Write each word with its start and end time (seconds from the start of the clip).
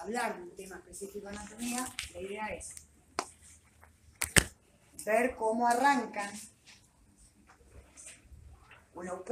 hablar 0.00 0.36
de 0.36 0.42
un 0.42 0.56
tema 0.56 0.76
específico 0.76 1.28
de 1.28 1.36
anatomía, 1.36 1.86
la 2.14 2.20
idea 2.20 2.46
es 2.48 2.74
ver 5.04 5.34
cómo 5.36 5.66
arrancan 5.66 6.30
una 8.94 9.14
UP, 9.14 9.30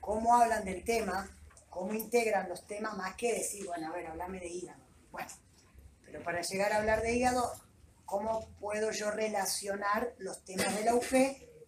cómo 0.00 0.36
hablan 0.36 0.64
del 0.64 0.84
tema, 0.84 1.28
cómo 1.70 1.92
integran 1.94 2.48
los 2.48 2.66
temas, 2.66 2.96
más 2.96 3.14
que 3.16 3.32
decir, 3.32 3.66
bueno, 3.66 3.88
a 3.88 3.92
ver, 3.92 4.06
hablame 4.06 4.40
de 4.40 4.48
hígado. 4.48 4.82
Bueno, 5.10 5.30
pero 6.04 6.22
para 6.22 6.40
llegar 6.42 6.72
a 6.72 6.76
hablar 6.76 7.02
de 7.02 7.16
hígado, 7.16 7.52
¿cómo 8.04 8.48
puedo 8.60 8.90
yo 8.92 9.10
relacionar 9.10 10.14
los 10.18 10.44
temas 10.44 10.74
de 10.76 10.84
la 10.84 10.94
UP 10.94 11.12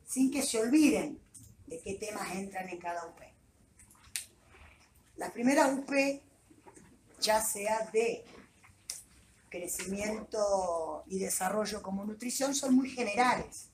sin 0.07 0.31
que 0.31 0.43
se 0.43 0.61
olviden 0.61 1.21
de 1.67 1.81
qué 1.81 1.95
temas 1.95 2.31
entran 2.35 2.69
en 2.69 2.79
cada 2.79 3.07
UP? 3.07 3.21
La 5.17 5.33
primera 5.33 5.67
UP, 5.69 5.91
ya 7.21 7.41
sea 7.43 7.89
de 7.93 8.25
crecimiento 9.49 11.05
y 11.07 11.19
desarrollo 11.19 11.83
como 11.83 12.05
nutrición, 12.05 12.55
son 12.55 12.75
muy 12.75 12.91
generales. 12.91 13.71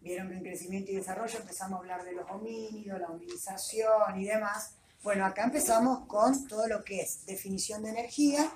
Vieron 0.00 0.28
que 0.28 0.34
en 0.34 0.42
crecimiento 0.42 0.90
y 0.90 0.96
desarrollo 0.96 1.38
empezamos 1.38 1.76
a 1.76 1.80
hablar 1.80 2.04
de 2.04 2.12
los 2.12 2.28
homínidos, 2.30 3.00
la 3.00 3.08
hominización 3.08 4.20
y 4.20 4.24
demás. 4.24 4.74
Bueno, 5.02 5.24
acá 5.24 5.44
empezamos 5.44 6.06
con 6.06 6.46
todo 6.48 6.66
lo 6.66 6.82
que 6.84 7.00
es 7.00 7.24
definición 7.26 7.82
de 7.82 7.90
energía, 7.90 8.52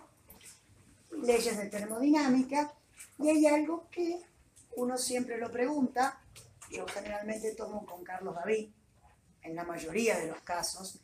leyes 1.23 1.57
de 1.57 1.67
termodinámica, 1.67 2.73
y 3.19 3.29
hay 3.29 3.47
algo 3.47 3.89
que 3.91 4.21
uno 4.77 4.97
siempre 4.99 5.39
lo 5.39 5.51
pregunta, 5.51 6.21
yo 6.71 6.87
generalmente 6.87 7.55
tomo 7.55 7.85
con 7.87 8.05
Carlos 8.05 8.35
David, 8.35 8.71
en 9.43 9.55
la 9.55 9.65
mayoría 9.65 10.19
de 10.19 10.27
los 10.27 10.41
casos, 10.43 11.01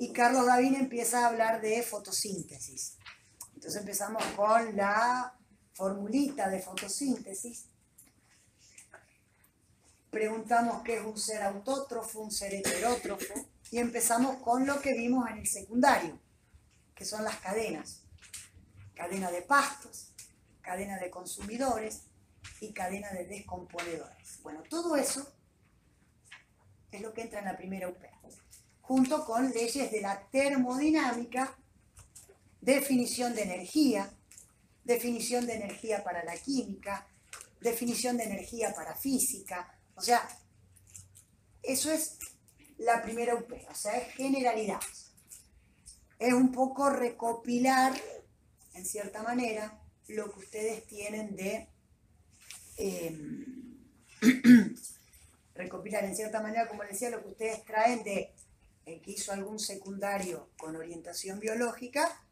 y 0.00 0.14
Carlos 0.14 0.46
David 0.46 0.76
empieza 0.76 1.20
a 1.20 1.28
hablar 1.28 1.60
de 1.60 1.82
fotosíntesis. 1.82 2.96
Entonces 3.54 3.82
empezamos 3.82 4.24
con 4.34 4.74
la 4.74 5.38
formulita 5.74 6.48
de 6.48 6.58
fotosíntesis. 6.58 7.66
Preguntamos 10.10 10.82
qué 10.84 10.96
es 10.96 11.04
un 11.04 11.18
ser 11.18 11.42
autótrofo, 11.42 12.20
un 12.20 12.30
ser 12.30 12.54
heterótrofo, 12.54 13.34
y 13.70 13.76
empezamos 13.76 14.36
con 14.42 14.66
lo 14.66 14.80
que 14.80 14.94
vimos 14.94 15.28
en 15.28 15.36
el 15.36 15.46
secundario, 15.46 16.18
que 16.94 17.04
son 17.04 17.22
las 17.22 17.36
cadenas. 17.36 18.00
Cadena 18.94 19.30
de 19.30 19.42
pastos, 19.42 20.14
cadena 20.62 20.96
de 20.96 21.10
consumidores 21.10 22.04
y 22.62 22.72
cadena 22.72 23.10
de 23.12 23.26
descomponedores. 23.26 24.40
Bueno, 24.42 24.62
todo 24.62 24.96
eso 24.96 25.30
es 26.90 27.02
lo 27.02 27.12
que 27.12 27.20
entra 27.20 27.40
en 27.40 27.44
la 27.44 27.56
primera 27.58 27.86
UP 27.86 28.02
junto 28.90 29.24
con 29.24 29.52
leyes 29.52 29.88
de 29.92 30.00
la 30.00 30.20
termodinámica, 30.32 31.56
definición 32.60 33.36
de 33.36 33.42
energía, 33.42 34.12
definición 34.82 35.46
de 35.46 35.54
energía 35.54 36.02
para 36.02 36.24
la 36.24 36.36
química, 36.36 37.06
definición 37.60 38.16
de 38.16 38.24
energía 38.24 38.74
para 38.74 38.96
física. 38.96 39.78
O 39.94 40.00
sea, 40.00 40.28
eso 41.62 41.92
es 41.92 42.18
la 42.78 43.00
primera 43.00 43.36
UP, 43.36 43.52
o 43.70 43.74
sea, 43.76 43.96
es 43.96 44.12
generalidad. 44.14 44.80
Es 46.18 46.32
un 46.32 46.50
poco 46.50 46.90
recopilar, 46.90 47.92
en 48.74 48.84
cierta 48.84 49.22
manera, 49.22 49.80
lo 50.08 50.32
que 50.32 50.40
ustedes 50.40 50.84
tienen 50.88 51.36
de... 51.36 51.68
Em, 52.76 53.86
recopilar 55.54 56.04
en 56.06 56.16
cierta 56.16 56.42
manera, 56.42 56.66
como 56.66 56.82
les 56.82 56.94
decía, 56.94 57.10
lo 57.10 57.22
que 57.22 57.28
ustedes 57.28 57.64
traen 57.64 58.02
de 58.02 58.34
que 58.98 59.12
hizo 59.12 59.32
algún 59.32 59.58
secundario 59.58 60.50
con 60.58 60.74
orientación 60.76 61.38
biológica, 61.38 62.24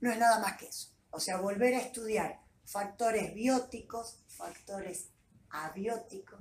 no 0.00 0.10
es 0.10 0.18
nada 0.18 0.40
más 0.40 0.56
que 0.58 0.66
eso. 0.66 0.88
O 1.10 1.20
sea, 1.20 1.38
volver 1.38 1.74
a 1.74 1.80
estudiar 1.80 2.40
factores 2.64 3.34
bióticos, 3.34 4.18
factores 4.28 5.08
abióticos, 5.50 6.40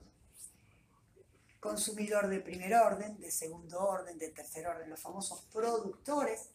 consumidor 1.59 2.27
de 2.27 2.39
primer 2.39 2.73
orden, 2.75 3.19
de 3.19 3.31
segundo 3.31 3.79
orden, 3.79 4.17
de 4.17 4.29
tercer 4.29 4.67
orden, 4.67 4.89
los 4.89 4.99
famosos 4.99 5.41
productores, 5.51 6.49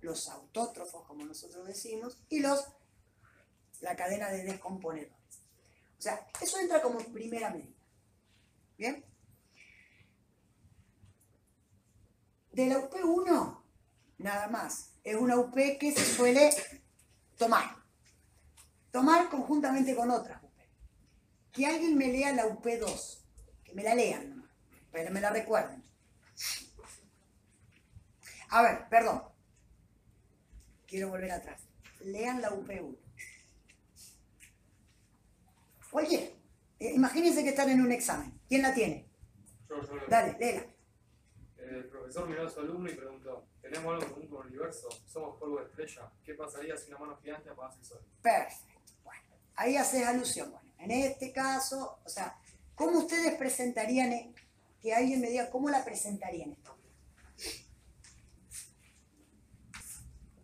los 0.00 0.28
autótrofos, 0.28 1.06
como 1.06 1.24
nosotros 1.24 1.66
decimos, 1.66 2.18
y 2.28 2.40
los 2.40 2.64
la 3.80 3.96
cadena 3.96 4.30
de 4.30 4.44
descomponedores. 4.44 5.12
O 5.98 6.02
sea, 6.02 6.26
eso 6.40 6.58
entra 6.58 6.82
como 6.82 6.98
primera 6.98 7.50
medida. 7.50 7.74
¿Bien? 8.76 9.04
De 12.54 12.68
la 12.68 12.78
UP1, 12.78 13.62
nada 14.18 14.46
más. 14.46 14.92
Es 15.02 15.16
una 15.16 15.36
UP 15.36 15.54
que 15.54 15.92
se 15.92 16.04
suele 16.04 16.50
tomar. 17.36 17.64
Tomar 18.92 19.28
conjuntamente 19.28 19.96
con 19.96 20.08
otras 20.08 20.40
UP. 20.40 20.52
Que 21.50 21.66
alguien 21.66 21.98
me 21.98 22.06
lea 22.06 22.32
la 22.32 22.46
UP2. 22.46 23.18
Que 23.64 23.74
me 23.74 23.82
la 23.82 23.96
lean, 23.96 24.48
pero 24.92 25.10
me 25.10 25.20
la 25.20 25.30
recuerden. 25.30 25.82
A 28.50 28.62
ver, 28.62 28.88
perdón. 28.88 29.24
Quiero 30.86 31.08
volver 31.08 31.32
atrás. 31.32 31.60
Lean 32.02 32.40
la 32.40 32.50
UP1. 32.52 32.96
Oye, 35.90 36.36
eh, 36.78 36.92
imagínense 36.94 37.42
que 37.42 37.50
están 37.50 37.70
en 37.70 37.80
un 37.80 37.90
examen. 37.90 38.40
¿Quién 38.48 38.62
la 38.62 38.72
tiene? 38.72 39.08
Yo, 39.68 39.82
yo, 39.82 39.98
yo. 39.98 40.06
Dale, 40.08 40.36
léela. 40.38 40.73
El 41.74 41.88
profesor 41.88 42.28
miró 42.28 42.46
a 42.46 42.50
su 42.50 42.60
alumno 42.60 42.88
y 42.88 42.94
preguntó, 42.94 43.48
¿tenemos 43.60 43.92
algo 43.94 44.04
en 44.04 44.12
común 44.12 44.28
con 44.28 44.46
el 44.46 44.52
universo? 44.52 44.88
¿Somos 45.06 45.36
polvo 45.40 45.58
de 45.58 45.64
estrella? 45.66 46.08
¿Qué 46.24 46.34
pasaría 46.34 46.76
si 46.76 46.88
una 46.90 46.98
mano 46.98 47.16
gigante 47.16 47.50
apagase 47.50 47.80
el 47.80 47.84
sol? 47.84 48.00
Perfecto. 48.22 48.92
Bueno, 49.02 49.22
ahí 49.56 49.76
haces 49.76 50.06
alusión. 50.06 50.52
Bueno, 50.52 50.70
en 50.78 50.90
este 50.92 51.32
caso, 51.32 51.98
o 52.04 52.08
sea, 52.08 52.38
¿cómo 52.76 52.98
ustedes 53.00 53.34
presentarían, 53.36 54.12
e- 54.12 54.34
que 54.80 54.94
alguien 54.94 55.20
me 55.20 55.30
diga, 55.30 55.50
¿cómo 55.50 55.68
la 55.68 55.84
presentarían 55.84 56.52
esto? 56.52 56.76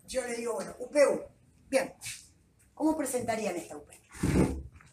Yo 0.08 0.26
le 0.26 0.34
digo, 0.34 0.54
bueno, 0.54 0.74
UP1. 0.80 1.26
Bien. 1.68 1.94
¿Cómo 2.74 2.96
presentarían 2.96 3.54
esta 3.54 3.76
UP? 3.76 3.88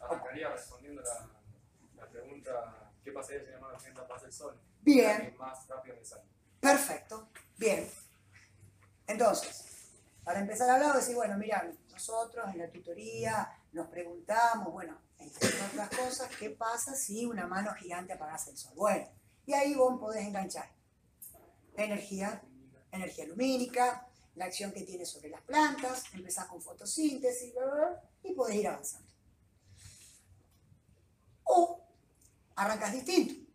Arrancaría 0.00 0.50
respondiendo 0.50 1.02
la, 1.02 1.28
la 1.96 2.08
pregunta, 2.08 2.92
¿qué 3.02 3.10
pasaría 3.10 3.42
si 3.42 3.48
una 3.48 3.58
mano 3.60 3.78
gigante 3.80 4.00
apagase 4.02 4.26
el 4.26 4.32
sol? 4.32 4.60
Bien. 4.88 5.36
Perfecto. 6.60 7.28
Bien. 7.58 7.86
Entonces, 9.06 9.64
para 10.24 10.40
empezar 10.40 10.70
a 10.70 10.76
hablar, 10.76 10.96
decir, 10.96 11.14
bueno, 11.14 11.36
mira, 11.36 11.70
nosotros 11.90 12.46
en 12.52 12.58
la 12.58 12.70
tutoría 12.70 13.52
nos 13.72 13.88
preguntamos, 13.88 14.72
bueno, 14.72 14.98
entre 15.18 15.46
otras 15.46 15.90
cosas, 15.90 16.30
¿qué 16.38 16.50
pasa 16.50 16.94
si 16.94 17.26
una 17.26 17.46
mano 17.46 17.74
gigante 17.74 18.14
apagase 18.14 18.50
el 18.50 18.56
sol? 18.56 18.72
Bueno, 18.76 19.06
y 19.44 19.52
ahí 19.52 19.74
vos 19.74 20.00
podés 20.00 20.24
enganchar 20.24 20.70
energía, 21.76 22.42
energía 22.90 23.26
lumínica, 23.26 24.08
la 24.36 24.46
acción 24.46 24.72
que 24.72 24.84
tiene 24.84 25.04
sobre 25.04 25.28
las 25.28 25.42
plantas, 25.42 26.04
empezás 26.14 26.46
con 26.46 26.62
fotosíntesis, 26.62 27.52
y 28.22 28.32
podés 28.32 28.56
ir 28.56 28.68
avanzando. 28.68 29.12
O 31.44 31.84
arrancas 32.56 32.92
distinto. 32.92 33.47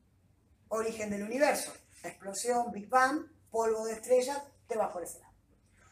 Origen 0.73 1.11
del 1.11 1.21
universo, 1.21 1.71
explosión, 2.03 2.71
Big 2.71 2.89
Bang, 2.89 3.27
polvo 3.51 3.85
de 3.85 3.93
estrella, 3.93 4.43
te 4.67 4.75
vas 4.75 4.91
por 4.91 5.03
ese 5.03 5.19
lado. 5.19 5.33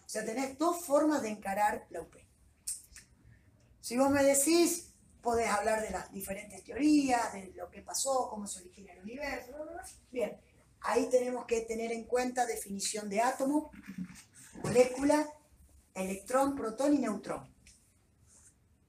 O 0.03 0.09
sea, 0.09 0.25
tenés 0.25 0.57
dos 0.57 0.83
formas 0.83 1.21
de 1.21 1.29
encarar 1.29 1.85
la 1.91 2.01
UP. 2.01 2.15
Si 3.79 3.95
vos 3.95 4.09
me 4.09 4.23
decís, 4.23 4.91
podés 5.21 5.49
hablar 5.49 5.83
de 5.83 5.91
las 5.91 6.11
diferentes 6.11 6.63
teorías, 6.63 7.31
de 7.31 7.53
lo 7.55 7.69
que 7.69 7.83
pasó, 7.83 8.27
cómo 8.27 8.47
se 8.47 8.61
origina 8.61 8.93
el 8.93 9.03
universo, 9.03 9.53
bien. 10.11 10.41
Ahí 10.81 11.07
tenemos 11.11 11.45
que 11.45 11.61
tener 11.61 11.91
en 11.91 12.05
cuenta 12.05 12.47
definición 12.47 13.07
de 13.07 13.21
átomo, 13.21 13.71
molécula, 14.63 15.31
electrón, 15.93 16.55
protón 16.55 16.95
y 16.95 16.97
neutrón. 16.97 17.47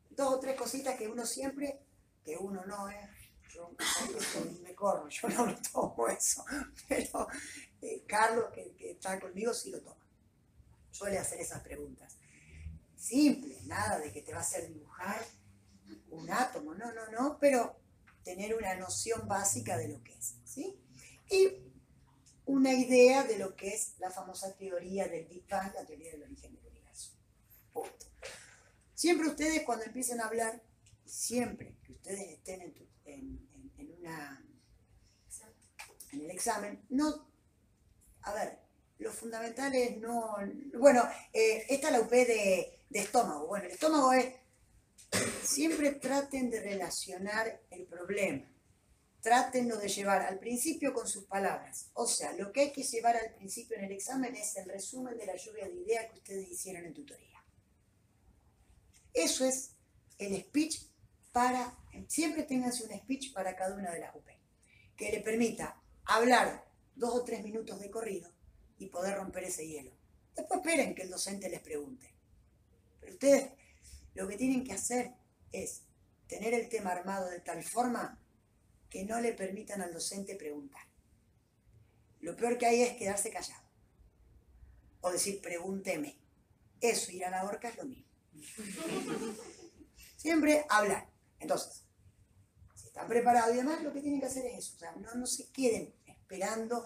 Dos 0.08 0.34
o 0.34 0.40
tres 0.40 0.56
cositas 0.56 0.96
que 0.96 1.06
uno 1.06 1.26
siempre, 1.26 1.80
que 2.24 2.38
uno 2.38 2.64
no 2.64 2.88
es, 2.88 3.11
yo 3.54 3.74
me 4.62 4.74
corro, 4.74 5.08
yo 5.08 5.28
no 5.28 5.46
lo 5.46 5.56
tomo 5.72 6.08
eso, 6.08 6.44
pero 6.88 7.28
eh, 7.80 8.04
Carlos, 8.06 8.46
que, 8.54 8.74
está 8.90 9.18
conmigo, 9.20 9.52
sí 9.52 9.70
lo 9.70 9.80
toma. 9.80 9.96
Suele 10.90 11.18
hacer 11.18 11.40
esas 11.40 11.62
preguntas. 11.62 12.16
Simple, 12.96 13.58
nada 13.64 13.98
de 13.98 14.12
que 14.12 14.22
te 14.22 14.32
va 14.32 14.38
a 14.38 14.42
hacer 14.42 14.68
dibujar 14.68 15.24
un 16.10 16.30
átomo, 16.30 16.74
no, 16.74 16.92
no, 16.92 17.10
no, 17.10 17.38
pero 17.40 17.76
tener 18.22 18.54
una 18.54 18.74
noción 18.76 19.26
básica 19.26 19.76
de 19.76 19.88
lo 19.88 20.02
que 20.02 20.14
es, 20.14 20.36
¿sí? 20.44 20.78
Y 21.30 21.48
una 22.46 22.72
idea 22.72 23.24
de 23.24 23.38
lo 23.38 23.56
que 23.56 23.68
es 23.74 23.94
la 23.98 24.10
famosa 24.10 24.54
teoría 24.54 25.08
del 25.08 25.26
Big 25.26 25.46
Bang, 25.48 25.72
la 25.74 25.84
teoría 25.84 26.12
del 26.12 26.22
origen 26.24 26.54
del 26.54 26.66
universo. 26.66 27.12
Punto. 27.72 28.06
Siempre 28.94 29.28
ustedes 29.28 29.62
cuando 29.64 29.84
empiecen 29.84 30.20
a 30.20 30.26
hablar, 30.26 30.62
siempre 31.04 31.76
que 31.82 31.92
ustedes 31.92 32.28
estén 32.30 32.60
en, 32.62 32.74
tu- 32.74 32.86
en- 33.14 33.42
el 36.12 36.30
examen, 36.30 36.84
no, 36.90 37.26
a 38.22 38.34
ver, 38.34 38.58
lo 38.98 39.08
lo 39.08 39.12
fundamental 39.12 39.74
es 39.74 39.96
no... 39.98 40.36
Bueno, 40.78 41.02
eh, 41.32 41.64
esta 41.68 41.88
es 41.88 41.92
la 41.92 42.00
UP 42.00 42.10
de, 42.10 42.78
de 42.88 42.98
estómago. 43.00 43.46
Bueno, 43.48 43.64
el 43.66 43.72
estómago 43.72 44.12
es... 44.12 44.32
Siempre 45.42 45.92
traten 45.92 46.48
de 46.50 46.60
relacionar 46.60 47.60
el 47.70 47.84
problema. 47.86 48.46
Trátenlo 49.20 49.76
de 49.76 49.88
llevar 49.88 50.22
al 50.22 50.38
principio 50.38 50.92
con 50.92 51.08
sus 51.08 51.24
palabras. 51.24 51.90
O 51.94 52.06
sea, 52.06 52.32
lo 52.34 52.52
que 52.52 52.60
hay 52.60 52.72
que 52.72 52.84
llevar 52.84 53.16
al 53.16 53.34
principio 53.34 53.76
en 53.76 53.84
el 53.86 53.92
examen 53.92 54.34
es 54.36 54.56
el 54.56 54.66
resumen 54.68 55.16
de 55.18 55.26
la 55.26 55.34
lluvia 55.36 55.66
de 55.66 55.74
ideas 55.74 56.06
que 56.12 56.18
ustedes 56.18 56.48
hicieron 56.48 56.84
en 56.84 56.94
tutoría. 56.94 57.42
Eso 59.12 59.44
es 59.44 59.72
el 60.18 60.40
speech 60.42 60.80
para... 61.32 61.78
Siempre 62.08 62.44
ténganse 62.44 62.84
un 62.84 62.98
speech 62.98 63.32
para 63.32 63.54
cada 63.56 63.74
una 63.74 63.90
de 63.90 64.00
las 64.00 64.14
UP. 64.14 64.26
Que 64.96 65.10
le 65.10 65.20
permita 65.20 65.80
hablar 66.04 66.64
dos 66.94 67.14
o 67.14 67.24
tres 67.24 67.42
minutos 67.42 67.80
de 67.80 67.90
corrido 67.90 68.30
y 68.78 68.86
poder 68.86 69.16
romper 69.16 69.44
ese 69.44 69.66
hielo. 69.66 69.92
Después 70.34 70.60
esperen 70.60 70.94
que 70.94 71.02
el 71.02 71.10
docente 71.10 71.48
les 71.48 71.60
pregunte. 71.60 72.14
Pero 73.00 73.12
ustedes 73.12 73.52
lo 74.14 74.28
que 74.28 74.36
tienen 74.36 74.64
que 74.64 74.72
hacer 74.72 75.12
es 75.52 75.82
tener 76.26 76.54
el 76.54 76.68
tema 76.68 76.92
armado 76.92 77.28
de 77.28 77.40
tal 77.40 77.62
forma 77.62 78.18
que 78.88 79.04
no 79.04 79.20
le 79.20 79.32
permitan 79.32 79.80
al 79.82 79.92
docente 79.92 80.36
preguntar. 80.36 80.82
Lo 82.20 82.36
peor 82.36 82.56
que 82.56 82.66
hay 82.66 82.82
es 82.82 82.96
quedarse 82.96 83.30
callado. 83.30 83.62
O 85.00 85.10
decir, 85.10 85.40
pregúnteme. 85.40 86.16
Eso, 86.80 87.10
ir 87.12 87.24
a 87.24 87.30
la 87.30 87.44
horca 87.44 87.68
es 87.68 87.76
lo 87.76 87.84
mismo. 87.84 88.06
Siempre 90.16 90.64
hablar. 90.68 91.11
Entonces, 91.42 91.84
si 92.74 92.86
están 92.86 93.08
preparados 93.08 93.52
y 93.52 93.58
demás, 93.58 93.82
lo 93.82 93.92
que 93.92 94.00
tienen 94.00 94.20
que 94.20 94.26
hacer 94.26 94.46
es 94.46 94.58
eso. 94.58 94.76
O 94.76 94.78
sea, 94.78 94.92
no, 94.92 95.14
no 95.14 95.26
se 95.26 95.50
queden 95.50 95.92
esperando 96.06 96.84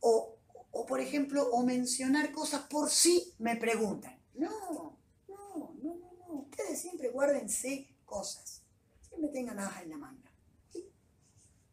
o, 0.00 0.38
o, 0.70 0.86
por 0.86 1.00
ejemplo, 1.00 1.48
o 1.50 1.62
mencionar 1.62 2.32
cosas 2.32 2.62
por 2.62 2.90
si 2.90 3.34
me 3.38 3.56
preguntan. 3.56 4.18
No, 4.34 4.98
no, 5.28 5.74
no, 5.82 5.94
no, 5.94 5.94
no. 6.26 6.34
Ustedes 6.48 6.80
siempre 6.80 7.10
guárdense 7.10 7.94
cosas. 8.06 8.62
Siempre 9.06 9.30
tengan 9.30 9.56
nada 9.56 9.82
en 9.82 9.90
la 9.90 9.98
manga. 9.98 10.30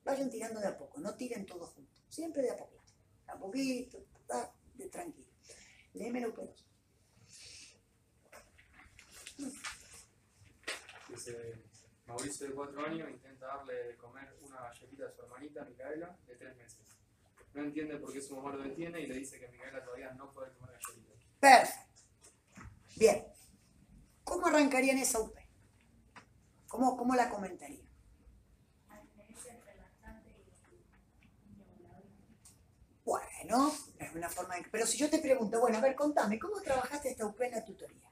Vayan 0.03 0.29
tirando 0.29 0.59
de 0.59 0.67
a 0.67 0.77
poco, 0.77 0.99
no 0.99 1.15
tiren 1.15 1.45
todos 1.45 1.69
juntos. 1.71 2.03
Siempre 2.09 2.41
de 2.41 2.51
a 2.51 2.57
poquito. 2.57 2.83
A 3.27 3.37
poquito, 3.37 4.05
de 4.75 4.89
tranquilo. 4.89 5.27
Léemelo, 5.93 6.33
pedos. 6.33 6.65
Dice, 11.09 11.66
Mauricio 12.07 12.47
de 12.47 12.53
cuatro 12.53 12.85
años 12.85 13.09
intenta 13.09 13.47
darle 13.47 13.73
de 13.73 13.97
comer 13.97 14.33
una 14.41 14.61
galletita 14.61 15.07
a 15.07 15.11
su 15.11 15.21
hermanita 15.23 15.65
Micaela 15.65 16.17
de 16.25 16.35
tres 16.35 16.55
meses. 16.55 16.79
No 17.53 17.63
entiende 17.63 17.97
por 17.97 18.13
qué 18.13 18.21
su 18.21 18.35
mamá 18.35 18.55
lo 18.55 18.63
detiene 18.63 19.01
y 19.01 19.07
le 19.07 19.15
dice 19.15 19.39
que 19.39 19.49
Micaela 19.49 19.83
todavía 19.83 20.13
no 20.13 20.31
puede 20.31 20.53
comer 20.53 20.71
galletitas. 20.71 21.17
Perfecto. 21.39 22.01
Bien. 22.95 23.25
¿Cómo 24.23 24.47
arrancarían 24.47 24.97
esa 24.97 25.19
UP? 25.19 25.35
¿Cómo, 26.67 26.97
cómo 26.97 27.13
la 27.15 27.29
comentaría? 27.29 27.85
Bueno, 33.03 33.73
es 33.99 34.15
una 34.15 34.29
forma 34.29 34.55
de... 34.55 34.65
Pero 34.69 34.85
si 34.85 34.97
yo 34.97 35.09
te 35.09 35.19
pregunto, 35.19 35.61
bueno, 35.61 35.77
a 35.77 35.81
ver, 35.81 35.95
contame, 35.95 36.37
¿cómo 36.37 36.61
trabajaste 36.61 37.09
esta 37.11 37.25
UP 37.25 37.39
en 37.41 37.51
la 37.51 37.63
tutoría? 37.63 38.11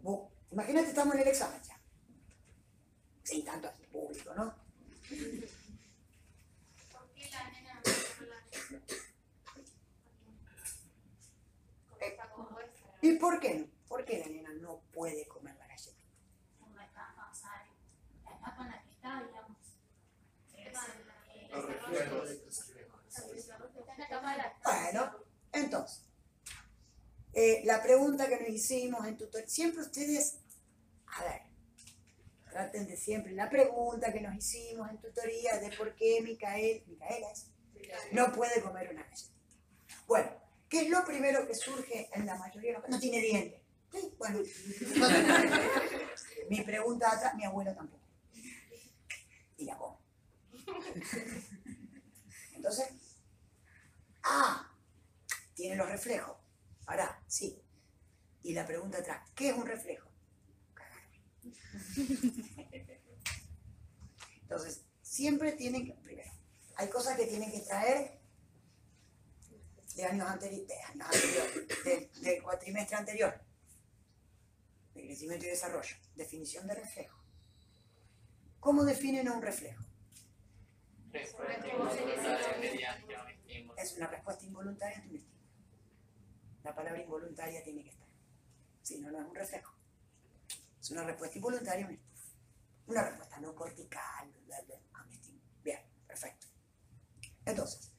Vos, 0.00 0.30
imagínate, 0.62 0.88
estamos 0.90 1.14
en 1.14 1.20
el 1.22 1.28
examen 1.28 1.60
ya. 1.62 1.76
Sin 3.24 3.44
tanto 3.44 3.68
al 3.68 3.74
público, 3.88 4.32
¿no? 4.34 4.54
¿Por 6.92 7.10
qué 7.14 7.30
la 7.30 7.50
nena 7.50 7.74
no 7.74 7.90
la. 8.26 8.36
¿Y 13.00 13.12
por 13.14 13.40
qué 13.40 13.54
no? 13.54 13.66
¿Por 13.88 14.04
qué 14.04 14.18
la 14.20 14.26
nena 14.26 14.52
no 14.60 14.80
puede 14.92 15.26
comer 15.26 15.56
la 15.56 15.66
galleta? 15.66 16.04
La 18.24 18.34
etapa 18.36 18.62
en 18.64 18.70
la 18.70 18.82
que 18.82 18.90
está, 18.90 19.22
digamos. 19.26 19.58
Bueno, 24.64 25.12
entonces, 25.52 26.04
eh, 27.32 27.62
la 27.64 27.82
pregunta 27.82 28.28
que 28.28 28.38
nos 28.40 28.48
hicimos 28.48 29.06
en 29.06 29.16
tutor, 29.18 29.42
siempre 29.48 29.82
ustedes, 29.82 30.38
a 31.12 31.24
ver, 31.24 31.42
traten 32.50 32.86
de 32.86 32.96
siempre, 32.96 33.32
la 33.32 33.50
pregunta 33.50 34.12
que 34.12 34.20
nos 34.20 34.34
hicimos 34.34 34.90
en 34.90 34.98
tutoría 34.98 35.58
de 35.58 35.70
por 35.76 35.94
qué 35.94 36.20
Micael, 36.22 36.82
Micaela 36.86 37.28
no 38.12 38.32
puede 38.32 38.62
comer 38.62 38.90
una 38.90 39.02
galletita. 39.02 39.32
Bueno, 40.06 40.30
¿qué 40.68 40.82
es 40.82 40.90
lo 40.90 41.04
primero 41.04 41.46
que 41.46 41.54
surge 41.54 42.08
en 42.14 42.26
la 42.26 42.36
mayoría 42.36 42.70
de 42.70 42.74
los 42.74 42.82
casos? 42.82 42.96
No 42.96 43.00
tiene 43.00 43.20
dientes. 43.20 43.60
Sí, 43.92 44.14
bueno. 44.18 44.40
Mi 46.48 46.62
pregunta 46.62 47.12
atrás, 47.12 47.34
mi 47.34 47.44
abuelo 47.44 47.74
tampoco. 47.74 48.06
Y 49.58 49.64
la 49.66 49.76
come. 49.76 49.98
Entonces, 52.54 52.88
ah, 54.22 54.74
tiene 55.54 55.76
los 55.76 55.88
reflejos. 55.88 56.36
Ahora, 56.86 57.22
sí. 57.26 57.60
Y 58.42 58.54
la 58.54 58.66
pregunta 58.66 58.98
atrás, 58.98 59.28
¿qué 59.34 59.50
es 59.50 59.56
un 59.56 59.66
reflejo? 59.66 60.11
Entonces, 64.42 64.82
siempre 65.00 65.52
tienen 65.52 65.86
que, 65.86 65.94
primero, 65.94 66.30
hay 66.76 66.88
cosas 66.88 67.16
que 67.16 67.26
tienen 67.26 67.50
que 67.50 67.60
traer 67.60 68.20
de 69.94 70.04
años 70.04 70.40
de 70.40 70.74
anteriores, 70.84 72.20
del, 72.20 72.42
cuatrimestre 72.42 72.96
anterior, 72.96 73.40
de 74.94 75.02
crecimiento 75.04 75.44
y 75.46 75.48
desarrollo, 75.48 75.96
definición 76.14 76.66
de 76.66 76.74
reflejo. 76.74 77.22
¿Cómo 78.60 78.84
definen 78.84 79.28
un 79.28 79.42
reflejo? 79.42 79.84
Es 81.12 81.34
una 83.96 84.06
respuesta 84.06 84.44
involuntaria 84.44 84.96
ante 84.96 85.08
un 85.08 85.16
estímulo. 85.16 85.42
La 86.62 86.74
palabra 86.74 87.02
involuntaria 87.02 87.62
tiene 87.62 87.82
que 87.82 87.90
estar. 87.90 88.06
Si 88.82 88.98
no, 88.98 89.10
no 89.10 89.20
es 89.20 89.26
un 89.26 89.34
reflejo. 89.34 89.71
Es 90.82 90.90
una 90.90 91.04
respuesta 91.04 91.38
involuntaria. 91.38 91.88
Una 92.86 93.02
respuesta 93.04 93.38
no 93.38 93.54
cortical 93.54 94.32
bla, 94.46 94.60
bla, 94.62 94.74
a 94.94 95.04
un 95.04 95.12
estímulo. 95.12 95.44
Bien, 95.62 95.78
perfecto. 96.08 96.48
Entonces, 97.44 97.92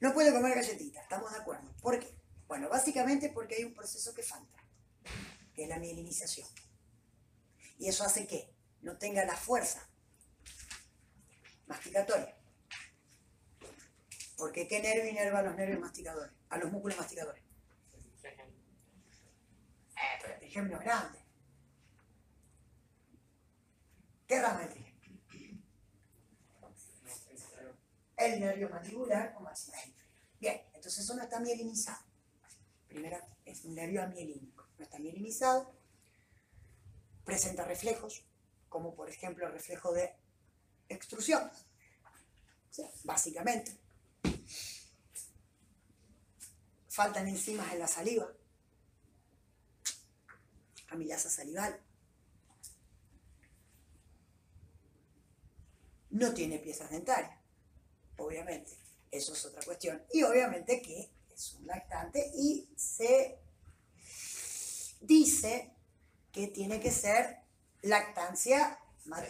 no 0.00 0.14
puede 0.14 0.32
comer 0.32 0.54
galletita, 0.54 1.02
¿estamos 1.02 1.30
de 1.30 1.38
acuerdo? 1.38 1.70
¿Por 1.82 2.00
qué? 2.00 2.18
Bueno, 2.48 2.70
básicamente 2.70 3.28
porque 3.28 3.56
hay 3.56 3.64
un 3.64 3.74
proceso 3.74 4.14
que 4.14 4.22
falta, 4.22 4.58
que 5.54 5.64
es 5.64 5.68
la 5.68 5.78
mielinización. 5.78 6.48
Y 7.78 7.88
eso 7.88 8.02
hace 8.02 8.26
que 8.26 8.54
no 8.80 8.96
tenga 8.96 9.22
la 9.26 9.36
fuerza 9.36 9.86
masticatoria. 11.66 12.34
Porque 14.38 14.66
¿qué 14.66 14.80
nervio 14.80 15.10
inerva 15.10 15.40
a 15.40 15.42
los 15.42 15.54
nervios 15.54 15.80
masticadores? 15.80 16.32
A 16.48 16.56
los 16.56 16.72
músculos 16.72 16.96
masticadores. 16.96 17.42
Eh, 18.22 18.40
el 20.38 20.42
ejemplo 20.44 20.78
grande. 20.78 21.22
¿Qué 24.32 24.40
rama 24.40 24.66
trigen? 24.66 25.62
El 28.16 28.40
nervio 28.40 28.70
mandibular 28.70 29.34
o 29.36 29.40
maxilar. 29.40 29.84
Bien, 30.40 30.58
entonces 30.72 31.04
eso 31.04 31.14
no 31.14 31.22
está 31.22 31.38
mielinizado. 31.38 32.02
Primera, 32.88 33.28
es 33.44 33.62
un 33.66 33.74
nervio 33.74 34.02
amielínico. 34.02 34.66
No 34.78 34.84
está 34.84 34.98
mielinizado. 34.98 35.76
Presenta 37.26 37.66
reflejos, 37.66 38.24
como 38.70 38.94
por 38.94 39.10
ejemplo 39.10 39.46
el 39.46 39.52
reflejo 39.52 39.92
de 39.92 40.16
extrusión. 40.88 41.50
Sea, 42.70 42.88
básicamente. 43.04 43.76
Faltan 46.88 47.28
enzimas 47.28 47.70
en 47.70 47.80
la 47.80 47.86
saliva. 47.86 48.32
Amilasa 50.88 51.28
salival. 51.28 51.81
No 56.12 56.32
tiene 56.34 56.58
piezas 56.58 56.90
dentarias, 56.90 57.38
obviamente. 58.18 58.72
Eso 59.10 59.32
es 59.32 59.44
otra 59.46 59.62
cuestión. 59.62 60.02
Y 60.12 60.22
obviamente 60.22 60.80
que 60.82 61.10
es 61.34 61.54
un 61.54 61.66
lactante 61.66 62.30
y 62.34 62.68
se 62.76 63.38
dice 65.00 65.74
que 66.30 66.48
tiene 66.48 66.80
que 66.80 66.90
ser 66.90 67.40
lactancia, 67.80 68.78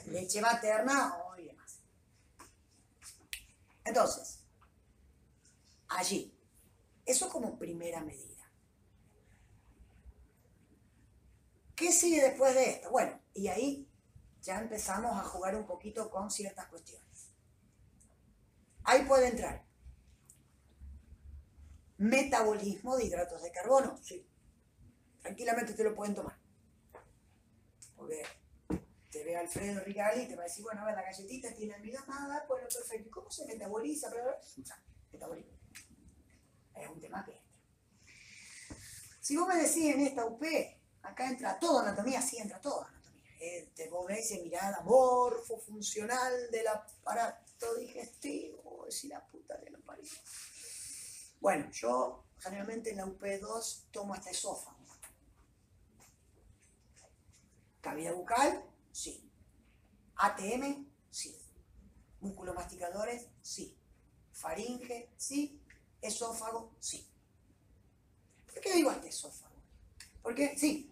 leche 0.06 0.40
materna 0.40 1.16
o 1.18 1.38
y 1.38 1.46
demás. 1.46 1.78
Entonces, 3.84 4.40
allí, 5.88 6.36
eso 7.06 7.28
como 7.28 7.58
primera 7.58 8.00
medida. 8.00 8.50
¿Qué 11.76 11.92
sigue 11.92 12.22
después 12.22 12.54
de 12.54 12.70
esto? 12.70 12.90
Bueno, 12.90 13.20
y 13.34 13.48
ahí 13.48 13.88
ya 14.42 14.60
empezamos 14.60 15.18
a 15.18 15.24
jugar 15.24 15.56
un 15.56 15.66
poquito 15.66 16.10
con 16.10 16.30
ciertas 16.30 16.66
cuestiones. 16.66 17.30
Ahí 18.84 19.04
puede 19.04 19.28
entrar 19.28 19.64
Metabolismo 22.02 22.96
de 22.96 23.04
hidratos 23.04 23.40
de 23.44 23.52
carbono, 23.52 23.96
sí. 24.02 24.26
Tranquilamente 25.20 25.72
te 25.72 25.84
lo 25.84 25.94
pueden 25.94 26.16
tomar. 26.16 26.36
Porque 27.94 28.24
te 29.08 29.22
ve 29.22 29.36
Alfredo 29.36 29.84
Rigali 29.84 30.22
y 30.22 30.26
te 30.26 30.34
va 30.34 30.42
a 30.42 30.46
decir, 30.46 30.64
bueno, 30.64 30.80
a 30.82 30.86
ver, 30.86 30.96
la 30.96 31.02
galletita 31.02 31.54
tiene 31.54 31.76
nada, 32.08 32.44
bueno, 32.48 32.66
perfecto. 32.66 33.06
¿Y 33.06 33.10
cómo 33.10 33.30
se 33.30 33.46
metaboliza? 33.46 34.10
Metabolismo. 35.12 35.52
Es 36.74 36.88
un 36.88 36.98
tema 36.98 37.24
que 37.24 37.40
Si 39.20 39.36
vos 39.36 39.46
me 39.46 39.54
decís 39.54 39.94
en 39.94 40.00
esta 40.00 40.26
UP, 40.26 40.42
acá 41.02 41.30
entra 41.30 41.56
toda 41.60 41.82
anatomía, 41.82 42.20
sí 42.20 42.38
entra 42.38 42.60
toda 42.60 42.88
anatomía. 42.88 43.01
Eh, 43.44 43.72
te 43.74 43.88
vos 43.88 44.06
ves 44.06 44.30
mirada 44.40 44.82
morfo, 44.82 45.58
funcional 45.58 46.48
del 46.52 46.68
aparato 46.68 47.74
digestivo, 47.74 48.86
si 48.88 49.08
la 49.08 49.26
puta 49.26 49.60
que 49.60 49.68
lo 49.68 49.80
parió. 49.80 50.08
Bueno, 51.40 51.68
yo 51.72 52.26
generalmente 52.38 52.90
en 52.90 52.98
la 52.98 53.04
UP2 53.04 53.86
tomo 53.90 54.14
hasta 54.14 54.30
esófago. 54.30 54.78
Cavidad 57.80 58.14
bucal, 58.14 58.64
sí. 58.92 59.28
ATM, 60.14 60.86
sí. 61.10 61.36
Músculos 62.20 62.54
masticadores, 62.54 63.26
sí. 63.42 63.76
Faringe, 64.30 65.10
sí. 65.16 65.60
Esófago, 66.00 66.76
sí. 66.78 67.04
¿Por 68.46 68.60
qué 68.60 68.72
digo 68.74 68.90
hasta 68.90 69.08
esófago? 69.08 69.56
Porque, 70.22 70.56
sí. 70.56 70.91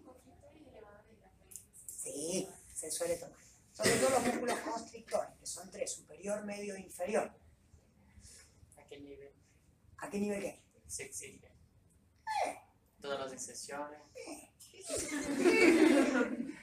Sí, 2.01 2.47
se 2.73 2.89
suele 2.89 3.15
tomar. 3.17 3.37
Sobre 3.73 3.91
todo 3.97 4.09
los 4.09 4.23
músculos 4.25 4.59
constrictores, 4.59 5.29
que 5.39 5.45
son 5.45 5.69
tres, 5.69 5.91
superior, 5.91 6.43
medio 6.43 6.75
e 6.75 6.79
inferior. 6.79 7.31
¿A 8.77 8.83
qué 8.85 8.99
nivel? 8.99 9.31
¿A 9.97 10.09
qué 10.09 10.19
nivel 10.19 10.41
qué? 10.41 10.63
Se 10.87 11.03
exige. 11.03 11.51
Todas 12.99 13.19
las 13.19 13.33
excepciones. 13.33 13.99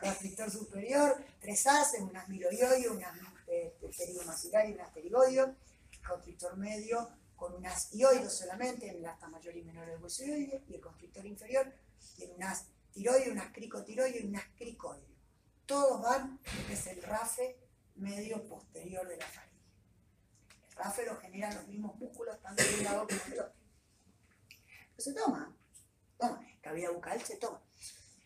Constrictor 0.00 0.50
superior, 0.50 1.24
tres 1.40 1.66
haces, 1.66 2.00
unas 2.00 2.28
miloioio, 2.28 2.92
unas 2.92 3.16
eh, 3.46 3.76
pterigomacilar 3.80 4.68
y 4.68 4.72
unas 4.74 4.90
pterigodio. 4.90 5.56
Constrictor 6.06 6.56
medio 6.56 7.08
con 7.36 7.54
unas 7.54 7.94
ioides 7.94 8.32
solamente, 8.32 8.88
en 8.88 8.96
el 8.96 9.06
asta 9.06 9.28
mayor 9.28 9.56
y 9.56 9.62
menor 9.62 9.86
del 9.86 10.02
hueso 10.02 10.24
Y 10.24 10.50
el 10.68 10.80
constrictor 10.80 11.24
inferior 11.26 11.72
tiene 12.16 12.34
unas 12.34 12.66
tiroides, 12.98 13.28
unas 13.28 13.52
cricotiroides 13.52 14.24
y 14.24 14.26
unas 14.26 14.44
cricoides. 14.56 15.08
Todos 15.66 16.02
van, 16.02 16.40
que 16.66 16.72
es 16.72 16.86
el 16.88 17.00
rafe 17.02 17.56
medio 17.94 18.44
posterior 18.48 19.06
de 19.06 19.16
la 19.16 19.26
faringe. 19.26 19.56
El 20.70 20.76
rafe 20.76 21.06
lo 21.06 21.16
generan 21.16 21.54
los 21.54 21.68
mismos 21.68 21.96
músculos, 21.96 22.40
tanto 22.42 22.62
de 22.62 22.74
un 22.74 22.84
lado 22.84 23.06
como 23.06 23.20
del 23.28 23.40
otro. 23.40 23.54
Pero 24.48 24.98
se 24.98 25.14
toma, 25.14 25.56
toma. 26.18 26.44
Cavidad 26.60 26.92
bucal 26.92 27.22
se 27.22 27.36
toma. 27.36 27.62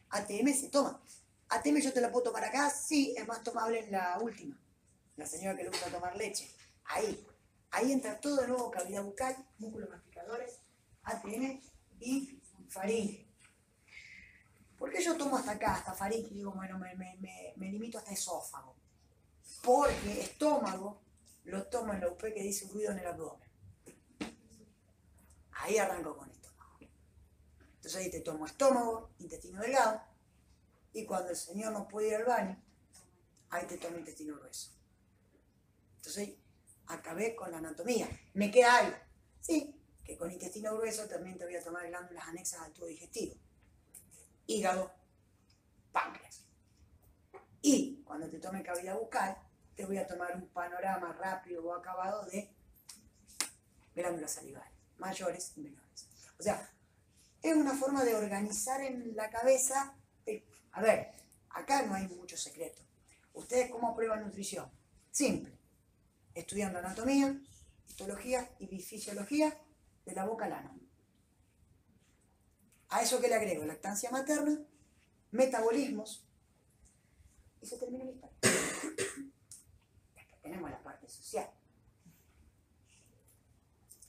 ATM 0.09 0.55
se 0.55 0.71
toma. 0.71 1.03
ATM 1.51 1.81
yo 1.81 1.93
te 1.93 2.01
la 2.01 2.11
puedo 2.11 2.25
tomar 2.25 2.45
acá, 2.45 2.71
sí, 2.71 3.15
es 3.17 3.29
más 3.29 3.43
tomable 3.43 3.81
en 3.81 3.93
la 3.93 4.19
última. 4.21 4.59
La 5.17 5.27
señora 5.27 5.55
que 5.55 5.65
le 5.65 5.69
gusta 5.69 5.91
tomar 5.91 6.17
leche. 6.17 6.51
Ahí. 6.85 7.27
Ahí 7.73 7.93
entra 7.93 8.19
todo 8.21 8.37
de 8.37 8.49
nuevo 8.49 8.71
cavidad 8.71 9.05
bucal, 9.05 9.37
músculos 9.59 9.91
masticadores, 9.91 10.61
ATM 11.03 11.61
y 12.01 12.41
faringe. 12.71 13.22
¿Por 14.83 14.91
qué 14.91 15.01
yo 15.01 15.17
tomo 15.17 15.37
hasta 15.37 15.53
acá, 15.53 15.77
hasta 15.77 15.95
faringe? 15.95 16.35
Digo, 16.35 16.51
bueno, 16.51 16.77
me, 16.77 16.97
me, 16.97 17.71
limito 17.71 17.99
hasta 17.99 18.11
esófago. 18.11 18.75
Porque 19.63 20.23
estómago 20.23 21.01
lo 21.45 21.69
tomo 21.69 21.93
en 21.93 22.01
la 22.01 22.09
UP 22.09 22.21
que 22.21 22.43
dice 22.43 22.67
ruido 22.67 22.91
en 22.91 22.99
el 22.99 23.07
abdomen. 23.07 23.49
Ahí 25.53 25.79
arranco 25.79 26.17
con 26.17 26.29
estómago. 26.29 26.79
Entonces 27.77 27.95
ahí 27.95 28.11
te 28.11 28.23
tomo 28.23 28.45
estómago, 28.45 29.15
intestino 29.21 29.61
delgado, 29.61 30.03
y 30.93 31.07
cuando 31.07 31.31
el 31.31 31.37
Señor 31.37 31.73
no 31.73 31.87
puede 31.87 32.09
ir 32.09 32.15
al 32.17 32.25
baño, 32.25 32.61
ahí 33.51 33.65
te 33.69 33.79
toma 33.79 33.99
intestino 33.99 34.35
grueso. 34.35 34.73
Entonces 35.99 36.31
acabé 36.87 37.37
con 37.37 37.53
la 37.53 37.59
anatomía. 37.59 38.09
¿Me 38.35 38.51
queda 38.51 38.79
algo? 38.79 38.97
Sí, 39.41 39.81
que 40.03 40.19
con 40.19 40.33
intestino 40.33 40.77
grueso 40.77 41.07
también 41.07 41.39
te 41.39 41.45
voy 41.45 41.55
a 41.55 41.63
tomar 41.63 41.87
glándulas 41.87 42.27
anexas 42.27 42.63
al 42.63 42.73
tubo 42.73 42.87
digestivo. 42.87 43.37
Hígado, 44.47 44.93
páncreas. 45.93 46.45
Y 47.61 48.03
cuando 48.05 48.29
te 48.29 48.39
tome 48.39 48.63
cavidad 48.63 48.99
bucal, 48.99 49.37
te 49.75 49.85
voy 49.87 49.99
a 49.99 50.07
tomar 50.07 50.35
un 50.37 50.49
panorama 50.49 51.13
rápido 51.13 51.65
o 51.65 51.75
acabado 51.75 52.25
de 52.27 52.51
glándulas 53.95 54.33
salivales, 54.33 54.73
mayores 54.99 55.53
y 55.57 55.61
menores. 55.61 56.07
O 56.39 56.43
sea, 56.43 56.71
es 57.41 57.57
una 57.57 57.75
forma 57.75 58.05
de 58.05 58.15
organizar 58.15 58.81
en 58.81 59.15
la 59.17 59.31
cabeza. 59.31 59.95
a 60.73 60.81
ver, 60.81 61.13
acá 61.51 61.83
no 61.83 61.95
hay 61.95 62.09
mucho 62.09 62.37
secreto. 62.37 62.83
¿Ustedes 63.35 63.71
cómo 63.71 63.95
prueban 63.95 64.23
nutrición? 64.25 64.71
Simple 65.11 65.63
estudiando 66.35 66.79
anatomía, 66.79 67.39
histología 67.89 68.49
y 68.59 68.67
fisiología 68.67 69.57
de 70.05 70.15
la 70.15 70.25
boca 70.25 70.47
al 70.47 70.53
ano. 70.53 70.82
A 72.93 73.01
eso 73.01 73.21
que 73.23 73.29
le 73.29 73.35
agrego 73.37 73.65
lactancia 73.65 74.11
materna, 74.11 74.61
metabolismos, 75.31 76.27
y 77.63 77.67
se 77.67 77.79
termina 77.79 78.05
la 78.05 78.11
historia. 78.11 78.37
Después 80.15 80.43
tenemos 80.43 80.71
la 80.71 80.83
parte 80.83 81.09
social. 81.09 81.51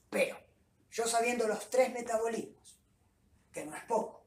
Pero, 0.10 0.38
yo 0.92 1.08
sabiendo 1.08 1.48
los 1.48 1.70
tres 1.70 1.94
metabolismos, 1.94 2.78
que 3.54 3.66
no 3.66 3.74
es 3.74 3.86
poco, 3.86 4.26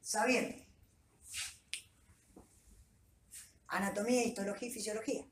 sabiendo 0.00 0.64
anatomía, 3.66 4.24
histología 4.24 4.68
y 4.68 4.72
fisiología, 4.72 5.26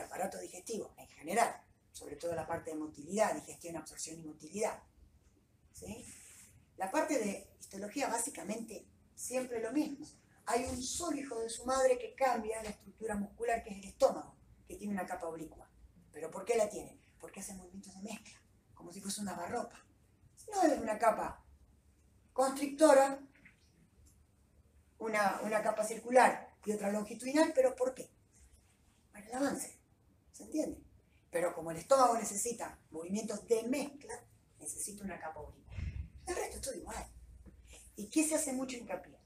aparato 0.00 0.38
digestivo 0.38 0.92
en 0.96 1.06
general, 1.08 1.62
sobre 1.92 2.16
todo 2.16 2.34
la 2.34 2.48
parte 2.48 2.70
de 2.70 2.76
motilidad, 2.76 3.34
digestión, 3.34 3.76
absorción 3.76 4.18
y 4.18 4.24
motilidad. 4.24 4.82
La 6.78 6.92
parte 6.92 7.18
de 7.18 7.50
histología 7.58 8.08
básicamente 8.08 8.86
siempre 9.16 9.60
lo 9.60 9.72
mismo. 9.72 10.06
Hay 10.46 10.64
un 10.64 10.80
solo 10.80 11.16
hijo 11.18 11.38
de 11.40 11.50
su 11.50 11.64
madre 11.66 11.98
que 11.98 12.14
cambia 12.14 12.62
la 12.62 12.70
estructura 12.70 13.16
muscular, 13.16 13.64
que 13.64 13.70
es 13.70 13.78
el 13.78 13.84
estómago, 13.84 14.36
que 14.66 14.76
tiene 14.76 14.94
una 14.94 15.04
capa 15.04 15.26
oblicua. 15.26 15.68
¿Pero 16.12 16.30
por 16.30 16.44
qué 16.44 16.56
la 16.56 16.70
tiene? 16.70 16.96
Porque 17.18 17.40
hace 17.40 17.54
movimientos 17.54 17.94
de 17.94 18.02
mezcla, 18.02 18.40
como 18.74 18.92
si 18.92 19.00
fuese 19.00 19.20
una 19.20 19.34
barropa. 19.34 19.84
No 20.52 20.62
es 20.62 20.78
una 20.78 20.96
capa 20.98 21.44
constrictora, 22.32 23.18
una, 24.98 25.40
una 25.42 25.60
capa 25.60 25.82
circular 25.82 26.54
y 26.64 26.72
otra 26.72 26.92
longitudinal, 26.92 27.52
pero 27.54 27.74
¿por 27.74 27.92
qué? 27.92 28.08
Para 29.12 29.26
el 29.26 29.34
avance. 29.34 29.76
¿Se 30.32 30.44
entiende? 30.44 30.80
Pero 31.32 31.52
como 31.52 31.72
el 31.72 31.78
estómago 31.78 32.16
necesita 32.16 32.78
movimientos 32.92 33.44
de 33.48 33.64
mezcla, 33.64 34.14
necesita 34.60 35.02
una 35.02 35.18
capa 35.18 35.40
única. 35.40 35.67
El 36.28 36.36
resto 36.36 36.56
es 36.56 36.60
todo 36.60 36.74
igual. 36.74 37.06
¿Y 37.96 38.08
qué 38.10 38.22
se 38.22 38.34
hace 38.34 38.52
mucho 38.52 38.76
hincapié? 38.76 39.18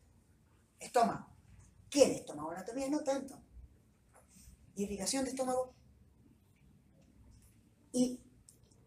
Estómago. 0.79 1.27
¿Qué 1.91 2.07
de 2.07 2.15
estómago? 2.15 2.53
Anatomía 2.53 2.89
no 2.89 3.01
tanto. 3.01 3.39
Irrigación 4.77 5.25
de 5.25 5.31
estómago 5.31 5.75
y 7.93 8.21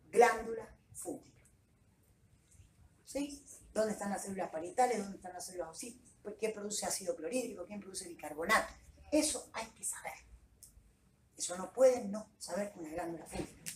glándula 0.09 0.75
fúngica. 0.93 1.41
¿Sí? 3.03 3.45
¿Dónde 3.73 3.91
están 3.91 4.09
las 4.09 4.23
células 4.23 4.49
parietales? 4.49 4.99
¿Dónde 4.99 5.17
están 5.17 5.33
las 5.33 5.45
células 5.45 5.77
pues, 6.23 6.35
¿Qué 6.39 6.49
produce 6.49 6.85
ácido 6.85 7.15
clorhídrico? 7.15 7.65
¿Quién 7.65 7.81
produce 7.81 8.07
bicarbonato? 8.07 8.73
Eso 9.11 9.49
hay 9.53 9.67
que 9.67 9.83
saber. 9.83 10.13
Eso 11.37 11.57
no 11.57 11.71
pueden 11.73 12.11
no 12.11 12.31
saber 12.39 12.71
una 12.77 12.89
glándula 12.89 13.25
fúngica. 13.25 13.71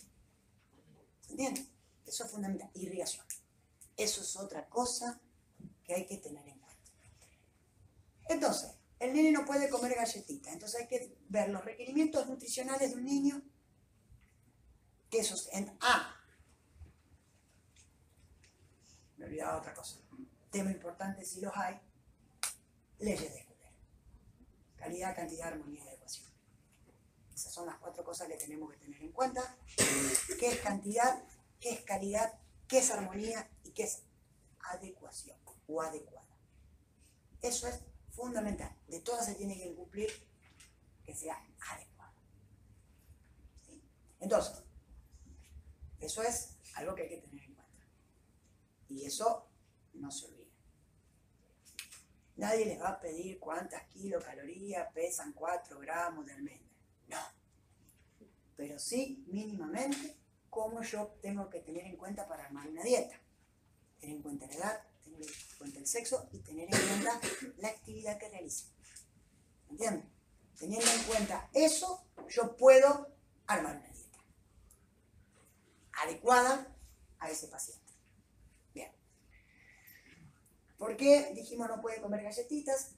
¿Se 1.20 1.32
entiende? 1.32 1.66
Eso 2.06 2.24
es 2.24 2.30
fundamental. 2.30 2.70
Irrigación. 2.74 3.24
Eso 4.00 4.22
es 4.22 4.36
otra 4.36 4.66
cosa 4.68 5.20
que 5.84 5.94
hay 5.94 6.06
que 6.06 6.16
tener 6.16 6.46
en 6.48 6.58
cuenta. 6.58 6.90
Entonces, 8.28 8.70
el 8.98 9.12
nene 9.12 9.30
no 9.30 9.44
puede 9.44 9.68
comer 9.68 9.94
galletitas. 9.94 10.52
Entonces 10.52 10.80
hay 10.80 10.88
que 10.88 11.16
ver 11.28 11.50
los 11.50 11.64
requerimientos 11.64 12.26
nutricionales 12.26 12.90
de 12.90 12.96
un 12.96 13.04
niño. 13.04 13.42
Que 15.10 15.18
esos 15.18 15.48
en 15.52 15.76
A. 15.80 16.16
Me 19.16 19.26
olvidaba 19.26 19.58
otra 19.58 19.74
cosa. 19.74 19.98
Tema 20.50 20.70
importante 20.70 21.24
si 21.24 21.40
los 21.40 21.52
hay. 21.56 21.78
Leyes 23.00 23.32
de 23.32 23.40
escuela. 23.40 23.70
Calidad, 24.76 25.14
cantidad, 25.14 25.48
armonía 25.48 25.84
de 25.84 26.00
esas 27.40 27.54
son 27.54 27.64
las 27.64 27.78
cuatro 27.78 28.04
cosas 28.04 28.28
que 28.28 28.34
tenemos 28.34 28.70
que 28.70 28.76
tener 28.76 29.02
en 29.02 29.12
cuenta. 29.12 29.56
¿Qué 30.38 30.48
es 30.48 30.60
cantidad? 30.60 31.22
¿Qué 31.58 31.70
es 31.70 31.80
calidad? 31.80 32.38
¿Qué 32.70 32.78
es 32.78 32.90
armonía? 32.92 33.50
¿Y 33.64 33.72
qué 33.72 33.82
es 33.82 34.04
adecuación 34.60 35.36
o 35.66 35.82
adecuada? 35.82 36.38
Eso 37.42 37.66
es 37.66 37.80
fundamental. 38.10 38.72
De 38.86 39.00
todas 39.00 39.26
se 39.26 39.34
tiene 39.34 39.58
que 39.58 39.74
cumplir 39.74 40.08
que 41.04 41.12
sea 41.16 41.36
adecuada. 41.68 42.14
Entonces, 44.20 44.62
Eso 45.98 46.22
es 46.22 46.56
algo 46.76 46.94
que 46.94 47.02
hay 47.02 47.08
que 47.10 47.18
tener 47.18 47.44
en 47.44 47.54
cuenta. 47.54 47.84
Y 48.88 49.04
eso 49.04 49.46
no 49.94 50.10
se 50.10 50.26
olvida. 50.26 50.54
Nadie 52.36 52.66
les 52.66 52.80
va 52.80 52.90
a 52.90 53.00
pedir 53.00 53.38
cuántas 53.38 53.86
kilocalorías 53.88 54.90
pesan 54.94 55.34
4 55.34 55.78
gramos 55.80 56.24
de 56.24 56.32
almendra. 56.32 56.70
No. 57.08 57.18
Pero 58.56 58.78
sí, 58.78 59.24
mínimamente, 59.26 60.19
cómo 60.50 60.82
yo 60.82 61.06
tengo 61.22 61.48
que 61.48 61.60
tener 61.60 61.86
en 61.86 61.96
cuenta 61.96 62.28
para 62.28 62.44
armar 62.44 62.68
una 62.68 62.82
dieta. 62.82 63.18
Tener 63.98 64.16
en 64.16 64.22
cuenta 64.22 64.46
la 64.48 64.54
edad, 64.54 64.82
tener 65.02 65.22
en 65.22 65.28
cuenta 65.58 65.78
el 65.78 65.86
sexo 65.86 66.28
y 66.32 66.40
tener 66.40 66.68
en 66.74 66.88
cuenta 66.88 67.20
la 67.58 67.68
actividad 67.68 68.18
que 68.18 68.28
realice. 68.28 68.66
¿Entienden? 69.70 70.10
Teniendo 70.58 70.90
en 70.90 71.02
cuenta 71.04 71.48
eso, 71.54 72.04
yo 72.28 72.56
puedo 72.56 73.08
armar 73.46 73.76
una 73.76 73.88
dieta 73.88 74.18
adecuada 76.02 76.76
a 77.18 77.30
ese 77.30 77.48
paciente. 77.48 77.92
Bien. 78.74 78.90
¿Por 80.76 80.96
qué 80.96 81.32
dijimos 81.34 81.68
no 81.68 81.80
puede 81.80 82.00
comer 82.00 82.22
galletitas? 82.22 82.92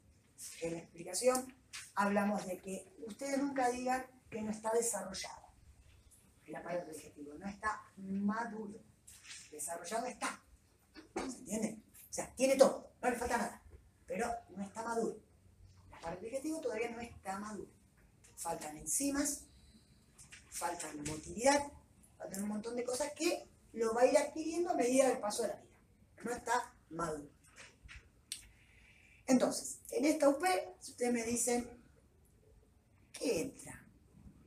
En 0.61 0.73
la 0.73 0.79
explicación 0.79 1.55
hablamos 1.95 2.47
de 2.47 2.59
que 2.59 2.93
ustedes 3.07 3.39
nunca 3.39 3.71
digan 3.71 4.07
que 4.31 4.43
no 4.43 4.51
está 4.51 4.73
desarrollado 4.73 5.42
el 6.47 6.57
aparato 6.57 6.91
digestivo, 6.91 7.35
no 7.35 7.49
está 7.49 7.83
maduro. 7.97 8.81
Desarrollado 9.51 10.07
está. 10.07 10.41
¿Se 11.15 11.39
entiende? 11.39 11.79
O 12.11 12.13
sea, 12.13 12.33
tiene 12.35 12.57
todo, 12.57 12.93
no 13.01 13.11
le 13.11 13.17
falta 13.17 13.37
nada, 13.39 13.63
pero 14.07 14.31
no 14.57 14.63
está 14.65 14.83
maduro. 14.83 15.19
El 15.89 15.95
aparato 15.95 16.25
digestivo 16.25 16.61
todavía 16.61 16.91
no 16.91 17.01
está 17.01 17.39
maduro. 17.39 17.71
Faltan 18.37 18.77
enzimas, 18.77 19.45
faltan 20.51 21.03
motilidad, 21.05 21.73
faltan 22.19 22.43
un 22.43 22.49
montón 22.49 22.77
de 22.77 22.85
cosas 22.85 23.13
que 23.13 23.49
lo 23.73 23.95
va 23.95 24.03
a 24.03 24.07
ir 24.07 24.19
adquiriendo 24.19 24.71
a 24.71 24.75
medida 24.75 25.09
del 25.09 25.19
paso 25.19 25.43
de 25.43 25.49
la 25.49 25.57
vida. 25.57 25.73
No 26.25 26.33
está 26.33 26.75
maduro. 26.91 27.29
Entonces, 29.27 29.79
en 29.91 30.05
esta 30.05 30.29
UP, 30.29 30.45
si 30.81 30.91
ustedes 30.93 31.13
me 31.13 31.25
dicen, 31.25 31.69
¿qué 33.13 33.43
entra? 33.43 33.87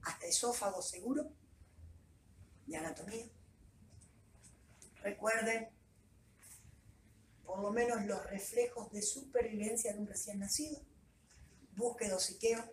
¿Hasta 0.04 0.28
esófago 0.28 0.82
seguro? 0.82 1.32
De 2.66 2.78
anatomía. 2.78 3.26
Recuerden, 5.02 5.70
por 7.46 7.60
lo 7.62 7.72
menos 7.72 8.06
los 8.06 8.24
reflejos 8.26 8.92
de 8.92 9.02
supervivencia 9.02 9.94
de 9.94 10.00
un 10.00 10.08
recién 10.08 10.40
nacido. 10.40 10.82
Búsqueda, 11.76 12.18
siqueo, 12.20 12.64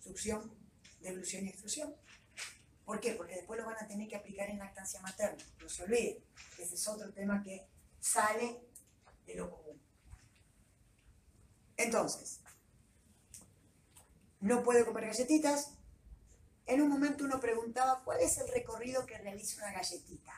succión, 0.00 0.54
devolución 1.00 1.46
y 1.46 1.48
extrusión. 1.48 1.94
¿Por 2.84 3.00
qué? 3.00 3.12
Porque 3.12 3.36
después 3.36 3.58
lo 3.58 3.66
van 3.66 3.76
a 3.82 3.86
tener 3.86 4.08
que 4.08 4.16
aplicar 4.16 4.50
en 4.50 4.58
lactancia 4.58 5.00
materna. 5.00 5.42
No 5.60 5.68
se 5.68 5.84
olviden. 5.84 6.24
Ese 6.58 6.74
es 6.74 6.88
otro 6.88 7.12
tema 7.12 7.42
que 7.42 7.66
sale 8.00 8.60
de 9.26 9.34
lo 9.34 9.50
común. 9.50 9.80
Entonces, 11.76 12.40
no 14.40 14.62
puede 14.62 14.84
comer 14.84 15.06
galletitas. 15.06 15.72
En 16.72 16.80
un 16.80 16.88
momento 16.88 17.24
uno 17.24 17.38
preguntaba 17.38 18.00
cuál 18.02 18.20
es 18.20 18.38
el 18.38 18.48
recorrido 18.48 19.04
que 19.04 19.18
realiza 19.18 19.62
una 19.62 19.74
galletita. 19.74 20.32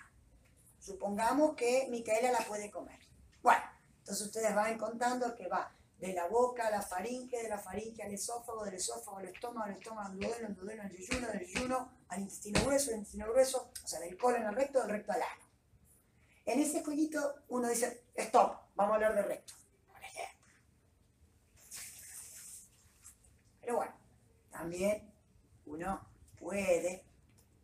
Supongamos 0.81 1.55
que 1.55 1.87
Micaela 1.93 2.33
la 2.33 2.41
puede 2.41 2.73
comer. 2.73 2.99
Bueno, 3.41 3.63
entonces 4.01 4.27
ustedes 4.27 4.53
van 4.53 4.77
contando 4.77 5.33
que 5.37 5.47
va 5.47 5.73
de 6.01 6.13
la 6.13 6.27
boca 6.27 6.67
a 6.67 6.71
la 6.73 6.83
faringe, 6.83 7.41
de 7.41 7.49
la 7.49 7.59
faringe 7.59 8.03
al 8.03 8.13
esófago, 8.13 8.65
del 8.65 8.75
esófago 8.75 9.19
al 9.19 9.27
estómago, 9.27 9.69
del 9.69 9.77
estómago 9.77 10.09
al 10.09 10.19
duodeno, 10.19 10.49
del 10.49 10.57
duodeno 10.57 10.83
al 10.83 10.91
yeyuno, 10.91 11.29
del 11.29 11.47
yeyuno 11.47 11.93
al 12.09 12.21
intestino 12.23 12.65
grueso, 12.65 12.91
del 12.91 12.99
intestino 12.99 13.31
grueso, 13.31 13.71
o 13.85 13.87
sea, 13.87 14.01
del 14.01 14.19
colon 14.19 14.43
al 14.43 14.57
recto, 14.57 14.81
del 14.81 14.91
recto 14.91 15.13
al 15.13 15.23
ano. 15.23 15.45
En 16.47 16.59
ese 16.59 16.83
jueguito 16.83 17.45
uno 17.47 17.69
dice, 17.69 18.07
stop, 18.17 18.57
vamos 18.75 18.91
a 18.91 18.95
hablar 18.97 19.15
de 19.15 19.23
recto. 19.23 19.55
Pero 23.61 23.77
bueno, 23.77 23.95
también 24.51 25.15
uno 25.67 26.14
puede 26.45 27.03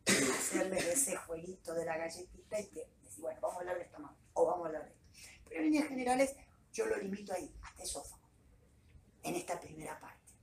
hacerles 0.07 0.85
ese 0.87 1.15
jueguito 1.15 1.75
de 1.75 1.85
la 1.85 1.97
galletita 1.97 2.59
y 2.59 2.63
decir, 2.63 3.21
bueno, 3.21 3.39
vamos 3.39 3.57
a 3.57 3.59
hablar 3.59 3.77
de 3.77 3.83
estómago 3.83 4.17
o 4.33 4.45
vamos 4.47 4.63
a 4.63 4.67
hablar 4.69 4.85
de 4.85 4.89
esto. 4.89 5.01
Pero 5.47 5.59
en 5.59 5.65
líneas 5.67 5.87
generales 5.87 6.35
yo 6.73 6.87
lo 6.87 6.97
limito 6.97 7.31
ahí, 7.31 7.53
hasta 7.61 7.83
esófago, 7.83 8.27
en 9.21 9.35
esta 9.35 9.59
primera 9.59 9.99
parte. 9.99 10.33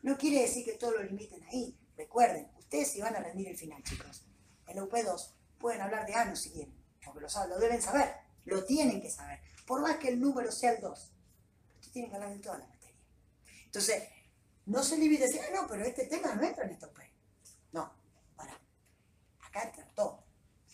No 0.00 0.16
quiere 0.16 0.40
decir 0.40 0.64
que 0.64 0.72
todo 0.72 0.92
lo 0.92 1.02
limiten 1.02 1.42
ahí. 1.44 1.76
Recuerden, 1.94 2.50
ustedes 2.58 2.92
si 2.92 3.02
van 3.02 3.14
a 3.14 3.20
rendir 3.20 3.48
el 3.48 3.58
final, 3.58 3.82
chicos. 3.82 4.24
En 4.66 4.76
la 4.76 4.84
UP2 4.84 5.34
pueden 5.58 5.82
hablar 5.82 6.06
de 6.06 6.14
ano 6.14 6.34
si 6.34 6.50
quieren, 6.50 6.74
porque 7.04 7.20
lo, 7.20 7.28
saben, 7.28 7.50
lo 7.50 7.58
deben 7.58 7.82
saber, 7.82 8.14
lo 8.46 8.64
tienen 8.64 9.02
que 9.02 9.10
saber. 9.10 9.38
Por 9.66 9.82
más 9.82 9.98
que 9.98 10.08
el 10.08 10.18
número 10.18 10.50
sea 10.50 10.72
el 10.72 10.80
2, 10.80 11.12
ustedes 11.74 11.92
tienen 11.92 12.10
que 12.10 12.16
hablar 12.16 12.32
de 12.32 12.38
toda 12.38 12.58
la 12.58 12.66
materia. 12.66 12.96
Entonces, 13.66 14.02
no 14.64 14.82
se 14.82 14.96
limite 14.96 15.24
a 15.24 15.26
decir, 15.26 15.42
ah, 15.46 15.60
no, 15.60 15.68
pero 15.68 15.84
este 15.84 16.06
tema 16.06 16.34
no 16.34 16.42
entra 16.42 16.64
en 16.64 16.70
esta 16.70 16.86
UP. 16.86 17.11
Acá 19.52 19.72
todo. 19.94 20.24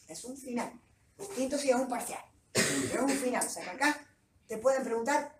Es 0.06 0.24
un 0.24 0.36
final. 0.36 0.80
Distinto 1.18 1.58
si 1.58 1.70
es 1.70 1.76
un 1.76 1.88
parcial. 1.88 2.24
Pero 2.52 3.06
es 3.06 3.12
un 3.12 3.18
final. 3.18 3.44
O 3.44 3.50
sea 3.50 3.64
que 3.64 3.70
acá 3.70 4.06
te 4.46 4.58
pueden 4.58 4.84
preguntar 4.84 5.36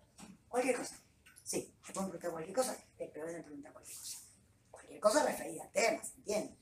cualquier 0.48 0.76
cosa. 0.76 0.96
Sí, 1.42 1.74
te 1.86 1.92
pueden 1.92 2.10
preguntar 2.10 2.30
cualquier 2.30 2.56
cosa, 2.56 2.76
te 2.98 3.06
pueden 3.06 3.42
preguntar 3.42 3.72
cualquier 3.72 3.96
cosa. 3.96 4.18
Cualquier 4.70 5.00
cosa 5.00 5.24
referida 5.24 5.64
al 5.64 5.72
tema, 5.72 6.04
¿se 6.04 6.14
entiende? 6.16 6.58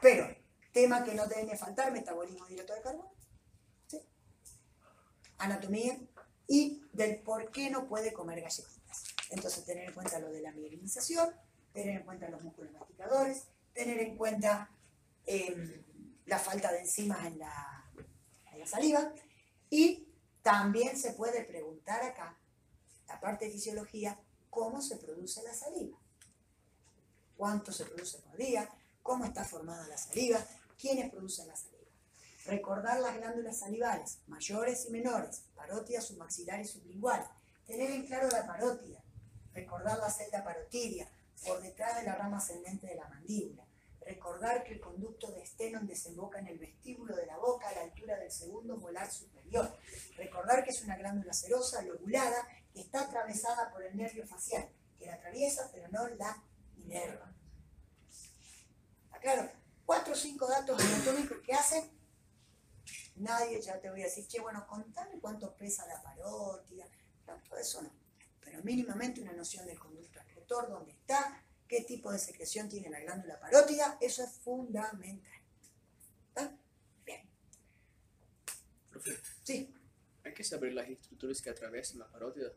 Pero, 0.00 0.34
tema 0.72 1.04
que 1.04 1.14
no 1.14 1.26
deben 1.26 1.46
de 1.46 1.58
faltar, 1.58 1.92
metabolismo 1.92 2.46
directo 2.46 2.74
de 2.74 2.80
carbono, 2.80 3.12
anatomía 5.36 5.98
y 6.46 6.82
del 6.92 7.20
por 7.20 7.50
qué 7.50 7.70
no 7.70 7.86
puede 7.86 8.12
comer 8.12 8.40
galletitas. 8.40 9.04
Entonces, 9.30 9.64
tener 9.64 9.88
en 9.88 9.94
cuenta 9.94 10.18
lo 10.18 10.30
de 10.30 10.40
la 10.40 10.52
mielinización, 10.52 11.34
tener 11.72 11.96
en 11.96 12.04
cuenta 12.04 12.28
los 12.28 12.42
músculos 12.42 12.72
masticadores, 12.72 13.44
tener 13.72 14.00
en 14.00 14.16
cuenta 14.16 14.70
eh, 15.26 15.84
la 16.26 16.38
falta 16.38 16.72
de 16.72 16.80
enzimas 16.80 17.26
en 17.26 17.38
la, 17.38 17.90
en 18.52 18.60
la 18.60 18.66
saliva 18.66 19.12
y 19.68 20.06
también 20.42 20.96
se 20.96 21.12
puede 21.12 21.44
preguntar 21.44 22.02
acá, 22.02 22.38
la 23.06 23.20
parte 23.20 23.46
de 23.46 23.52
fisiología, 23.52 24.20
cómo 24.48 24.80
se 24.80 24.96
produce 24.96 25.42
la 25.42 25.54
saliva. 25.54 25.98
¿Cuánto 27.36 27.72
se 27.72 27.84
produce 27.84 28.18
por 28.18 28.36
día? 28.36 28.68
¿Cómo 29.02 29.24
está 29.24 29.44
formada 29.44 29.86
la 29.88 29.96
saliva? 29.96 30.44
¿Quiénes 30.78 31.10
producen 31.10 31.48
la 31.48 31.56
saliva? 31.56 31.80
Recordar 32.46 33.00
las 33.00 33.16
glándulas 33.16 33.58
salivales, 33.58 34.18
mayores 34.26 34.86
y 34.86 34.90
menores, 34.90 35.44
parótida, 35.54 36.00
submaxilar 36.00 36.60
y 36.60 36.64
sublingual. 36.64 37.26
Tener 37.66 37.90
en 37.90 38.06
claro 38.06 38.28
la 38.28 38.46
parótida. 38.46 39.02
Recordar 39.52 39.98
la 39.98 40.10
celda 40.10 40.44
parotidia, 40.44 41.10
por 41.44 41.60
detrás 41.60 41.96
de 41.96 42.04
la 42.04 42.14
rama 42.14 42.38
ascendente 42.38 42.86
de 42.86 42.94
la 42.94 43.08
mandíbula. 43.08 43.64
Recordar 44.10 44.64
que 44.64 44.72
el 44.72 44.80
conducto 44.80 45.30
de 45.30 45.46
Stenon 45.46 45.86
desemboca 45.86 46.40
en 46.40 46.48
el 46.48 46.58
vestíbulo 46.58 47.14
de 47.14 47.26
la 47.26 47.36
boca 47.36 47.68
a 47.68 47.74
la 47.74 47.82
altura 47.82 48.18
del 48.18 48.32
segundo 48.32 48.76
molar 48.76 49.08
superior. 49.08 49.78
Recordar 50.16 50.64
que 50.64 50.70
es 50.70 50.82
una 50.82 50.96
glándula 50.96 51.32
serosa, 51.32 51.80
lobulada, 51.82 52.44
que 52.74 52.80
está 52.80 53.02
atravesada 53.02 53.70
por 53.70 53.84
el 53.84 53.96
nervio 53.96 54.26
facial, 54.26 54.68
que 54.98 55.06
la 55.06 55.14
atraviesa 55.14 55.70
pero 55.72 55.86
no 55.90 56.08
la 56.08 56.42
inerva. 56.78 57.32
¿Está 59.04 59.20
claro? 59.20 59.52
Cuatro 59.86 60.12
o 60.12 60.16
cinco 60.16 60.48
datos 60.48 60.82
anatómicos 60.82 61.38
que 61.38 61.52
hacen. 61.52 61.88
Nadie 63.14 63.62
ya 63.62 63.80
te 63.80 63.90
voy 63.90 64.00
a 64.00 64.06
decir, 64.06 64.26
che, 64.26 64.40
bueno, 64.40 64.66
contame 64.66 65.20
cuánto 65.20 65.54
pesa 65.54 65.86
la 65.86 66.02
parótida. 66.02 66.84
Tanto 67.24 67.56
eso 67.56 67.80
no. 67.80 67.92
Pero 68.40 68.60
mínimamente 68.64 69.20
una 69.20 69.34
noción 69.34 69.66
del 69.66 69.78
conducto 69.78 70.18
excretor, 70.18 70.68
dónde 70.68 70.90
está, 70.90 71.44
qué 71.70 71.82
tipo 71.82 72.10
de 72.10 72.18
secreción 72.18 72.68
tiene 72.68 72.90
la 72.90 72.98
glándula 72.98 73.38
parótida, 73.38 73.96
eso 74.00 74.24
es 74.24 74.32
fundamental. 74.40 75.40
¿Está? 76.28 76.56
Bien. 77.06 77.22
Profe, 78.90 79.12
Sí. 79.44 79.72
hay 80.24 80.34
que 80.34 80.42
saber 80.42 80.72
las 80.72 80.88
estructuras 80.88 81.40
que 81.40 81.50
atraviesan 81.50 82.00
la 82.00 82.08
parótida. 82.10 82.50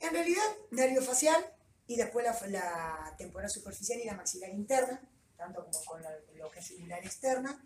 En 0.00 0.12
realidad, 0.14 0.42
nervio 0.70 1.02
facial 1.02 1.44
y 1.86 1.96
después 1.96 2.24
la, 2.24 2.48
la 2.48 3.14
temporal 3.18 3.50
superficial 3.50 4.00
y 4.00 4.04
la 4.06 4.14
maxilar 4.14 4.48
interna, 4.48 4.98
tanto 5.36 5.62
como 5.66 5.84
con 5.84 6.02
la- 6.02 6.18
lo 6.36 6.50
que 6.50 6.60
es 6.60 6.68
yugular 6.70 7.04
externa, 7.04 7.62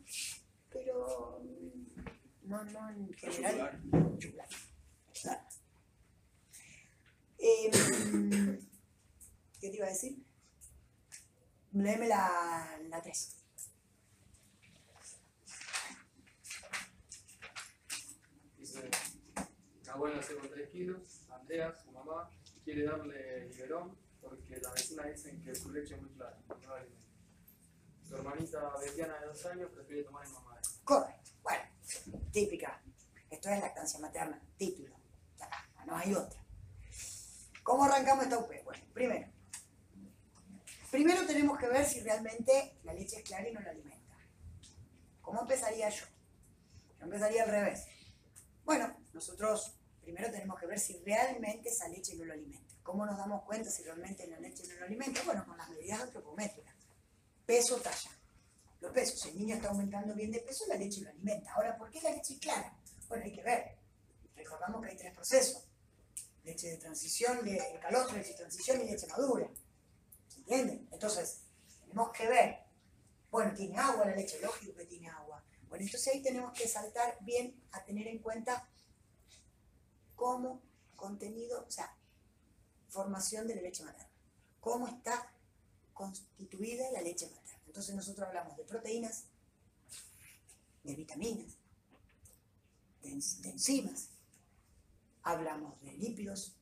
pero 0.68 1.40
mm, 1.44 2.48
no, 2.48 2.64
no 2.64 2.90
en 2.90 3.12
general. 3.14 3.80
yugular. 4.18 4.48
Eh, 7.38 7.70
¿Qué 9.60 9.70
te 9.70 9.76
iba 9.76 9.86
a 9.86 9.90
decir? 9.90 10.18
Léeme 11.72 12.08
la, 12.08 12.78
la 12.88 13.02
3. 13.02 13.36
Dice, 18.56 18.90
la 19.86 19.92
abuela 19.92 20.18
hace 20.18 20.36
con 20.36 20.48
3 20.48 20.70
kilos, 20.70 21.28
Andrea, 21.30 21.74
su 21.74 21.90
mamá, 21.92 22.30
quiere 22.64 22.84
darle 22.84 23.46
biberón 23.46 23.96
porque 24.20 24.58
la 24.60 24.70
vecina 24.72 25.04
dicen 25.04 25.42
que 25.42 25.54
su 25.54 25.70
leche 25.70 25.94
es 25.94 26.02
muy 26.02 26.10
clara, 26.10 26.38
no. 26.48 26.56
Su 28.02 28.16
hermanita 28.16 28.72
Betiana 28.80 29.20
de 29.20 29.26
2 29.26 29.46
años 29.46 29.70
prefiere 29.70 30.02
tomar 30.02 30.26
el 30.26 30.32
mamá. 30.32 30.58
Correcto. 30.84 31.30
típica. 32.32 32.82
Esto 33.30 33.50
es 33.50 33.60
lactancia 33.60 34.00
materna, 34.00 34.40
título. 34.56 34.96
No 35.86 35.96
hay 35.96 36.14
otra. 36.14 36.42
¿Cómo 37.62 37.84
arrancamos 37.84 38.24
esta 38.24 38.38
UP? 38.38 38.50
Bueno, 38.64 38.84
primero. 38.94 39.37
Primero 40.90 41.26
tenemos 41.26 41.58
que 41.58 41.68
ver 41.68 41.84
si 41.84 42.00
realmente 42.00 42.78
la 42.82 42.94
leche 42.94 43.18
es 43.18 43.22
clara 43.22 43.46
y 43.46 43.52
no 43.52 43.60
la 43.60 43.70
alimenta. 43.70 44.16
¿Cómo 45.20 45.42
empezaría 45.42 45.90
yo? 45.90 46.06
Yo 46.98 47.04
empezaría 47.04 47.42
al 47.42 47.50
revés. 47.50 47.84
Bueno, 48.64 48.96
nosotros 49.12 49.74
primero 50.00 50.30
tenemos 50.30 50.58
que 50.58 50.66
ver 50.66 50.80
si 50.80 50.98
realmente 51.04 51.68
esa 51.68 51.88
leche 51.88 52.14
no 52.16 52.24
lo 52.24 52.32
alimenta. 52.32 52.74
¿Cómo 52.82 53.04
nos 53.04 53.18
damos 53.18 53.44
cuenta 53.44 53.70
si 53.70 53.82
realmente 53.82 54.26
la 54.26 54.40
leche 54.40 54.62
no 54.66 54.80
lo 54.80 54.86
alimenta? 54.86 55.20
Bueno, 55.24 55.44
con 55.44 55.58
las 55.58 55.68
medidas 55.68 56.00
antropométricas. 56.00 56.74
Peso, 57.44 57.76
talla. 57.76 58.10
Los 58.80 58.92
pesos. 58.92 59.20
Si 59.20 59.28
el 59.28 59.36
niño 59.36 59.56
está 59.56 59.68
aumentando 59.68 60.14
bien 60.14 60.32
de 60.32 60.40
peso, 60.40 60.64
la 60.68 60.76
leche 60.76 61.02
lo 61.02 61.10
alimenta. 61.10 61.52
Ahora, 61.52 61.76
¿por 61.76 61.90
qué 61.90 62.00
la 62.00 62.12
leche 62.12 62.32
es 62.34 62.40
clara? 62.40 62.74
Bueno, 63.08 63.24
hay 63.24 63.32
que 63.32 63.42
ver. 63.42 63.76
Recordamos 64.34 64.82
que 64.82 64.90
hay 64.90 64.96
tres 64.96 65.12
procesos. 65.12 65.68
Leche 66.44 66.68
de 66.68 66.76
transición, 66.78 67.44
de 67.44 67.78
calostro, 67.82 68.16
leche 68.16 68.30
de 68.30 68.36
transición 68.36 68.80
y 68.80 68.90
leche 68.90 69.06
madura. 69.08 69.50
Entonces, 70.48 71.42
tenemos 71.82 72.10
que 72.12 72.26
ver. 72.26 72.58
Bueno, 73.30 73.54
tiene 73.54 73.76
agua 73.78 74.06
la 74.06 74.16
leche, 74.16 74.40
lógico 74.40 74.74
que 74.74 74.86
tiene 74.86 75.08
agua. 75.08 75.44
Bueno, 75.68 75.84
entonces 75.84 76.14
ahí 76.14 76.22
tenemos 76.22 76.52
que 76.52 76.66
saltar 76.66 77.18
bien 77.20 77.62
a 77.72 77.84
tener 77.84 78.06
en 78.08 78.20
cuenta 78.20 78.68
cómo 80.16 80.62
contenido, 80.96 81.64
o 81.66 81.70
sea, 81.70 81.94
formación 82.88 83.46
de 83.46 83.56
la 83.56 83.62
leche 83.62 83.84
materna. 83.84 84.10
Cómo 84.60 84.88
está 84.88 85.30
constituida 85.92 86.90
la 86.90 87.02
leche 87.02 87.26
materna. 87.26 87.62
Entonces 87.66 87.94
nosotros 87.94 88.26
hablamos 88.26 88.56
de 88.56 88.64
proteínas, 88.64 89.24
de 90.82 90.94
vitaminas, 90.94 91.58
de 93.02 93.50
enzimas, 93.50 94.08
hablamos 95.22 95.80
de 95.82 95.92
lípidos, 95.92 96.57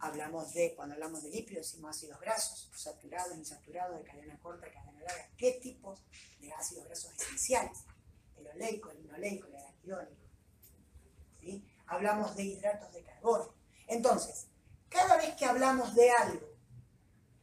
hablamos 0.00 0.52
de, 0.54 0.74
cuando 0.74 0.94
hablamos 0.94 1.22
de 1.22 1.30
lípidos, 1.30 1.66
decimos 1.66 1.96
ácidos 1.96 2.20
grasos, 2.20 2.70
saturados, 2.74 3.36
insaturados, 3.36 3.98
de 3.98 4.04
cadena 4.04 4.38
corta, 4.40 4.66
de 4.66 4.72
cadena 4.72 5.00
larga, 5.00 5.28
qué 5.36 5.52
tipos 5.62 6.02
de 6.40 6.52
ácidos 6.52 6.86
grasos 6.86 7.12
esenciales, 7.14 7.84
el 8.36 8.46
oleico, 8.48 8.90
el 8.90 9.02
linoleico, 9.02 9.46
el 9.46 9.56
araquidónico. 9.56 10.22
¿sí? 11.40 11.64
Hablamos 11.86 12.34
de 12.34 12.44
hidratos 12.44 12.92
de 12.92 13.02
carbono. 13.02 13.54
Entonces, 13.86 14.46
cada 14.88 15.16
vez 15.16 15.34
que 15.34 15.44
hablamos 15.44 15.94
de 15.94 16.10
algo, 16.10 16.48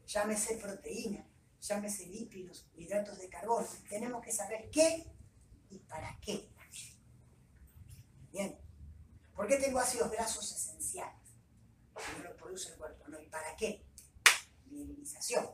llámese 0.08 0.58
proteína, 0.58 1.28
llámese 1.62 2.08
lípidos, 2.08 2.65
hidratos 2.76 3.20
de 3.20 3.30
carbono, 3.30 3.67
tenemos 3.88 4.24
que 4.24 4.32
saber 4.32 4.70
qué 4.72 5.06
y 5.70 5.80
para 5.80 6.17
qué. 6.22 6.50
Bien. 8.32 8.58
¿Por 9.36 9.48
qué 9.48 9.58
tengo 9.58 9.80
ácidos 9.80 10.12
grasos 10.12 10.52
esenciales? 10.52 11.16
No 12.18 12.24
lo 12.24 12.36
produce 12.36 12.70
el 12.70 12.78
cuerpo, 12.78 13.08
¿no? 13.08 13.22
¿Y 13.22 13.28
para 13.28 13.56
qué? 13.56 13.86
Mineralización. 14.66 15.48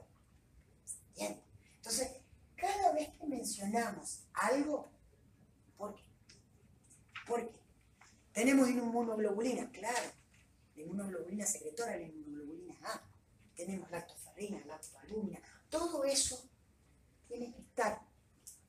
Bien. 1.15 1.41
Entonces, 1.75 2.11
cada 2.55 2.93
vez 2.93 3.09
que 3.17 3.25
mencionamos 3.25 4.23
algo, 4.33 4.91
¿por 5.77 5.95
qué? 5.95 6.03
¿Por 7.27 7.47
qué? 7.47 7.59
Tenemos 8.31 8.69
inmunoglobulina, 8.69 9.69
claro. 9.71 10.11
La 10.75 10.81
inmunoglobulina 10.81 11.45
secretora, 11.45 11.95
la 11.95 12.03
inmunoglobulina 12.03 12.75
A. 12.83 13.01
Tenemos 13.55 13.91
lactoferrina, 13.91 14.63
lactoalbúmina. 14.65 15.39
Todo 15.69 16.03
eso 16.03 16.49
tiene 17.27 17.53
que 17.53 17.61
estar 17.61 18.01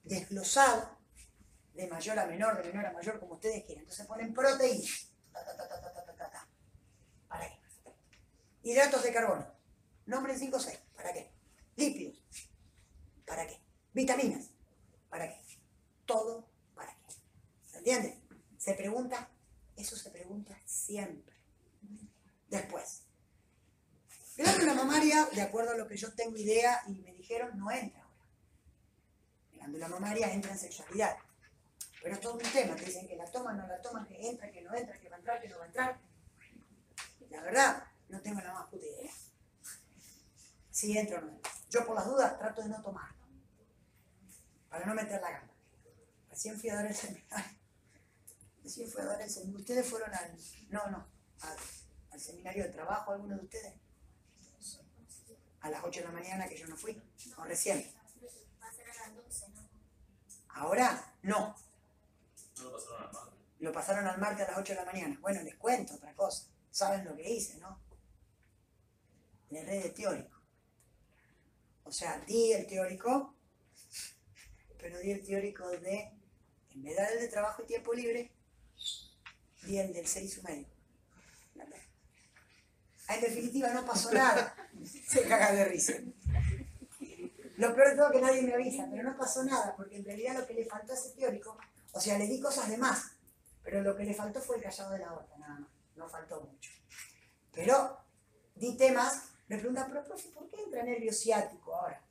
desglosado 0.03 0.99
de 1.73 1.87
mayor 1.89 2.19
a 2.19 2.27
menor, 2.27 2.63
de 2.63 2.69
menor 2.69 2.87
a 2.87 2.93
mayor, 2.93 3.19
como 3.19 3.35
ustedes 3.35 3.65
quieran. 3.65 3.83
Entonces 3.83 4.07
ponen 4.07 4.35
proteínas. 4.35 5.11
¿Para 5.33 5.53
qué? 5.57 6.04
Hidratos 8.65 9.03
de 9.03 9.13
carbono. 9.13 9.47
Nombre 10.07 10.37
5 10.37 10.59
6. 10.59 10.79
¿Para 10.97 11.13
qué? 11.13 11.31
Lípidos. 11.77 12.25
¿Para 13.27 13.47
qué? 13.47 13.61
Vitaminas. 13.93 14.49
¿Para 15.11 15.29
qué? 15.29 15.39
Todo 16.07 16.49
para 16.75 16.97
qué. 16.97 17.15
¿Se 17.71 17.79
entiende? 17.79 18.19
Se 18.57 18.73
pregunta, 18.73 19.31
eso 19.77 19.97
se 19.97 20.11
pregunta 20.11 20.59
siempre. 20.65 21.37
Después. 22.49 23.03
Glándula 24.39 24.75
mamaria, 24.75 25.29
de 25.33 25.43
acuerdo 25.43 25.73
a 25.73 25.77
lo 25.77 25.87
que 25.87 25.99
yo 25.99 26.13
tengo 26.15 26.37
idea 26.37 26.83
y 26.89 26.95
me 26.95 27.13
dijeron, 27.13 27.57
no 27.59 27.71
entra 27.71 28.03
ahora. 28.03 28.27
Glándula 29.53 29.89
mamaria 29.89 30.33
entra 30.33 30.53
en 30.53 30.59
sexualidad. 30.59 31.17
Pero 32.03 32.15
es 32.15 32.21
todo 32.21 32.35
un 32.35 32.41
tema, 32.41 32.75
que 32.77 32.87
dicen 32.87 33.07
que 33.07 33.17
la 33.17 33.27
toman, 33.27 33.59
no 33.59 33.67
la 33.67 33.81
toman, 33.83 34.07
que 34.07 34.29
entra, 34.29 34.51
que 34.51 34.63
no 34.63 34.75
entra, 34.75 34.99
que 34.99 35.09
va 35.11 35.17
a 35.17 35.19
entrar, 35.19 35.41
que 35.41 35.49
no 35.49 35.59
va 35.59 35.65
a 35.65 35.67
entrar. 35.67 36.01
La 37.31 37.43
verdad, 37.43 37.85
no 38.09 38.21
tengo 38.21 38.41
la 38.41 38.53
más 38.53 38.67
puta 38.69 38.87
idea. 38.87 39.13
Si 40.71 40.97
entra 40.97 41.19
o 41.19 41.23
no 41.23 41.33
entra. 41.33 41.53
Yo 41.71 41.87
por 41.87 41.95
las 41.95 42.07
dudas 42.07 42.39
trato 42.39 42.63
de 42.63 42.69
no 42.69 42.83
tomarlo. 42.83 43.25
Para 44.69 44.87
no 44.87 44.95
meter 44.95 45.21
la 45.21 45.31
gamba. 45.31 45.55
Recién 46.29 46.59
fui 46.59 46.69
a 46.71 46.77
dar 46.77 46.87
el 46.87 46.95
seminario. 46.95 47.59
Recién 48.63 48.91
fui 48.91 49.03
a 49.03 49.05
dar 49.05 49.23
el 49.23 49.31
seminario. 49.31 49.61
¿Ustedes 49.61 49.89
fueron 49.89 50.13
al... 50.15 50.37
No, 50.71 50.87
no. 50.91 51.07
Al, 51.41 51.57
al 52.11 52.21
seminario 52.21 52.65
de 52.65 52.71
trabajo, 52.71 53.13
alguno 53.13 53.37
de 53.37 53.45
ustedes? 53.45 53.75
A 55.61 55.71
las 55.71 55.83
8 55.83 56.01
de 56.01 56.07
la 56.07 56.13
mañana 56.13 56.49
que 56.49 56.57
yo 56.57 56.67
no 56.67 56.77
fui. 56.77 57.01
O 57.39 57.45
recién. 57.45 57.93
Va 58.63 58.69
a 58.69 58.73
ser 58.73 58.91
a 58.91 58.95
las 58.95 59.15
12, 59.15 59.49
¿no? 59.51 59.69
Ahora, 60.49 61.15
no. 61.23 61.55
No 62.59 62.65
lo 62.65 62.73
pasaron 62.73 63.07
al 63.07 63.13
mar. 63.13 63.33
Lo 63.61 63.73
pasaron 63.73 64.07
al 64.07 64.19
martes 64.19 64.47
a 64.47 64.51
las 64.51 64.59
8 64.59 64.73
de 64.73 64.79
la 64.79 64.85
mañana. 64.85 65.19
Bueno, 65.21 65.43
les 65.43 65.57
cuento 65.57 65.95
otra 65.95 66.15
cosa. 66.15 66.47
Saben 66.71 67.05
lo 67.05 67.17
que 67.17 67.31
hice, 67.31 67.57
¿no? 67.59 67.81
Le 69.55 69.61
erré 69.61 69.79
de 69.85 69.91
teórico. 69.91 70.37
O 71.85 71.93
sea, 71.93 72.19
di 72.27 72.53
el 72.53 72.67
teórico, 72.67 73.37
pero 74.81 74.99
di 74.99 75.13
el 75.13 75.25
teórico 75.25 75.69
de, 75.71 76.11
en 76.73 76.83
vez 76.83 76.97
de 76.97 77.25
el 77.25 77.31
trabajo 77.31 77.63
y 77.63 77.67
tiempo 77.67 77.95
libre, 77.95 78.33
di 79.63 79.79
el 79.79 79.93
del 79.93 80.09
6 80.09 80.39
y 80.39 80.43
medio. 80.43 80.67
En 83.07 83.21
definitiva, 83.21 83.69
no 83.69 83.87
pasó 83.87 84.11
nada. 84.11 84.57
Se 85.07 85.23
caga 85.29 85.53
de 85.53 85.67
risa. 85.67 85.93
Lo 87.57 87.77
peor 87.77 87.91
de 87.91 87.97
todo 87.97 88.07
es 88.07 88.13
que 88.13 88.23
nadie 88.23 88.43
me 88.43 88.55
avisa, 88.55 88.89
pero 88.91 89.05
no 89.05 89.17
pasó 89.17 89.45
nada, 89.45 89.77
porque 89.77 89.99
en 89.99 90.05
realidad 90.05 90.37
lo 90.37 90.49
que 90.49 90.55
le 90.55 90.65
faltó 90.65 90.95
a 90.95 90.97
ese 90.97 91.11
teórico, 91.11 91.57
o 91.93 92.01
sea, 92.01 92.19
le 92.19 92.27
di 92.27 92.41
cosas 92.41 92.69
de 92.69 92.77
más, 92.77 93.13
pero 93.63 93.83
lo 93.83 93.95
que 93.95 94.03
le 94.03 94.15
faltó 94.15 94.41
fue 94.41 94.57
el 94.57 94.63
callado 94.65 94.91
de 94.91 94.99
la 94.99 95.13
horta, 95.13 95.39
nada 95.39 95.61
más, 95.61 95.71
no 95.95 96.09
faltó 96.09 96.41
mucho. 96.41 96.73
Pero 97.53 98.01
di 98.57 98.77
temas, 98.77 99.34
me 99.49 99.59
preguntan, 99.59 99.89
pero 99.89 100.05
profe, 100.05 100.29
¿por 100.31 100.49
qué 100.49 100.63
entra 100.63 100.83
nervio 100.83 101.13
ciático 101.13 101.75
ahora? 101.75 102.03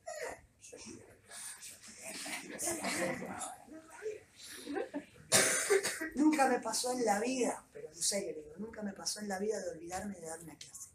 Nunca 6.16 6.48
me 6.48 6.60
pasó 6.60 6.92
en 6.92 7.06
la 7.06 7.20
vida, 7.20 7.66
pero 7.74 7.90
en 7.90 7.96
serio 7.96 8.34
digo, 8.36 8.54
nunca 8.58 8.82
me 8.84 8.94
pasó 8.94 9.20
en 9.20 9.28
la 9.28 9.40
vida 9.40 9.60
de 9.60 9.72
olvidarme 9.72 10.16
de 10.16 10.28
dar 10.28 10.40
una 10.40 10.56
clase. 10.56 10.90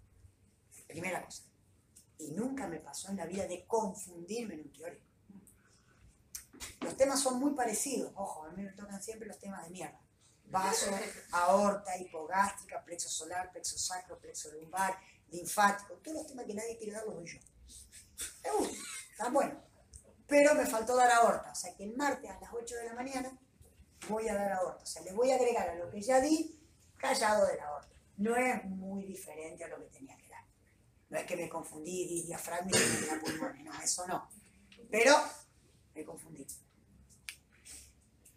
Primera 0.86 1.24
cosa. 1.24 1.42
Y 2.18 2.30
nunca 2.32 2.66
me 2.66 2.80
pasó 2.80 3.10
en 3.10 3.16
la 3.16 3.26
vida 3.26 3.46
de 3.46 3.66
confundirme 3.66 4.54
en 4.54 4.60
un 4.60 4.72
teórico. 4.72 5.04
Los 6.80 6.96
temas 6.96 7.20
son 7.20 7.38
muy 7.38 7.54
parecidos, 7.54 8.12
ojo, 8.14 8.44
a 8.44 8.50
mí 8.50 8.62
me 8.62 8.72
tocan 8.72 9.02
siempre 9.02 9.28
los 9.28 9.38
temas 9.38 9.64
de 9.64 9.70
mierda. 9.70 10.00
Vaso, 10.46 10.90
aorta, 11.32 11.96
hipogástrica, 11.98 12.82
plexo 12.82 13.08
solar, 13.08 13.52
plexo 13.52 13.76
sacro, 13.76 14.18
plexo 14.18 14.50
lumbar, 14.52 14.98
linfático, 15.30 15.94
todos 15.94 16.18
los 16.18 16.26
temas 16.26 16.46
que 16.46 16.54
nadie 16.54 16.76
quiere 16.76 16.92
dar 16.92 17.04
los 17.04 17.14
doy 17.14 17.26
yo. 17.26 17.38
Me 18.44 18.50
gusta, 18.50 18.78
están 19.10 19.32
buenos. 19.32 19.58
Pero 20.26 20.54
me 20.54 20.66
faltó 20.66 20.94
dar 20.94 21.10
aorta, 21.10 21.52
o 21.52 21.54
sea 21.54 21.74
que 21.74 21.84
el 21.84 21.96
martes 21.96 22.30
a 22.30 22.38
las 22.40 22.52
8 22.52 22.76
de 22.76 22.84
la 22.84 22.94
mañana 22.94 23.38
voy 24.08 24.28
a 24.28 24.34
dar 24.34 24.52
aorta. 24.52 24.82
O 24.82 24.86
sea, 24.86 25.02
le 25.02 25.12
voy 25.12 25.30
a 25.30 25.36
agregar 25.36 25.68
a 25.68 25.74
lo 25.74 25.90
que 25.90 26.02
ya 26.02 26.20
di, 26.20 26.60
callado 26.98 27.46
de 27.46 27.56
la 27.56 27.66
aorta. 27.66 27.96
No 28.18 28.36
es 28.36 28.64
muy 28.64 29.04
diferente 29.04 29.64
a 29.64 29.68
lo 29.68 29.78
que 29.78 29.86
tenía 29.86 30.16
que 30.16 30.28
dar. 30.28 30.44
No 31.08 31.18
es 31.18 31.24
que 31.24 31.36
me 31.36 31.48
confundí, 31.48 32.06
di 32.06 32.22
diafragma 32.24 32.70
y 32.70 32.78
di 32.78 33.06
la 33.06 33.20
pulmón, 33.20 33.64
no, 33.64 33.72
eso 33.80 34.06
no. 34.06 34.28
Pero 34.90 35.14
me 35.94 36.04
confundí. 36.04 36.46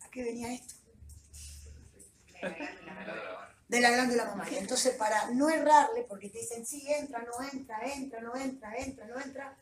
¿A 0.02 0.10
qué 0.10 0.24
venía 0.24 0.54
esto? 0.54 0.76
De 3.72 3.80
la 3.80 3.90
glándula 3.90 4.26
mamaria. 4.26 4.60
Entonces, 4.60 4.96
para 4.96 5.32
no 5.32 5.50
errarle, 5.50 6.04
porque 6.04 6.30
te 6.30 6.40
dicen, 6.40 6.66
sí, 6.66 6.84
entra, 6.92 7.24
no 7.24 7.42
entra, 7.42 7.80
entra, 7.86 8.20
no 8.20 8.36
entra, 8.36 8.76
entra, 8.76 9.08
no 9.08 9.18
entra. 9.18 9.58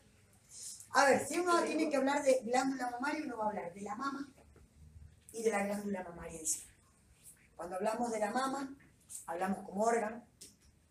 A 0.90 1.04
ver, 1.04 1.24
si 1.28 1.38
uno 1.38 1.62
tiene 1.62 1.88
que 1.88 1.96
hablar 1.96 2.24
de 2.24 2.40
glándula 2.42 2.90
mamaria, 2.90 3.22
uno 3.24 3.36
va 3.36 3.44
a 3.44 3.48
hablar 3.50 3.72
de 3.72 3.82
la 3.82 3.94
mama 3.94 4.28
y 5.32 5.44
de 5.44 5.50
la 5.52 5.64
glándula 5.64 6.02
mamaria. 6.02 6.40
Cuando 7.54 7.76
hablamos 7.76 8.10
de 8.10 8.18
la 8.18 8.32
mama, 8.32 8.76
hablamos 9.26 9.64
como 9.64 9.84
órgano, 9.84 10.26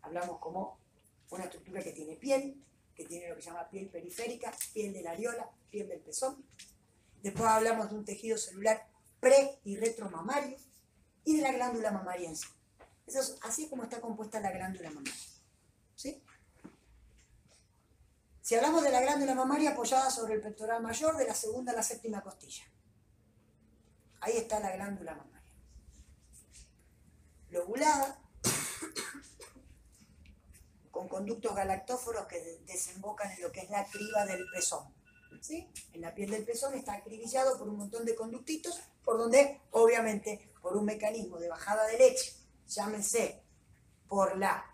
hablamos 0.00 0.38
como 0.38 0.78
una 1.28 1.44
estructura 1.44 1.82
que 1.82 1.92
tiene 1.92 2.16
piel, 2.16 2.56
que 2.94 3.04
tiene 3.04 3.28
lo 3.28 3.36
que 3.36 3.42
se 3.42 3.50
llama 3.50 3.68
piel 3.68 3.90
periférica, 3.90 4.50
piel 4.72 4.94
de 4.94 5.02
la 5.02 5.10
areola, 5.10 5.46
piel 5.70 5.88
del 5.88 6.00
pezón. 6.00 6.42
Después 7.22 7.50
hablamos 7.50 7.90
de 7.90 7.96
un 7.96 8.04
tejido 8.06 8.38
celular 8.38 8.86
pre 9.20 9.58
y 9.64 9.76
retromamario 9.76 10.56
y 11.26 11.36
de 11.36 11.42
la 11.42 11.52
glándula 11.52 11.90
mamaria 11.90 12.34
sí. 12.34 12.48
Eso 13.10 13.20
es 13.20 13.36
así 13.42 13.68
como 13.68 13.82
está 13.82 14.00
compuesta 14.00 14.38
la 14.38 14.52
glándula 14.52 14.88
mamaria. 14.90 15.12
¿Sí? 15.96 16.22
Si 18.40 18.54
hablamos 18.54 18.84
de 18.84 18.90
la 18.90 19.00
glándula 19.00 19.34
mamaria 19.34 19.70
apoyada 19.70 20.10
sobre 20.10 20.34
el 20.34 20.40
pectoral 20.40 20.80
mayor, 20.80 21.16
de 21.16 21.26
la 21.26 21.34
segunda 21.34 21.72
a 21.72 21.76
la 21.76 21.82
séptima 21.82 22.22
costilla. 22.22 22.62
Ahí 24.20 24.36
está 24.36 24.60
la 24.60 24.70
glándula 24.76 25.14
mamaria. 25.16 25.52
Lobulada, 27.50 28.20
con 30.92 31.08
conductos 31.08 31.52
galactóforos 31.54 32.26
que 32.26 32.40
de- 32.40 32.58
desembocan 32.60 33.32
en 33.32 33.42
lo 33.42 33.50
que 33.50 33.60
es 33.60 33.70
la 33.70 33.84
criba 33.86 34.24
del 34.24 34.46
pezón. 34.52 34.94
¿sí? 35.40 35.68
En 35.92 36.02
la 36.02 36.14
piel 36.14 36.30
del 36.30 36.44
pezón 36.44 36.74
está 36.74 36.94
acribillado 36.94 37.58
por 37.58 37.68
un 37.68 37.76
montón 37.76 38.04
de 38.04 38.14
conductitos, 38.14 38.78
por 39.04 39.18
donde, 39.18 39.60
obviamente, 39.72 40.48
por 40.62 40.76
un 40.76 40.84
mecanismo 40.84 41.38
de 41.40 41.48
bajada 41.48 41.86
de 41.86 41.98
leche, 41.98 42.34
llámese 42.70 43.42
por 44.08 44.36
la 44.36 44.64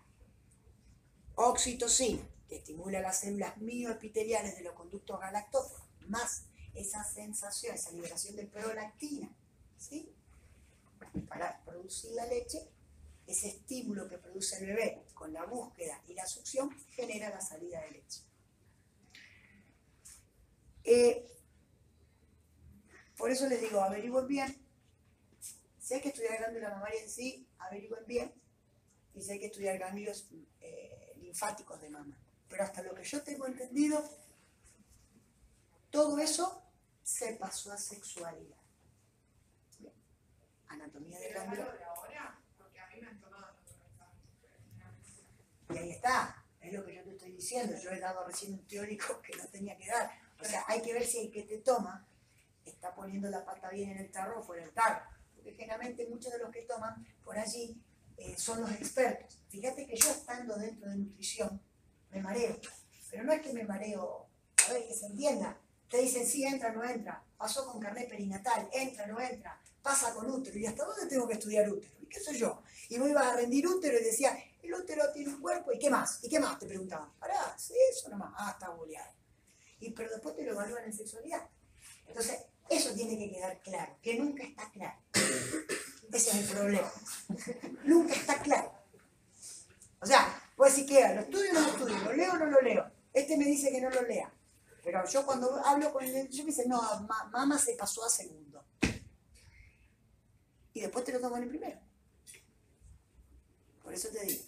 oxitocina, 1.35 2.27
que 2.47 2.57
estimula 2.57 3.01
las 3.01 3.19
células 3.19 3.57
mioepiteliales 3.57 4.55
de 4.55 4.63
los 4.63 4.73
conductos 4.73 5.19
galactóforos, 5.19 5.85
más 6.07 6.45
esa 6.73 7.03
sensación, 7.03 7.75
esa 7.75 7.91
liberación 7.91 8.35
de 8.35 8.45
prolactina, 8.45 9.29
¿sí? 9.77 10.13
para 11.27 11.63
producir 11.63 12.11
la 12.11 12.25
leche, 12.25 12.69
ese 13.25 13.49
estímulo 13.49 14.07
que 14.07 14.17
produce 14.17 14.57
el 14.57 14.67
bebé 14.67 15.03
con 15.13 15.33
la 15.33 15.45
búsqueda 15.45 16.01
y 16.07 16.13
la 16.13 16.25
succión 16.25 16.69
genera 16.91 17.29
la 17.29 17.41
salida 17.41 17.81
de 17.81 17.91
leche. 17.91 18.21
Eh, 20.83 21.27
por 23.17 23.31
eso 23.31 23.47
les 23.47 23.59
digo, 23.59 23.81
averigüen 23.81 24.27
bien. 24.27 24.66
Si 25.87 25.93
hay 25.93 26.01
que 26.01 26.09
estudiar 26.09 26.39
glándula 26.39 26.71
mamaria 26.71 27.01
en 27.01 27.09
sí, 27.09 27.47
averigüen 27.59 28.05
bien. 28.05 28.33
Y 29.13 29.21
si 29.21 29.31
hay 29.31 29.39
que 29.39 29.45
estudiar 29.45 29.77
ganglios 29.77 30.27
eh, 30.59 31.13
linfáticos 31.15 31.79
de 31.79 31.89
mama. 31.89 32.19
Pero 32.49 32.63
hasta 32.63 32.81
lo 32.81 32.93
que 32.93 33.05
yo 33.05 33.23
tengo 33.23 33.47
entendido, 33.47 34.03
todo 35.89 36.19
eso 36.19 36.61
se 37.03 37.37
pasó 37.37 37.71
a 37.71 37.77
sexualidad. 37.77 38.57
Anatomía 40.67 41.19
de 41.19 41.29
glándula. 41.29 41.73
Y 45.69 45.77
ahí 45.77 45.91
está, 45.91 46.43
es 46.59 46.73
lo 46.73 46.85
que 46.85 46.95
yo 46.95 47.03
te 47.05 47.11
estoy 47.11 47.31
diciendo. 47.31 47.77
Yo 47.81 47.91
he 47.91 47.99
dado 48.01 48.27
recién 48.27 48.55
un 48.55 48.67
teórico 48.67 49.21
que 49.21 49.37
no 49.37 49.47
tenía 49.47 49.77
que 49.77 49.87
dar. 49.87 50.11
O 50.37 50.43
sea, 50.43 50.65
hay 50.67 50.81
que 50.81 50.91
ver 50.91 51.05
si 51.05 51.27
el 51.27 51.31
que 51.31 51.43
te 51.43 51.59
toma 51.59 52.05
está 52.65 52.93
poniendo 52.93 53.29
la 53.29 53.45
pata 53.45 53.69
bien 53.69 53.91
en 53.91 53.99
el 53.99 54.11
tarro 54.11 54.41
o 54.41 54.43
fuera 54.43 54.65
del 54.65 54.73
tarro. 54.73 55.16
Porque 55.47 55.63
generalmente 55.63 56.05
muchos 56.09 56.33
de 56.33 56.39
los 56.39 56.51
que 56.51 56.63
toman 56.63 57.07
por 57.23 57.37
allí 57.39 57.81
eh, 58.17 58.35
son 58.37 58.59
los 58.59 58.71
expertos. 58.71 59.39
Fíjate 59.47 59.87
que 59.87 59.95
yo 59.95 60.11
estando 60.11 60.57
dentro 60.57 60.89
de 60.89 60.97
nutrición 60.97 61.61
me 62.11 62.21
mareo. 62.21 62.59
Pero 63.09 63.23
no 63.23 63.31
es 63.31 63.41
que 63.41 63.53
me 63.53 63.63
mareo, 63.63 64.27
a 64.67 64.73
ver, 64.73 64.85
que 64.85 64.93
se 64.93 65.05
entienda. 65.05 65.57
Te 65.89 65.99
dicen, 65.99 66.27
sí, 66.27 66.43
entra, 66.43 66.73
no 66.73 66.83
entra. 66.83 67.23
Pasó 67.37 67.65
con 67.65 67.79
carnet 67.79 68.09
perinatal, 68.09 68.67
entra, 68.73 69.07
no 69.07 69.21
entra. 69.21 69.57
Pasa 69.81 70.13
con 70.13 70.29
útero. 70.29 70.57
¿Y 70.57 70.65
hasta 70.65 70.83
dónde 70.83 71.05
tengo 71.07 71.25
que 71.25 71.35
estudiar 71.35 71.69
útero? 71.69 71.93
¿Y 72.01 72.07
qué 72.07 72.19
soy 72.19 72.37
yo? 72.37 72.61
Y 72.89 72.99
vos 72.99 73.09
ibas 73.09 73.27
a 73.27 73.37
rendir 73.37 73.65
útero 73.67 73.97
y 73.97 74.03
decía, 74.03 74.37
el 74.61 74.73
útero 74.73 75.09
tiene 75.13 75.33
un 75.33 75.39
cuerpo, 75.39 75.71
¿y 75.71 75.79
qué 75.79 75.89
más? 75.89 76.19
¿Y 76.23 76.27
qué 76.27 76.41
más? 76.41 76.59
Te 76.59 76.65
preguntaban. 76.65 77.09
Pará, 77.19 77.55
sí, 77.57 77.73
eso 77.89 78.09
nomás. 78.09 78.33
Ah, 78.35 78.51
está 78.51 78.69
boleado. 78.71 79.13
Y 79.79 79.91
pero 79.91 80.09
después 80.09 80.35
te 80.35 80.43
lo 80.43 80.51
evalúan 80.51 80.83
en 80.83 80.93
sexualidad. 80.93 81.47
Entonces, 82.05 82.37
eso 82.69 82.93
tiene 82.93 83.17
que 83.17 83.31
quedar 83.31 83.59
claro, 83.61 83.97
que 84.01 84.19
nunca 84.19 84.43
está 84.43 84.69
claro. 84.71 84.97
Ese 86.11 86.29
es 86.29 86.35
el 86.35 86.45
problema. 86.55 86.91
Nunca 87.83 88.13
está 88.13 88.41
claro. 88.41 88.71
O 89.99 90.05
sea, 90.05 90.41
pues 90.55 90.73
si 90.73 90.85
queda, 90.85 91.13
lo 91.13 91.21
estudio 91.21 91.51
o 91.51 91.53
no 91.53 91.61
lo 91.61 91.67
estudio, 91.67 91.97
lo 91.99 92.13
leo 92.13 92.31
o 92.33 92.37
no 92.37 92.45
lo 92.45 92.61
leo. 92.61 92.91
Este 93.13 93.37
me 93.37 93.45
dice 93.45 93.71
que 93.71 93.81
no 93.81 93.89
lo 93.89 94.01
lea. 94.03 94.31
Pero 94.83 95.05
yo 95.07 95.25
cuando 95.25 95.55
hablo 95.65 95.91
con 95.91 96.03
él, 96.05 96.29
yo 96.29 96.43
me 96.43 96.51
dice, 96.51 96.67
no, 96.67 96.81
ma- 97.01 97.25
mamá 97.31 97.57
se 97.59 97.73
pasó 97.73 98.05
a 98.05 98.09
segundo. 98.09 98.63
Y 100.73 100.81
después 100.81 101.03
te 101.03 101.11
lo 101.11 101.19
toman 101.19 101.43
en 101.43 101.49
primero. 101.49 101.79
Por 103.83 103.93
eso 103.93 104.09
te 104.09 104.23
digo. 104.25 104.43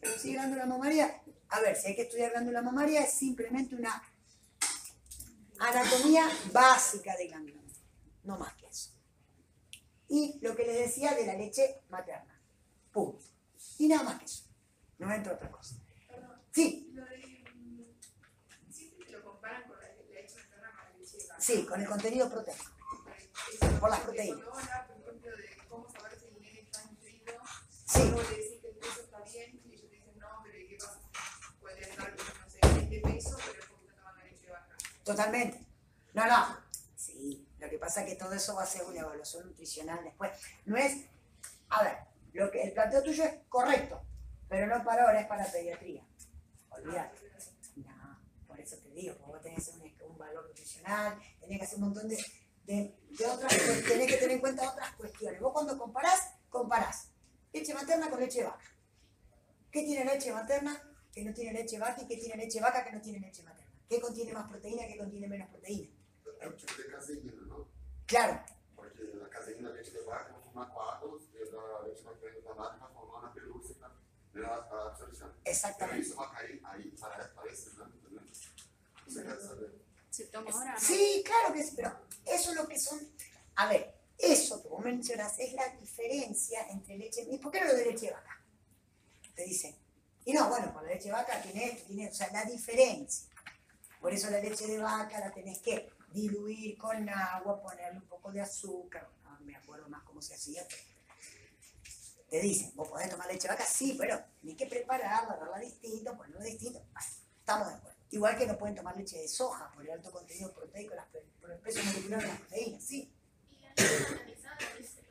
Pero 0.00 0.18
si 0.18 0.32
glándula 0.32 0.66
mamaria, 0.66 1.20
a 1.48 1.60
ver, 1.60 1.76
si 1.76 1.88
hay 1.88 1.96
que 1.96 2.02
estudiar 2.02 2.30
glándula 2.30 2.62
mamaria, 2.62 3.02
es 3.02 3.12
simplemente 3.14 3.74
una 3.74 4.02
anatomía 5.68 6.28
básica 6.52 7.16
de 7.16 7.28
glándula 7.28 7.56
mamaria. 7.56 7.82
No 8.24 8.38
más 8.38 8.54
que 8.54 8.66
eso. 8.66 8.90
Y 10.08 10.38
lo 10.42 10.54
que 10.54 10.64
les 10.66 10.78
decía 10.78 11.14
de 11.14 11.26
la 11.26 11.34
leche 11.34 11.82
materna. 11.88 12.40
Punto. 12.92 13.24
Y 13.78 13.88
nada 13.88 14.04
más 14.04 14.18
que 14.18 14.24
eso. 14.26 14.44
No 14.98 15.12
entra 15.12 15.34
otra 15.34 15.50
cosa. 15.50 15.76
Perdón, 16.08 16.40
Sí, 16.52 16.90
lo 16.92 17.04
de. 17.04 17.44
Siempre 18.70 19.10
lo 19.10 19.24
comparan 19.24 19.64
con 19.64 19.76
la 19.80 19.88
leche 19.88 20.36
materna 20.36 20.70
con 20.72 20.92
la 20.92 20.98
leche 20.98 21.18
vaca. 21.28 21.40
sí, 21.40 21.66
con 21.66 21.80
el 21.80 21.88
contenido 21.88 22.30
proteico. 22.30 22.64
Por 23.80 23.90
las 23.90 24.00
proteínas. 24.00 24.40
Cuando 24.40 24.52
habla, 24.52 24.86
Totalmente. 35.04 35.58
No, 36.14 36.26
no. 36.26 36.56
Sí, 36.96 37.46
lo 37.58 37.68
que 37.68 37.78
pasa 37.78 38.02
es 38.02 38.08
que 38.10 38.16
todo 38.16 38.32
eso 38.32 38.54
va 38.54 38.62
a 38.62 38.66
ser 38.66 38.84
una 38.84 39.00
evaluación 39.00 39.46
nutricional 39.46 40.02
después. 40.04 40.30
No 40.64 40.76
es, 40.76 41.04
a 41.68 41.82
ver, 41.82 41.98
lo 42.32 42.50
que 42.50 42.62
el 42.62 42.72
planteo 42.72 43.02
tuyo 43.02 43.24
es 43.24 43.34
correcto, 43.48 44.00
pero 44.48 44.66
no 44.66 44.82
para 44.84 45.04
ahora, 45.04 45.20
es 45.20 45.26
para 45.26 45.44
pediatría. 45.50 46.02
Olvídate. 46.70 47.18
No, 47.76 48.20
por 48.46 48.60
eso 48.60 48.76
te 48.78 48.90
digo, 48.90 49.14
vos 49.26 49.40
tenés 49.42 49.68
un, 49.68 49.82
un 49.82 50.18
valor 50.18 50.46
nutricional, 50.46 51.18
tenés 51.40 51.58
que 51.58 51.64
hacer 51.64 51.76
un 51.78 51.84
montón 51.84 52.08
de, 52.08 52.16
de, 52.64 52.96
de 53.10 53.26
otras, 53.26 53.52
cues- 53.52 53.86
tenés 53.88 54.06
que 54.06 54.16
tener 54.16 54.32
en 54.32 54.40
cuenta 54.40 54.70
otras 54.70 54.92
cuestiones. 54.94 55.40
Vos 55.40 55.52
cuando 55.52 55.76
comparás, 55.78 56.34
comparás 56.48 57.08
leche 57.52 57.74
materna 57.74 58.08
con 58.10 58.20
leche 58.20 58.42
vaca. 58.44 58.64
¿Qué 59.70 59.82
tiene 59.82 60.04
leche 60.04 60.32
materna 60.32 60.80
que 61.12 61.24
no 61.24 61.34
tiene 61.34 61.52
leche 61.52 61.78
vaca 61.78 62.00
y 62.02 62.06
qué 62.06 62.16
tiene 62.16 62.36
leche 62.44 62.60
vaca 62.60 62.84
que 62.84 62.92
no 62.92 63.00
tiene 63.00 63.18
leche 63.20 63.42
materna? 63.42 63.53
¿Qué 63.88 64.00
contiene 64.00 64.32
más 64.32 64.48
proteína, 64.48 64.86
qué 64.86 64.96
contiene 64.96 65.28
menos 65.28 65.48
proteína? 65.48 65.88
Tipo 66.56 66.82
de 66.82 66.90
caseína, 66.90 67.32
não? 67.46 67.66
Claro, 68.06 68.38
Porque 68.76 69.02
a 69.24 69.28
caseína 69.28 69.70
leite 69.70 69.90
de 69.90 70.00
vaca 70.02 70.32
vai 70.32 70.42
formar 70.42 70.66
coágulos 70.66 71.22
e 71.32 71.42
a 71.42 71.50
da 71.50 71.80
leite 71.80 72.02
materna 72.02 72.38
inflamada 72.38 72.76
vai 72.76 72.92
formar 72.92 73.22
na 73.22 73.28
pelúcia 73.30 73.76
né, 74.34 74.44
a 74.44 74.48
a 74.48 74.86
absorção. 74.88 75.28
Então 75.28 75.52
exactamente. 75.52 76.06
isso 76.06 76.16
vai 76.16 76.30
cair 76.32 76.60
aí 76.64 76.90
para, 76.98 77.28
para 77.28 77.50
exame, 77.50 77.94
entendeu? 77.96 78.22
Você 79.06 79.22
quer 79.22 79.40
saber? 79.40 79.70
¿Se 80.10 80.26
toma 80.26 80.50
ahora? 80.50 80.72
no? 80.72 80.80
Sí, 80.80 81.22
claro 81.24 81.54
que 81.54 81.62
sí, 81.62 81.72
pero 81.76 81.96
eso 82.26 82.50
es 82.50 82.56
lo 82.56 82.66
que 82.68 82.78
son. 82.78 83.00
A 83.56 83.68
ver, 83.68 83.94
eso 84.18 84.62
que 84.62 84.68
vos 84.68 84.84
mencionas 84.84 85.38
es 85.38 85.52
la 85.54 85.68
diferencia 85.76 86.66
entre 86.68 86.98
leche. 86.98 87.22
¿Y 87.22 87.38
por 87.38 87.52
qué 87.52 87.60
no 87.60 87.68
lo 87.68 87.74
de 87.74 87.84
leche 87.86 88.06
de 88.06 88.12
vaca? 88.12 88.40
Te 89.34 89.44
dicen. 89.44 89.74
Y 90.26 90.32
no, 90.32 90.48
bueno, 90.48 90.72
con 90.72 90.84
la 90.84 90.90
leche 90.90 91.06
de 91.06 91.12
vaca 91.12 91.40
tiene 91.42 91.66
esto, 91.72 91.86
tiene. 91.86 92.08
O 92.10 92.14
sea, 92.14 92.30
la 92.32 92.44
diferencia. 92.44 93.28
Por 94.04 94.12
eso 94.12 94.28
la 94.28 94.38
leche 94.38 94.66
de 94.66 94.76
vaca 94.76 95.18
la 95.18 95.32
tenés 95.32 95.60
que 95.60 95.90
diluir 96.12 96.76
con 96.76 97.08
agua, 97.08 97.62
ponerle 97.62 98.00
un 98.00 98.06
poco 98.06 98.30
de 98.30 98.42
azúcar. 98.42 99.08
No 99.22 99.40
me 99.40 99.56
acuerdo 99.56 99.88
más 99.88 100.02
cómo 100.02 100.20
se 100.20 100.34
hacía, 100.34 100.62
te 102.28 102.38
dicen, 102.38 102.72
vos 102.74 102.86
podés 102.86 103.08
tomar 103.08 103.28
leche 103.28 103.48
de 103.48 103.54
vaca, 103.54 103.64
sí, 103.64 103.96
pero 103.98 104.22
tenés 104.42 104.58
que 104.58 104.66
prepararla, 104.66 105.36
darla 105.36 105.58
distinto, 105.58 106.14
ponerla 106.18 106.44
distinto. 106.44 106.82
Estamos 107.38 107.66
de 107.66 107.74
acuerdo. 107.76 107.98
Igual 108.10 108.36
que 108.36 108.46
no 108.46 108.58
pueden 108.58 108.74
tomar 108.74 108.94
leche 108.94 109.20
de 109.20 109.26
soja 109.26 109.72
por 109.72 109.82
el 109.82 109.92
alto 109.92 110.12
contenido 110.12 110.52
proteico, 110.52 110.94
las, 110.94 111.06
por 111.40 111.50
el 111.50 111.58
peso 111.60 111.82
molecular 111.82 112.20
de 112.20 112.28
las 112.28 112.40
proteínas, 112.40 112.84
sí. 112.84 113.10
Y 113.48 113.60
la 113.60 113.68
leche 113.70 114.86
se. 114.86 115.02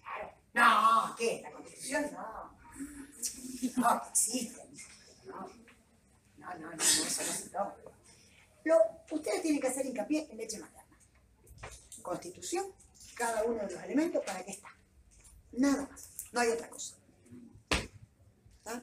Claro. 0.00 0.32
No, 0.54 1.14
¿qué? 1.14 1.40
¿La 1.42 1.52
constitución? 1.52 2.10
No. 2.14 2.58
No, 3.76 4.02
que 4.02 4.08
existen. 4.08 4.74
No, 5.26 5.46
no, 6.38 6.54
no, 6.54 6.58
no, 6.58 6.70
no, 6.70 6.82
eso 6.82 7.22
no 7.22 7.32
se 7.32 7.50
toma. 7.50 7.76
Lo, 8.64 8.76
ustedes 9.10 9.42
tienen 9.42 9.60
que 9.60 9.68
hacer 9.68 9.86
hincapié 9.86 10.28
en 10.30 10.36
leche 10.36 10.58
materna. 10.58 10.96
Constitución, 12.02 12.66
cada 13.14 13.44
uno 13.44 13.62
de 13.66 13.72
los 13.72 13.82
elementos, 13.82 14.24
¿para 14.24 14.44
qué 14.44 14.52
está? 14.52 14.68
Nada 15.52 15.88
más. 15.90 16.08
No 16.32 16.40
hay 16.40 16.48
otra 16.50 16.68
cosa. 16.68 16.96
¿Está? 18.58 18.82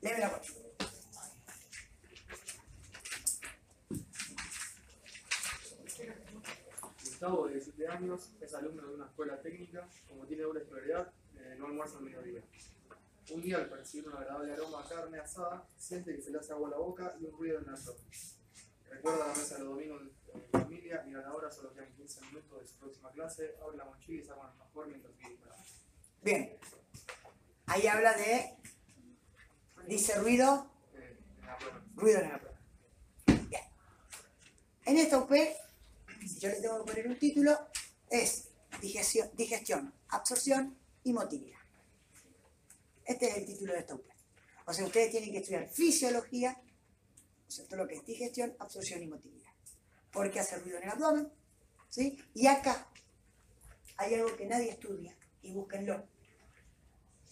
Léeme 0.00 0.20
la 0.20 0.30
cuenta. 0.30 0.64
Gustavo, 7.00 7.46
de 7.46 7.54
17 7.54 7.88
años, 7.88 8.32
es 8.40 8.54
alumno 8.54 8.86
de 8.86 8.94
una 8.94 9.06
escuela 9.06 9.40
técnica. 9.40 9.88
Como 10.08 10.26
tiene 10.26 10.42
doble 10.42 10.60
escolaridad, 10.60 11.12
eh, 11.36 11.54
no 11.58 11.66
almuerza 11.66 11.98
al 11.98 12.04
mediodía. 12.04 12.42
Un 13.30 13.40
día, 13.40 13.56
al 13.56 13.68
percibir 13.68 14.08
un 14.08 14.16
agradable 14.16 14.52
aroma 14.52 14.80
a 14.80 14.88
carne 14.88 15.18
asada, 15.18 15.66
siente 15.78 16.14
que 16.14 16.22
se 16.22 16.30
le 16.30 16.38
hace 16.38 16.52
agua 16.52 16.68
a 16.68 16.72
la 16.72 16.76
boca 16.76 17.16
y 17.18 17.24
un 17.24 17.32
ruido 17.32 17.58
en 17.58 17.64
el 17.64 17.70
abdomen. 17.74 18.04
Recuerda 18.90 19.26
la 19.28 19.34
mesa 19.34 19.54
de 19.54 19.64
los 19.64 19.68
domingos 19.74 20.02
en 20.34 20.42
familia 20.50 21.04
y 21.08 21.14
a 21.14 21.18
la 21.18 21.32
hora 21.34 21.50
solo 21.50 21.72
quedan 21.72 21.92
15 21.94 22.20
15 22.20 22.26
minutos 22.26 22.60
de 22.60 22.66
su 22.66 22.74
próxima 22.76 23.10
clase, 23.12 23.56
abre 23.62 23.76
la 23.78 23.84
mochila 23.86 24.22
y 24.22 24.24
saca 24.24 24.40
un 24.40 24.46
alfajor 24.46 24.86
mientras 24.88 25.16
disparando. 25.16 25.64
Bien. 26.22 26.58
Ahí 27.66 27.86
habla 27.86 28.14
de. 28.14 28.56
Dice 29.88 30.18
ruido, 30.18 30.70
Eh, 30.94 31.18
en 31.40 31.46
la 31.46 31.58
ruido 31.96 32.20
en 32.20 32.28
la 32.30 32.38
prueba. 32.38 32.58
Bien. 33.48 33.62
En 34.84 34.98
esta 34.98 35.18
UP, 35.18 35.32
si 36.20 36.38
yo 36.40 36.48
le 36.50 36.60
tengo 36.60 36.84
que 36.84 36.92
poner 36.92 37.08
un 37.08 37.18
título, 37.18 37.58
es 38.10 38.48
digestión, 38.80 39.30
digestión 39.34 39.92
absorción 40.08 40.76
y 41.02 41.12
motilidad. 41.12 41.63
Este 43.04 43.28
es 43.28 43.36
el 43.36 43.46
título 43.46 43.72
de 43.72 43.80
esta 43.80 43.94
UP. 43.94 44.06
O 44.66 44.72
sea, 44.72 44.86
ustedes 44.86 45.10
tienen 45.10 45.32
que 45.32 45.38
estudiar 45.38 45.68
fisiología, 45.68 46.60
o 47.46 47.50
sea, 47.50 47.66
todo 47.66 47.80
lo 47.80 47.88
que 47.88 47.96
es 47.96 48.04
digestión, 48.04 48.54
absorción 48.58 49.02
y 49.02 49.06
motilidad. 49.06 49.52
Porque 50.10 50.40
hace 50.40 50.58
ruido 50.58 50.78
en 50.78 50.84
el 50.84 50.90
abdomen, 50.90 51.32
¿sí? 51.88 52.18
Y 52.34 52.46
acá 52.46 52.88
hay 53.96 54.14
algo 54.14 54.34
que 54.36 54.46
nadie 54.46 54.70
estudia, 54.70 55.16
y 55.42 55.52
búsquenlo, 55.52 56.08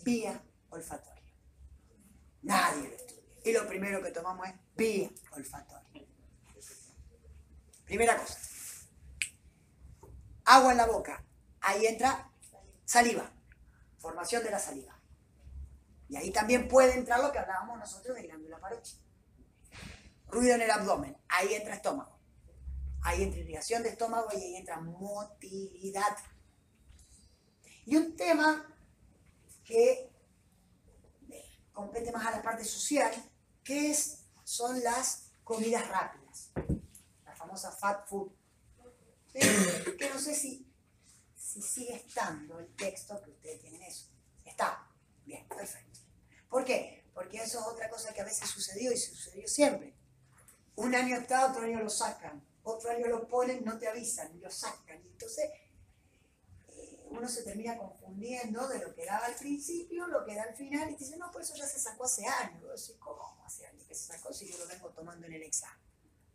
vía 0.04 0.42
olfatoria. 0.70 1.32
Nadie 2.42 2.88
lo 2.88 2.96
estudia. 2.96 3.22
Y 3.44 3.52
lo 3.52 3.66
primero 3.66 4.02
que 4.02 4.10
tomamos 4.10 4.46
es 4.48 4.54
vía 4.76 5.10
olfatoria. 5.32 6.06
Primera 7.84 8.16
cosa. 8.16 8.38
Agua 10.44 10.72
en 10.72 10.78
la 10.78 10.86
boca. 10.86 11.24
Ahí 11.60 11.86
entra 11.86 12.30
saliva. 12.84 13.32
Formación 13.98 14.42
de 14.44 14.50
la 14.50 14.58
saliva. 14.58 14.91
Y 16.12 16.16
ahí 16.18 16.30
también 16.30 16.68
puede 16.68 16.92
entrar 16.92 17.20
lo 17.20 17.32
que 17.32 17.38
hablábamos 17.38 17.78
nosotros 17.78 18.14
de 18.14 18.24
glándula 18.24 18.60
parochia. 18.60 18.98
Ruido 20.26 20.56
en 20.56 20.60
el 20.60 20.70
abdomen. 20.70 21.16
Ahí 21.26 21.54
entra 21.54 21.74
estómago. 21.74 22.18
Ahí 23.00 23.22
entra 23.22 23.40
irrigación 23.40 23.82
de 23.82 23.88
estómago 23.88 24.28
y 24.30 24.36
ahí 24.36 24.56
entra 24.56 24.78
motilidad. 24.78 26.14
Y 27.86 27.96
un 27.96 28.14
tema 28.14 28.62
que 29.64 30.12
compete 31.72 32.12
más 32.12 32.26
a 32.26 32.32
la 32.32 32.42
parte 32.42 32.66
social, 32.66 33.10
que 33.64 33.90
es, 33.90 34.26
son 34.44 34.84
las 34.84 35.30
comidas 35.42 35.88
rápidas, 35.88 36.50
la 37.24 37.34
famosa 37.34 37.72
fat 37.72 38.06
food. 38.06 38.30
¿Sí? 39.32 39.38
Que 39.96 40.10
no 40.10 40.18
sé 40.18 40.34
si, 40.34 40.70
si 41.34 41.62
sigue 41.62 41.94
estando 41.94 42.58
el 42.58 42.68
texto 42.76 43.18
que 43.22 43.30
ustedes 43.30 43.62
tienen 43.62 43.80
eso. 43.80 44.10
Está. 44.44 44.86
Bien, 45.24 45.46
perfecto. 45.48 45.91
¿Por 46.52 46.66
qué? 46.66 47.02
Porque 47.14 47.38
eso 47.38 47.60
es 47.60 47.66
otra 47.66 47.88
cosa 47.88 48.12
que 48.12 48.20
a 48.20 48.24
veces 48.24 48.48
sucedió 48.50 48.92
y 48.92 48.96
sucedió 48.98 49.48
siempre. 49.48 49.94
Un 50.76 50.94
año 50.94 51.16
está, 51.16 51.50
otro 51.50 51.62
año 51.62 51.80
lo 51.80 51.88
sacan, 51.88 52.46
otro 52.62 52.90
año 52.90 53.06
lo 53.06 53.26
ponen, 53.26 53.64
no 53.64 53.78
te 53.78 53.88
avisan, 53.88 54.38
lo 54.38 54.50
sacan. 54.50 55.02
Y 55.02 55.08
entonces 55.08 55.50
eh, 56.68 57.06
uno 57.08 57.26
se 57.26 57.42
termina 57.42 57.78
confundiendo 57.78 58.68
de 58.68 58.80
lo 58.80 58.94
que 58.94 59.06
daba 59.06 59.24
al 59.24 59.34
principio, 59.34 60.06
lo 60.08 60.26
que 60.26 60.34
da 60.34 60.42
al 60.42 60.54
final, 60.54 60.90
y 60.90 60.94
te 60.94 61.04
dice, 61.04 61.16
no, 61.16 61.32
pues 61.32 61.48
eso 61.48 61.56
ya 61.56 61.66
se 61.66 61.80
sacó 61.80 62.04
hace 62.04 62.26
años. 62.26 62.96
¿cómo 62.98 63.42
hace 63.46 63.66
años 63.66 63.84
que 63.84 63.94
se 63.94 64.12
sacó 64.12 64.30
si 64.30 64.46
yo 64.46 64.58
lo 64.58 64.66
vengo 64.66 64.90
tomando 64.90 65.26
en 65.26 65.32
el 65.32 65.42
examen? 65.44 65.80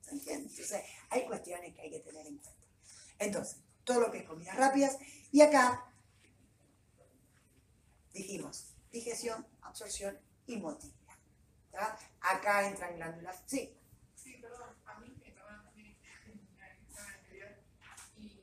¿Se 0.02 0.12
entiende? 0.12 0.50
Entonces, 0.50 0.82
hay 1.12 1.28
cuestiones 1.28 1.76
que 1.76 1.82
hay 1.82 1.92
que 1.92 2.00
tener 2.00 2.26
en 2.26 2.38
cuenta. 2.40 2.64
Entonces, 3.20 3.58
todo 3.84 4.00
lo 4.00 4.12
que 4.12 4.18
es 4.18 4.28
comidas 4.28 4.56
rápidas, 4.56 4.98
y 5.32 5.42
acá 5.42 5.86
dijimos, 8.14 8.77
digestión, 8.92 9.46
absorción 9.62 10.18
y 10.48 10.58
motilidad. 10.58 10.96
¿tá? 11.72 11.98
Acá 12.22 12.68
entran 12.68 12.96
glándulas, 12.96 13.44
sí, 13.46 13.74
Sí, 14.16 14.38
perdón, 14.42 14.76
a 14.86 15.00
mí 15.00 15.16
me 15.24 15.32
tomaron 15.32 15.64
también 15.66 15.88
en 15.88 15.96
el 16.32 16.78
examen 16.90 17.16
anterior 17.16 17.50
y, 18.18 18.42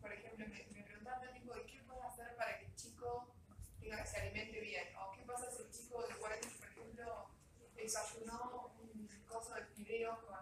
por 0.00 0.12
ejemplo, 0.12 0.46
me, 0.48 0.66
me 0.72 0.82
preguntaban 0.82 1.32
tipo, 1.32 1.56
¿y 1.56 1.66
qué 1.66 1.80
puedo 1.82 2.02
hacer 2.02 2.36
para 2.36 2.58
que 2.58 2.66
el 2.66 2.74
chico 2.74 3.34
se 3.80 4.16
alimente 4.20 4.60
bien? 4.60 4.88
¿O 4.96 5.12
qué 5.12 5.22
pasa 5.22 5.50
si 5.50 5.62
el 5.62 5.70
chico 5.70 6.04
igual, 6.10 6.38
por 6.58 6.68
ejemplo, 6.68 7.28
desayunó 7.76 8.74
un 8.82 9.08
coso 9.26 9.54
de 9.54 9.64
fideos 9.66 10.18
con, 10.24 10.38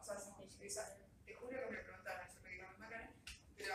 o 0.00 0.04
sea, 0.04 0.18
si- 0.18 0.30
desa- 0.58 0.96
te 1.24 1.34
juro 1.34 1.50
que 1.50 1.70
me 1.70 1.78
preguntaron 1.78 2.26
eso, 2.28 2.38
me 2.42 2.50
dijeron, 2.50 2.78
"Macarena", 2.78 3.12
pero, 3.56 3.74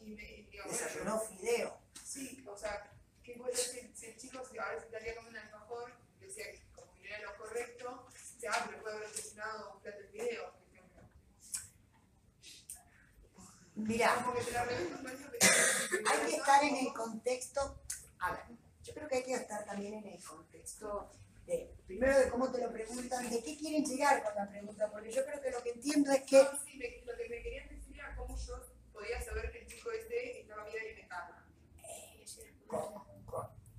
y 0.00 0.10
me, 0.10 0.22
y 0.22 0.42
digo, 0.44 0.64
bueno, 0.64 0.78
desayunó 0.78 1.20
fideo. 1.20 1.78
Sí, 2.04 2.44
o 2.48 2.56
sea, 2.56 2.90
¿qué 3.24 3.34
puede 3.34 3.56
ser 3.56 3.85
chico 4.36 4.48
si 4.50 4.58
a 4.58 4.68
veces 4.70 4.90
salía 4.90 5.12
a 5.12 5.16
comer 5.16 5.30
un 5.30 5.36
alfajor, 5.38 5.92
decía 6.20 6.44
que 6.52 6.62
como 6.74 6.92
que 6.94 7.08
era 7.08 7.20
lo 7.20 7.36
correcto, 7.36 8.06
dice, 8.34 8.48
ah, 8.48 8.64
pero 8.66 8.82
puede 8.82 8.96
haber 8.96 9.12
cocinado 9.12 9.74
un 9.74 9.80
plato 9.80 9.98
de 10.00 10.06
video, 10.08 10.52
por 10.52 10.62
ejemplo. 10.68 11.02
Como 14.22 14.34
que 14.34 14.44
te 14.44 14.50
que 14.50 16.08
hay 16.08 16.26
que 16.30 16.36
estar 16.36 16.64
en 16.64 16.76
el 16.76 16.92
contexto, 16.92 17.80
a 18.20 18.32
ver, 18.32 18.44
yo 18.82 18.94
creo 18.94 19.08
que 19.08 19.16
hay 19.16 19.22
que 19.24 19.34
estar 19.34 19.64
también 19.66 19.94
en 19.94 20.06
el 20.06 20.24
contexto 20.24 21.12
de, 21.46 21.74
primero 21.86 22.18
de 22.18 22.28
cómo 22.28 22.50
te 22.50 22.60
lo 22.60 22.72
preguntan, 22.72 23.28
de 23.30 23.42
qué 23.42 23.56
quieren 23.56 23.84
llegar 23.84 24.22
con 24.24 24.34
la 24.34 24.48
pregunta, 24.48 24.90
porque 24.90 25.12
yo 25.12 25.24
creo 25.24 25.40
que 25.40 25.50
lo 25.50 25.62
que 25.62 25.70
entiendo 25.70 26.10
es 26.12 26.22
que, 26.22 26.42
No, 26.42 26.50
sí, 26.64 26.76
me- 26.76 27.02
lo 27.04 27.16
que 27.16 27.28
me 27.28 27.42
querían 27.42 27.68
decir 27.68 27.94
era 27.98 28.16
cómo 28.16 28.36
yo 28.36 28.62
podía 28.92 29.22
saber 29.22 29.52
que 29.52 29.58
el 29.60 29.66
chico 29.66 29.90
este 29.90 30.40
estaba 30.40 30.64
bien 30.64 30.82
alimentado. 30.82 31.34
¿cómo? 32.66 33.05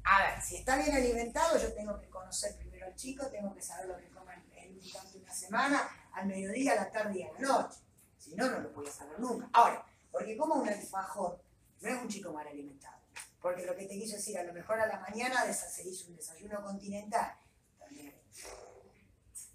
A 0.09 0.21
ver, 0.21 0.41
si 0.41 0.55
está 0.55 0.77
bien 0.77 0.95
alimentado, 0.95 1.57
yo 1.57 1.73
tengo 1.73 1.99
que 1.99 2.07
conocer 2.07 2.55
primero 2.55 2.85
al 2.85 2.95
chico, 2.95 3.27
tengo 3.27 3.53
que 3.53 3.61
saber 3.61 3.87
lo 3.87 3.97
que 3.97 4.09
come 4.09 4.35
en 4.55 4.79
una 5.21 5.33
semana, 5.33 6.09
al 6.13 6.27
mediodía, 6.27 6.71
a 6.73 6.75
la 6.75 6.89
tarde 6.89 7.19
y 7.19 7.23
a 7.23 7.33
la 7.33 7.39
noche. 7.39 7.79
Si 8.17 8.33
no, 8.33 8.49
no 8.49 8.59
lo 8.59 8.69
voy 8.69 8.87
a 8.87 8.91
saber 8.91 9.19
nunca. 9.19 9.49
Ahora, 9.51 9.85
porque 10.09 10.37
como 10.37 10.55
un 10.55 10.69
alfajor 10.69 11.43
no 11.81 11.89
es 11.89 12.01
un 12.01 12.07
chico 12.07 12.31
mal 12.31 12.47
alimentado. 12.47 12.95
Porque 13.41 13.65
lo 13.65 13.75
que 13.75 13.85
te 13.85 13.95
quiso 13.95 14.15
decir, 14.15 14.37
a 14.37 14.43
lo 14.43 14.53
mejor 14.53 14.79
a 14.79 14.87
la 14.87 14.97
mañana 15.01 15.43
se 15.51 15.87
hizo 15.89 16.07
un 16.07 16.15
desayuno 16.15 16.63
continental. 16.63 17.35
También 17.77 18.15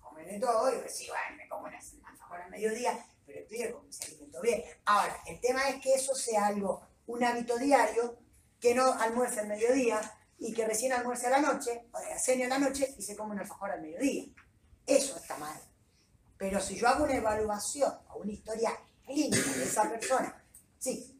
comen 0.00 0.26
de 0.26 0.38
todo 0.38 0.70
y 0.70 0.82
decís, 0.82 1.08
bueno, 1.08 1.36
me 1.38 1.48
como 1.48 1.66
un 1.66 1.74
alfajor 1.74 2.42
al 2.42 2.50
mediodía, 2.50 3.06
pero 3.24 3.38
el 3.38 3.46
pibe 3.46 3.74
se 3.88 4.04
alimentó 4.04 4.42
bien. 4.42 4.62
Ahora, 4.84 5.18
el 5.26 5.40
tema 5.40 5.70
es 5.70 5.80
que 5.80 5.94
eso 5.94 6.14
sea 6.14 6.48
algo, 6.48 6.86
un 7.06 7.24
hábito 7.24 7.56
diario, 7.56 8.18
que 8.60 8.74
no 8.74 8.92
almuerce 8.92 9.40
al 9.40 9.48
mediodía 9.48 10.00
y 10.44 10.52
que 10.52 10.66
recién 10.66 10.92
almuerce 10.92 11.28
a 11.28 11.30
la 11.30 11.40
noche, 11.40 11.86
o 11.92 11.98
sea, 12.00 12.18
cene 12.18 12.46
a 12.46 12.48
la 12.48 12.58
noche 12.58 12.92
y 12.98 13.02
se 13.02 13.14
come 13.14 13.34
un 13.34 13.38
alfajor 13.38 13.70
al 13.70 13.80
mediodía. 13.80 14.24
Eso 14.84 15.16
está 15.16 15.36
mal. 15.38 15.56
Pero 16.36 16.60
si 16.60 16.74
yo 16.74 16.88
hago 16.88 17.04
una 17.04 17.14
evaluación 17.14 17.92
o 18.10 18.18
una 18.18 18.32
historia 18.32 18.72
clínica 19.06 19.52
de 19.52 19.62
esa 19.62 19.88
persona, 19.88 20.44
sí, 20.80 21.16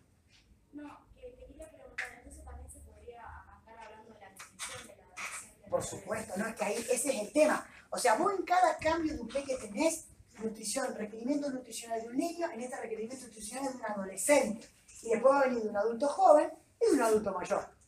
No, 0.73 1.07
que 1.15 1.29
te 1.29 1.47
quería 1.47 1.71
preguntar, 1.71 2.09
entonces 2.17 2.45
también 2.45 2.69
se 2.69 2.81
podría 2.81 3.23
arrancar 3.23 3.79
hablando 3.79 4.13
de 4.13 4.21
la 4.21 4.31
nutrición 4.31 4.87
de 4.89 4.97
la 4.97 5.05
adolescente. 5.05 5.71
por 5.71 5.85
supuesto, 5.85 6.35
¿no? 6.37 6.49
Es 6.49 6.57
que 6.57 6.65
ahí 6.65 6.87
ese 6.91 7.11
es 7.11 7.21
el 7.21 7.33
tema. 7.33 7.65
O 7.91 7.99
sea, 7.99 8.17
vos 8.17 8.33
en 8.37 8.45
cada 8.45 8.77
cambio 8.79 9.15
de 9.15 9.21
un 9.21 9.29
que 9.29 9.57
tenés, 9.57 10.07
nutrición, 10.43 10.97
requerimiento 10.97 11.49
nutricional 11.49 12.03
de 12.03 12.09
un 12.09 12.17
niño, 12.17 12.51
en 12.51 12.61
este 12.61 12.77
requerimiento 12.81 13.25
nutricional 13.25 13.71
de 13.73 13.79
un 13.79 13.85
adolescente. 13.85 14.69
Y 15.03 15.11
después 15.11 15.33
va 15.33 15.41
a 15.43 15.47
venir 15.47 15.63
de 15.63 15.69
un 15.69 15.77
adulto 15.77 16.09
joven 16.09 16.51
y 16.81 16.87
de 16.87 16.93
un 16.95 17.03
adulto 17.03 17.33
mayor. 17.33 17.82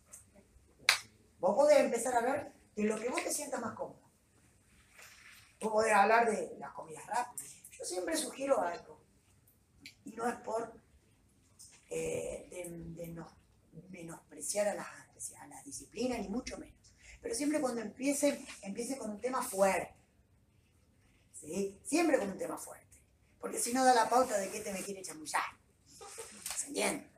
Vos 1.44 1.57
podés 1.57 1.80
empezar 1.80 2.14
a 2.14 2.18
hablar 2.20 2.54
de 2.74 2.85
lo 2.85 2.98
que 2.98 3.11
vos 3.11 3.22
te 3.22 3.30
sientas 3.30 3.61
más 3.61 3.74
cómodo. 3.74 4.00
Vos 5.61 5.72
podés 5.72 5.92
hablar 5.92 6.30
de 6.30 6.57
las 6.59 6.72
comidas 6.72 7.07
rápidas. 7.07 7.57
Yo 7.70 7.85
siempre 7.85 8.16
sugiero 8.16 8.62
algo. 8.62 8.98
Y 10.07 10.12
no 10.12 10.26
es 10.26 10.37
por 10.37 10.72
eh, 11.90 12.66
menospreciar 13.90 14.68
a 14.68 14.74
las, 14.74 15.64
disciplinas, 15.66 16.18
ni 16.20 16.30
mucho 16.30 16.57
menos. 16.57 16.94
Pero 17.20 17.35
siempre 17.35 17.61
cuando 17.61 17.83
empiece, 17.83 18.42
empiece 18.62 18.97
con 18.97 19.11
un 19.11 19.20
tema 19.20 19.42
fuerte. 19.42 19.95
¿Sí? 21.34 21.78
Siempre 21.84 22.18
con 22.18 22.30
un 22.30 22.38
tema 22.38 22.57
fuerte. 22.57 22.97
Porque 23.38 23.59
si 23.59 23.74
no 23.74 23.84
da 23.84 23.95
la 23.95 24.09
pauta 24.09 24.38
de 24.38 24.51
qué 24.51 24.61
te 24.61 24.72
me 24.72 24.82
quiere 24.82 25.03
chamullar. 25.03 25.42
¿Se 26.57 26.68
entiende? 26.68 27.13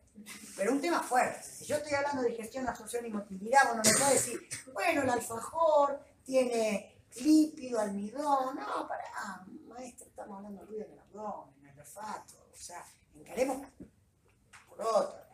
Pero 0.57 0.73
un 0.73 0.81
tema 0.81 1.03
fuerte. 1.03 1.43
Si 1.43 1.64
yo 1.64 1.77
estoy 1.77 1.95
hablando 1.95 2.23
de 2.23 2.35
gestión, 2.35 2.69
absorción 2.69 3.07
y 3.07 3.11
motilidad, 3.11 3.61
vos 3.67 3.77
no 3.77 3.83
me 3.83 3.99
puedes 3.99 4.14
decir, 4.14 4.49
bueno, 4.73 5.03
el 5.03 5.11
alfajor 5.11 6.01
tiene 6.25 7.03
lípido, 7.17 7.81
almidón. 7.81 8.57
No, 8.57 8.89
pará, 8.89 9.45
maestro, 9.67 10.07
estamos 10.07 10.39
hablando 10.39 10.62
de 10.62 10.67
ruido 10.67 10.85
en 10.87 10.93
el 10.93 10.99
abdomen, 10.99 11.67
el 11.67 11.79
olfato. 11.79 12.49
O 12.53 12.57
sea, 12.57 12.85
encaremos 13.14 13.67
por 14.69 14.81
otro. 14.81 15.27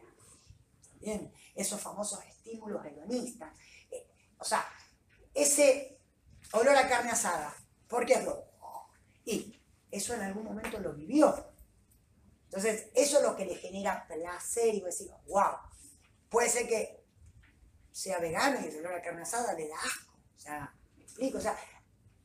Bien, 1.00 1.32
esos 1.54 1.80
famosos 1.80 2.24
estímulos 2.24 2.84
hedonistas. 2.84 3.52
Eh, 3.90 4.06
o 4.38 4.44
sea, 4.44 4.64
ese 5.34 5.98
olor 6.52 6.76
a 6.76 6.88
carne 6.88 7.10
asada, 7.10 7.54
¿por 7.88 8.06
qué 8.06 8.14
es 8.14 8.24
lo? 8.24 8.52
Y 9.24 9.60
eso 9.90 10.14
en 10.14 10.22
algún 10.22 10.44
momento 10.44 10.78
lo 10.80 10.92
vivió. 10.92 11.51
Entonces, 12.52 12.88
eso 12.92 13.16
es 13.16 13.22
lo 13.24 13.34
que 13.34 13.46
le 13.46 13.56
genera 13.56 14.06
placer 14.06 14.74
y 14.74 14.82
vos 14.82 14.98
decís, 14.98 15.10
wow, 15.26 15.56
puede 16.28 16.50
ser 16.50 16.68
que 16.68 17.02
sea 17.90 18.18
vegano 18.18 18.60
y 18.60 18.68
el 18.68 18.76
olor 18.80 18.92
a 18.92 19.00
carne 19.00 19.22
asada 19.22 19.54
le 19.54 19.68
da 19.68 19.76
asco. 19.76 20.12
O 20.36 20.38
sea, 20.38 20.74
me 20.98 21.04
explico, 21.04 21.38
o 21.38 21.40
sea, 21.40 21.56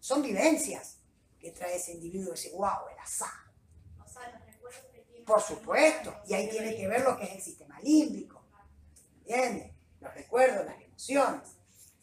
son 0.01 0.21
vivencias 0.21 0.97
que 1.39 1.51
trae 1.51 1.77
ese 1.77 1.93
individuo 1.93 2.33
y 2.35 2.49
wow, 2.49 2.89
el 2.91 2.99
asado. 2.99 3.53
O 4.05 4.09
sea, 4.09 4.29
los 4.31 4.45
recuerdos 4.45 4.81
que 4.91 4.99
tiene 4.99 5.25
Por 5.25 5.41
supuesto, 5.41 6.13
y 6.27 6.33
ahí 6.33 6.49
tiene 6.49 6.75
que 6.75 6.89
ver 6.89 7.05
lo 7.05 7.17
que 7.17 7.23
es 7.23 7.31
el 7.31 7.41
sistema 7.41 7.79
límbico. 7.79 8.43
¿Entiendes? 9.19 9.71
Los 10.01 10.13
recuerdos, 10.13 10.65
las 10.65 10.81
emociones. 10.81 11.47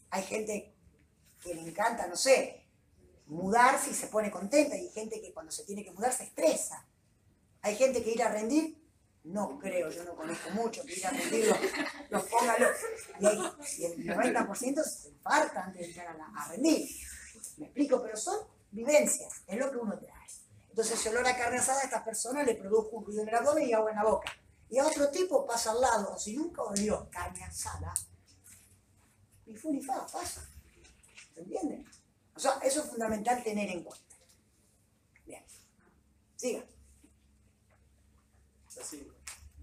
Hay 0.09 0.23
gente 0.23 0.75
que 1.43 1.55
le 1.55 1.61
encanta, 1.61 2.07
no 2.07 2.17
sé, 2.17 2.69
mudarse 3.27 3.91
y 3.91 3.95
se 3.95 4.07
pone 4.07 4.31
contenta. 4.31 4.77
Y 4.77 4.87
hay 4.87 4.91
gente 4.93 5.21
que 5.21 5.35
cuando 5.35 5.53
se 5.53 5.65
tiene 5.65 5.85
que 5.85 5.91
mudar 5.91 6.11
se 6.11 6.25
estresa. 6.25 6.74
Hay 7.65 7.77
gente 7.77 8.03
que 8.05 8.11
ir 8.13 8.23
a 8.23 8.29
rendir, 8.29 8.79
no 9.25 9.59
creo, 9.59 9.89
yo 9.91 10.05
no 10.05 10.15
conozco 10.15 10.51
mucho, 10.51 10.85
que 10.85 10.95
ir 10.99 11.07
a 11.07 11.11
rendir 11.11 11.47
los, 11.49 11.59
los 12.11 12.23
ponga 12.25 12.59
loco. 12.59 12.75
Y, 13.21 13.81
y 13.83 13.85
el 13.87 14.07
90% 14.07 14.85
se 14.85 15.09
infarta 15.09 15.65
antes 15.65 15.81
de 15.81 15.87
llegar 15.89 16.09
a, 16.09 16.15
la- 16.15 16.27
a 16.37 16.49
rendir. 16.49 16.89
Me 17.57 17.67
explico, 17.67 18.03
pero 18.03 18.17
son 18.17 18.39
vivencias, 18.71 19.43
es 19.47 19.59
lo 19.59 19.71
que 19.71 19.79
uno 19.79 19.99
trae. 19.99 20.13
Entonces, 20.69 20.99
ese 20.99 21.09
olor 21.11 21.27
a 21.27 21.37
carne 21.37 21.59
asada 21.59 21.81
a 21.81 21.85
esta 21.85 22.05
persona 22.05 22.43
le 22.43 22.55
produjo 22.57 22.91
un 22.97 23.05
ruido 23.07 23.23
en 23.23 23.29
el 23.29 23.35
abdomen 23.37 23.67
y 23.69 23.73
agua 23.73 23.91
en 23.91 23.97
la 23.97 24.05
boca. 24.05 24.31
Y 24.69 24.79
a 24.79 24.87
otro 24.87 25.09
tipo 25.11 25.47
pasa 25.47 25.71
al 25.71 25.81
lado, 25.81 26.13
o 26.15 26.19
si 26.19 26.37
nunca 26.37 26.63
olió 26.63 27.09
carne 27.11 27.45
asada, 27.45 27.95
ni 29.47 29.57
fu 29.57 29.73
ni 29.73 29.81
fa, 29.81 30.07
pasa. 30.07 30.47
¿Se 31.35 31.41
entiende? 31.41 31.85
O 32.35 32.41
sea, 32.41 32.59
eso 32.63 32.83
es 32.83 32.91
fundamental 32.91 33.43
tener 33.43 33.71
en 33.71 33.85
cuenta. 33.85 34.05
Bien. 35.27 35.45
Siga, 36.37 36.65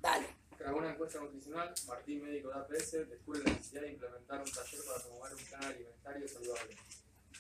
Dale. 0.02 0.28
Tras 0.58 0.74
una 0.74 0.92
encuesta 0.92 1.20
nutricional, 1.20 1.74
Martín, 1.88 2.24
médico 2.24 2.50
de 2.50 2.56
APS, 2.56 2.92
descubre 3.10 3.40
la 3.44 3.52
necesidad 3.52 3.82
de 3.82 3.92
implementar 3.92 4.40
un 4.40 4.52
taller 4.52 4.80
para 4.86 5.04
promover 5.04 5.34
un 5.34 5.44
plan 5.46 5.64
alimentario 5.64 6.28
saludable. 6.28 6.78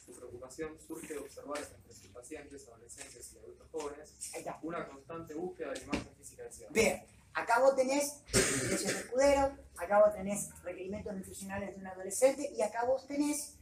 Su 0.05 0.13
preocupación 0.13 0.79
surge 0.79 1.13
de 1.13 1.19
observar 1.19 1.59
entre 1.59 1.93
sus 1.93 2.07
pacientes, 2.07 2.67
adolescentes 2.67 3.33
y 3.33 3.37
adultos 3.37 3.67
jóvenes 3.71 4.13
una 4.61 4.87
constante 4.87 5.33
búsqueda 5.33 5.69
de 5.69 5.77
la 5.77 5.83
imagen 5.83 6.15
física 6.15 6.43
deseada. 6.43 6.71
Bien, 6.71 7.03
acá 7.33 7.59
vos 7.59 7.75
tenés 7.75 8.21
leyes 8.63 8.83
de 8.85 8.99
escudero, 8.99 9.57
acá 9.77 9.99
vos 10.05 10.13
tenés 10.13 10.49
requerimientos 10.63 11.13
nutricionales 11.13 11.75
de 11.75 11.81
un 11.81 11.87
adolescente 11.87 12.51
y 12.51 12.61
acá 12.61 12.85
vos 12.85 13.07
tenés 13.07 13.57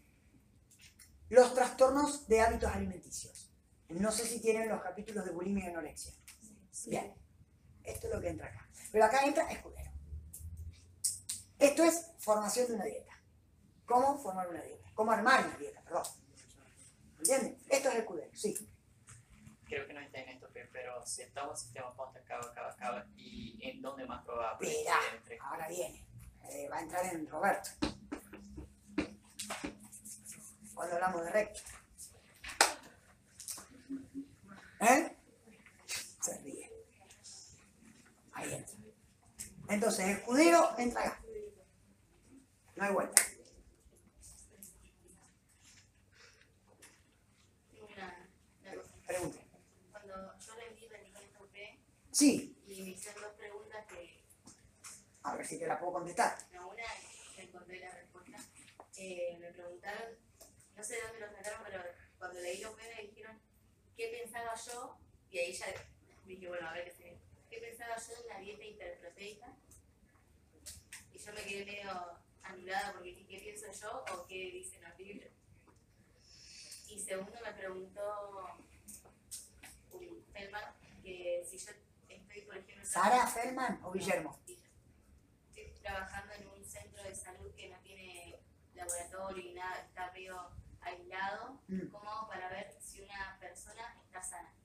los 1.29 1.53
trastornos 1.53 2.27
de 2.27 2.41
hábitos 2.41 2.71
alimenticios. 2.71 3.51
No 3.89 4.11
sé 4.11 4.25
si 4.25 4.39
tienen 4.39 4.69
los 4.69 4.81
capítulos 4.81 5.25
de 5.25 5.31
bulimia 5.31 5.65
y 5.65 5.69
anorexia. 5.69 6.13
Bien, 6.87 7.13
esto 7.91 8.07
es 8.07 8.13
lo 8.13 8.21
que 8.21 8.29
entra 8.29 8.47
acá. 8.47 8.67
Pero 8.91 9.05
acá 9.05 9.25
entra 9.25 9.51
escudero. 9.51 9.91
Esto 11.59 11.83
es 11.83 12.11
formación 12.19 12.67
de 12.67 12.73
una 12.75 12.85
dieta. 12.85 13.19
¿Cómo 13.85 14.17
formar 14.17 14.47
una 14.47 14.61
dieta? 14.61 14.89
¿Cómo 14.93 15.11
armar 15.11 15.45
una 15.45 15.57
dieta? 15.57 15.81
Perdón. 15.81 16.03
¿Entienden? 17.17 17.57
Esto 17.69 17.89
es 17.89 17.95
escudero, 17.95 18.31
sí. 18.33 18.55
Creo 19.65 19.85
que 19.85 19.93
no 19.93 19.99
está 19.99 20.19
en 20.19 20.29
esto, 20.29 20.47
pero 20.71 21.05
si 21.05 21.21
estamos 21.21 21.59
en 21.59 21.65
sistema 21.65 21.93
posta, 21.95 22.19
acaba, 22.19 22.45
acaba, 22.45 22.71
acaba, 22.71 23.05
¿y 23.15 23.59
en 23.61 23.81
dónde 23.81 24.05
más 24.05 24.23
probable? 24.23 24.73
Entre? 25.15 25.37
ahora 25.39 25.67
viene. 25.67 26.05
Eh, 26.49 26.67
va 26.71 26.77
a 26.77 26.81
entrar 26.81 27.05
en 27.05 27.27
Roberto. 27.27 27.69
Cuando 30.73 30.95
hablamos 30.95 31.25
de 31.25 31.31
recto. 31.31 31.59
¿Eh? 34.79 35.15
Se 36.21 36.37
ríe. 36.39 36.71
Ahí 38.33 38.53
entra. 38.53 38.75
Entonces, 39.69 40.17
escudero 40.17 40.71
entra 40.77 41.01
acá. 41.01 41.21
No 42.75 42.83
hay 42.83 42.93
vuelta. 42.93 43.21
Pregunte. 49.05 49.39
Cuando 49.91 50.37
yo 50.39 50.55
le 50.55 50.75
di 50.75 50.87
rendimiento 50.87 51.49
P 51.51 51.79
Sí, 52.11 52.55
y 52.67 52.81
me 52.83 52.89
hicieron 52.89 53.23
dos 53.23 53.33
preguntas 53.33 53.85
que 53.87 54.23
a 55.23 55.35
ver 55.35 55.45
si 55.45 55.57
te 55.59 55.67
la 55.67 55.79
puedo 55.79 55.93
contestar. 55.93 56.37
no, 56.53 56.69
una 56.69 56.83
encontré 57.37 57.79
la 57.79 57.91
respuesta, 57.91 58.37
eh, 58.97 59.37
me 59.39 59.51
preguntaron, 59.51 60.15
no 60.75 60.83
sé 60.83 60.95
de 60.95 61.01
dónde 61.01 61.19
lo 61.19 61.31
sacaron, 61.31 61.61
pero 61.65 61.83
cuando 62.17 62.39
leí 62.39 62.61
los 62.61 62.73
P 62.75 62.83
me 62.95 63.01
dijeron 63.03 63.39
qué 63.95 64.07
pensaba 64.09 64.53
yo, 64.55 64.97
y 65.31 65.39
ahí 65.39 65.53
ya 65.53 65.65
dije, 66.25 66.47
bueno, 66.47 66.67
a 66.67 66.73
ver 66.73 66.85
qué 66.85 66.91
significa. 66.91 67.08
¿Qué 67.69 67.75
pensaba 67.75 67.97
yo 67.97 68.15
de 68.15 68.27
una 68.27 68.39
dieta 68.39 68.63
hiperproteica? 68.65 69.47
Y 71.13 71.19
yo 71.19 71.33
me 71.33 71.43
quedé 71.43 71.65
medio 71.65 71.91
anulada 72.41 72.93
porque 72.93 73.09
dije, 73.09 73.27
¿qué 73.27 73.39
pienso 73.41 73.71
yo 73.71 74.03
o 74.11 74.25
qué 74.25 74.49
dicen 74.51 74.81
los 74.81 74.97
libros? 74.97 75.29
Y 76.87 76.99
segundo 76.99 77.37
me 77.45 77.53
preguntó 77.53 78.57
un 79.91 80.25
Feldman 80.33 80.63
que 81.03 81.45
si 81.47 81.59
yo 81.59 81.71
estoy, 82.07 82.41
por 82.41 82.57
ejemplo, 82.57 82.83
¿Sara 82.83 83.27
Feldman 83.27 83.79
o 83.83 83.91
Guillermo? 83.91 84.39
Estoy 84.47 85.71
trabajando 85.83 86.33
en 86.33 86.47
un 86.47 86.65
centro 86.65 87.03
de 87.03 87.13
salud 87.13 87.53
que 87.53 87.69
no 87.69 87.77
tiene 87.81 88.39
laboratorio 88.73 89.43
y 89.43 89.53
nada, 89.53 89.81
está 89.81 90.11
medio 90.11 90.49
aislado. 90.81 91.61
Mm. 91.67 91.89
¿Cómo 91.91 92.09
hago 92.09 92.29
para 92.29 92.49
ver 92.49 92.75
si 92.81 93.01
una 93.01 93.37
persona 93.39 93.95
está 94.07 94.23
sana? 94.23 94.58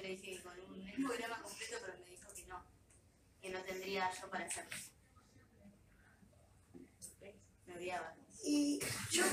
Le 0.00 0.08
dije 0.08 0.36
que 0.36 0.42
con 0.42 0.58
un 0.58 0.88
hemograma 0.88 1.42
completo, 1.42 1.76
pero 1.80 1.98
me 1.98 2.06
dijo 2.06 2.28
que 2.34 2.44
no, 2.46 2.64
que 3.40 3.50
no 3.50 3.62
tendría 3.62 4.10
yo 4.10 4.30
para 4.30 4.46
hacerlo. 4.46 4.70
Me 7.66 7.76
odiaba. 7.76 8.14
Y 8.42 8.80
yo. 9.10 9.24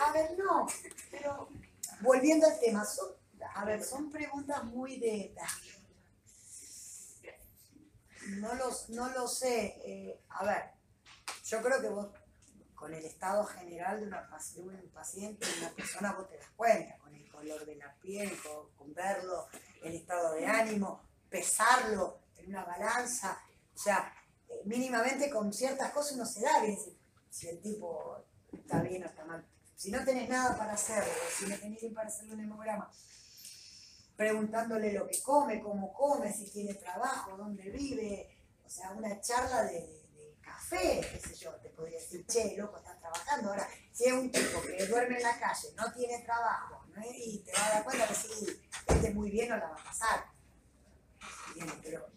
A 0.00 0.12
ver, 0.12 0.38
no, 0.38 0.66
pero 1.10 1.48
volviendo 2.00 2.46
al 2.46 2.58
tema, 2.60 2.84
son, 2.84 3.10
a 3.54 3.64
ver, 3.64 3.82
son 3.82 4.10
preguntas 4.10 4.62
muy 4.64 4.98
de. 4.98 5.34
No 8.38 8.54
los, 8.54 8.88
no 8.90 9.08
lo 9.10 9.26
sé. 9.28 9.80
eh, 9.84 10.20
a 10.30 10.44
ver, 10.44 10.70
yo 11.44 11.60
creo 11.62 11.80
que 11.80 11.88
vos, 11.88 12.08
con 12.74 12.94
el 12.94 13.04
estado 13.04 13.44
general 13.44 14.00
de, 14.00 14.06
una, 14.06 14.22
de 14.54 14.60
un 14.62 14.90
paciente, 14.90 15.46
de 15.46 15.58
una 15.58 15.70
persona, 15.70 16.12
vos 16.12 16.28
te 16.28 16.38
das 16.38 16.50
cuenta, 16.56 16.96
color 17.34 17.66
de 17.66 17.76
la 17.76 17.94
piel, 18.00 18.32
con, 18.76 18.94
verlo, 18.94 19.48
el 19.82 19.94
estado 19.94 20.34
de 20.34 20.46
ánimo, 20.46 21.02
pesarlo 21.28 22.20
en 22.36 22.48
una 22.48 22.64
balanza, 22.64 23.42
o 23.74 23.78
sea, 23.78 24.12
eh, 24.48 24.62
mínimamente 24.64 25.30
con 25.30 25.52
ciertas 25.52 25.92
cosas 25.92 26.12
uno 26.12 26.26
se 26.26 26.40
da 26.40 26.62
bien 26.62 26.78
si, 27.30 27.48
el 27.48 27.60
tipo 27.60 28.24
está 28.52 28.80
bien 28.80 29.02
o 29.02 29.06
está 29.06 29.24
mal. 29.24 29.44
Si 29.74 29.90
no 29.90 30.04
tenés 30.04 30.28
nada 30.28 30.56
para 30.56 30.74
hacerlo, 30.74 31.12
si 31.36 31.46
no 31.46 31.58
tenés 31.58 31.80
bien 31.80 31.92
para 31.92 32.08
hacerle 32.08 32.34
un 32.34 32.40
hemograma, 32.40 32.90
preguntándole 34.16 34.92
lo 34.92 35.06
que 35.08 35.20
come, 35.20 35.60
cómo 35.60 35.92
come, 35.92 36.32
si 36.32 36.48
tiene 36.50 36.74
trabajo, 36.74 37.36
dónde 37.36 37.70
vive, 37.70 38.28
o 38.64 38.70
sea, 38.70 38.92
una 38.92 39.20
charla 39.20 39.64
de, 39.64 39.80
de 40.14 40.38
café, 40.40 41.00
qué 41.10 41.18
sé 41.18 41.34
yo, 41.34 41.52
te 41.56 41.70
podría 41.70 41.98
decir, 41.98 42.24
che, 42.26 42.54
loco, 42.56 42.76
estás 42.76 42.98
trabajando. 43.00 43.50
Ahora, 43.50 43.68
si 43.94 44.06
es 44.06 44.12
un 44.12 44.30
tipo 44.30 44.60
que 44.60 44.86
duerme 44.86 45.16
en 45.16 45.22
la 45.22 45.38
calle, 45.38 45.68
no 45.76 45.92
tiene 45.92 46.18
trabajo, 46.24 46.84
¿no? 46.94 47.02
y 47.14 47.38
te 47.38 47.52
vas 47.52 47.62
a 47.62 47.74
dar 47.74 47.84
cuenta 47.84 48.08
que 48.08 48.14
sí, 48.14 48.60
este 48.88 49.10
muy 49.10 49.30
bien 49.30 49.48
no 49.48 49.56
la 49.56 49.68
va 49.68 49.76
a 49.76 49.84
pasar. 49.84 50.26
Bien, 51.54 51.80
pero 51.80 52.08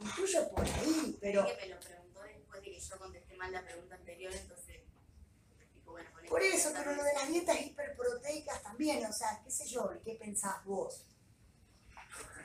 intuyo 0.00 0.48
por 0.50 0.64
ahí, 0.64 1.16
pero 1.20 1.46
Es 1.46 1.54
que 1.54 1.62
me 1.62 1.74
lo 1.74 1.80
preguntó 1.80 2.22
después 2.22 2.62
de 2.62 2.72
que 2.72 2.80
yo 2.80 2.98
contesté 2.98 3.36
mal 3.36 3.52
la 3.52 3.62
pregunta 3.62 3.94
anterior, 3.94 4.32
entonces, 4.34 4.80
dijo, 5.76 5.92
bueno, 5.92 6.10
con 6.12 6.26
por 6.26 6.42
eso, 6.42 6.70
pero 6.76 6.92
lo 6.92 7.04
de 7.04 7.14
las 7.14 7.28
dietas 7.28 7.60
hiperproteicas 7.60 8.60
también, 8.60 9.06
o 9.06 9.12
sea, 9.12 9.40
qué 9.44 9.50
sé 9.52 9.64
yo, 9.68 9.92
¿qué 10.04 10.16
pensás 10.16 10.64
vos? 10.64 11.06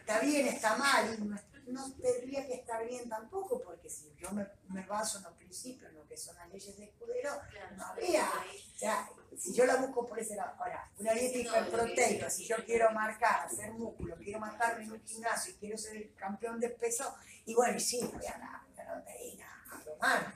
Está 0.02 0.20
bien, 0.20 0.48
está 0.48 0.78
mal, 0.78 1.18
y 1.20 1.57
no 1.68 1.92
tendría 1.94 2.46
que 2.46 2.56
estar 2.56 2.86
bien 2.88 3.10
tampoco, 3.10 3.62
porque 3.62 3.90
si 3.90 4.14
yo 4.16 4.32
me, 4.32 4.48
me 4.70 4.86
baso 4.86 5.18
en 5.18 5.26
los 5.26 5.34
principios, 5.34 5.90
en 5.90 5.98
lo 5.98 6.08
que 6.08 6.18
son 6.18 6.36
las 6.36 6.50
leyes 6.50 6.78
de 6.78 6.86
escudero, 6.86 7.32
Claro, 7.50 7.76
no 7.76 7.86
habría. 7.86 8.26
O 8.26 8.78
sea, 8.78 9.10
si 9.38 9.54
yo 9.54 9.66
la 9.66 9.78
busco 9.78 10.06
por 10.06 10.20
ese 10.20 10.36
lado, 10.36 10.56
ahora, 10.58 10.90
una 10.98 11.14
dieta 11.14 11.38
hiperproteica, 11.38 12.30
si 12.30 12.46
yo 12.46 12.58
quiero 12.66 12.92
marcar, 12.92 13.48
hacer 13.48 13.72
músculo, 13.72 14.16
quiero 14.18 14.40
matarme 14.40 14.84
en 14.84 14.92
un 14.92 15.04
gimnasio 15.04 15.54
y 15.54 15.58
quiero 15.58 15.78
ser 15.78 15.98
el 15.98 16.16
campeón 16.16 16.60
de 16.60 16.70
peso, 16.70 17.16
y 17.46 17.54
bueno, 17.54 17.78
y 17.78 17.80
sí, 17.80 18.00
voy 18.14 18.26
a 18.26 18.38
la 18.38 18.66
proteína, 18.76 19.64
a 19.72 19.84
tomar. 19.84 20.34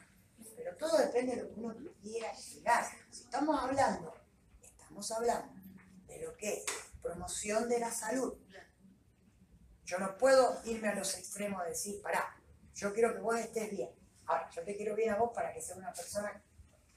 Pero 0.55 0.75
todo 0.77 0.97
depende 0.97 1.35
de 1.35 1.43
lo 1.43 1.53
que 1.53 1.59
uno 1.59 1.75
quiera 2.01 2.33
llegar. 2.33 2.85
Si 3.09 3.23
estamos 3.23 3.59
hablando, 3.59 4.13
estamos 4.61 5.11
hablando 5.11 5.53
de 6.07 6.19
lo 6.19 6.35
que 6.37 6.57
es 6.57 6.65
promoción 7.01 7.67
de 7.67 7.79
la 7.79 7.91
salud. 7.91 8.35
Yo 9.91 9.99
no 9.99 10.17
puedo 10.17 10.61
irme 10.63 10.87
a 10.87 10.95
los 10.95 11.17
extremos 11.17 11.61
de 11.63 11.71
decir, 11.71 12.01
pará, 12.01 12.33
yo 12.73 12.93
quiero 12.93 13.13
que 13.13 13.19
vos 13.19 13.35
estés 13.35 13.69
bien. 13.71 13.89
Ahora, 14.25 14.49
yo 14.49 14.63
te 14.63 14.77
quiero 14.77 14.95
bien 14.95 15.09
a 15.09 15.17
vos 15.17 15.31
para 15.35 15.51
que 15.51 15.61
seas 15.61 15.79
una 15.79 15.91
persona 15.91 16.41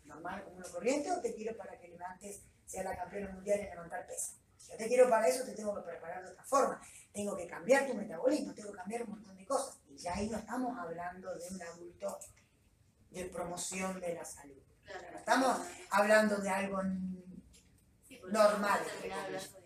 normal 0.04 0.44
como 0.44 0.58
uno 0.58 0.66
corriente 0.70 1.10
o 1.10 1.20
te 1.20 1.34
quiero 1.34 1.56
para 1.56 1.76
que 1.76 1.88
levantes, 1.88 2.42
sea 2.64 2.84
la 2.84 2.96
campeona 2.96 3.32
mundial 3.32 3.58
en 3.58 3.70
levantar 3.70 4.06
pesas. 4.06 4.36
Yo 4.70 4.76
te 4.76 4.86
quiero 4.86 5.10
para 5.10 5.26
eso, 5.26 5.44
te 5.44 5.54
tengo 5.54 5.74
que 5.74 5.82
preparar 5.82 6.24
de 6.24 6.30
otra 6.30 6.44
forma. 6.44 6.80
Tengo 7.12 7.36
que 7.36 7.48
cambiar 7.48 7.88
tu 7.88 7.94
metabolismo, 7.94 8.54
tengo 8.54 8.70
que 8.70 8.78
cambiar 8.78 9.02
un 9.02 9.10
montón 9.10 9.36
de 9.36 9.44
cosas. 9.44 9.76
Y 9.88 9.96
ya 9.96 10.14
ahí 10.14 10.30
no 10.30 10.38
estamos 10.38 10.78
hablando 10.78 11.34
de 11.34 11.48
un 11.48 11.62
adulto 11.62 12.20
de 13.10 13.24
promoción 13.24 13.98
de 13.98 14.14
la 14.14 14.24
salud. 14.24 14.62
Claro, 14.84 15.10
No 15.10 15.18
estamos 15.18 15.60
hablando 15.90 16.36
de 16.36 16.48
algo 16.48 16.80
Sí, 18.06 18.20
normal, 18.28 18.80
yo 19.02 19.63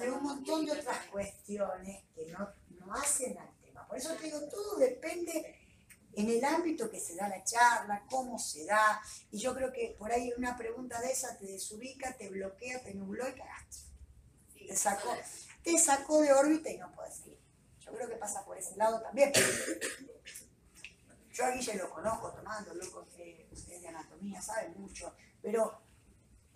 úrico, 0.00 0.18
un 0.18 0.24
montón 0.24 0.64
de 0.64 0.72
otras 0.72 1.06
cuestiones 1.06 2.04
que 2.14 2.26
no, 2.26 2.48
no 2.70 2.94
hacen 2.94 3.38
al 3.38 3.52
tema. 3.60 3.86
Por 3.86 3.98
eso 3.98 4.14
te 4.14 4.24
digo, 4.24 4.40
todo 4.48 4.76
depende 4.76 5.56
en 6.14 6.28
el 6.28 6.44
ámbito 6.44 6.90
que 6.90 6.98
se 6.98 7.14
da 7.14 7.28
la 7.28 7.44
charla, 7.44 8.04
cómo 8.10 8.38
se 8.38 8.64
da, 8.64 9.00
y 9.30 9.38
yo 9.38 9.54
creo 9.54 9.72
que 9.72 9.94
por 9.98 10.10
ahí 10.10 10.32
una 10.36 10.56
pregunta 10.56 11.00
de 11.00 11.12
esa 11.12 11.36
te 11.38 11.46
desubica, 11.46 12.16
te 12.16 12.28
bloquea, 12.28 12.82
te 12.82 12.94
nubló 12.94 13.28
y 13.28 13.34
cagaste. 13.34 13.86
Te 14.66 14.76
sacó, 14.76 15.16
te 15.62 15.78
sacó 15.78 16.20
de 16.20 16.32
órbita 16.32 16.70
y 16.70 16.78
no 16.78 16.92
puedes 16.92 17.14
seguir. 17.14 17.38
Yo 17.80 17.92
creo 17.92 18.08
que 18.08 18.16
pasa 18.16 18.44
por 18.44 18.58
ese 18.58 18.76
lado 18.76 19.00
también. 19.00 19.32
Yo 21.32 21.44
a 21.44 21.50
Guille 21.50 21.74
lo 21.76 21.88
conozco 21.88 22.32
tomando, 22.32 22.74
loco, 22.74 23.06
que 23.16 23.48
ustedes 23.52 23.82
de 23.82 23.88
anatomía 23.88 24.42
saben 24.42 24.74
mucho, 24.76 25.14
pero 25.40 25.80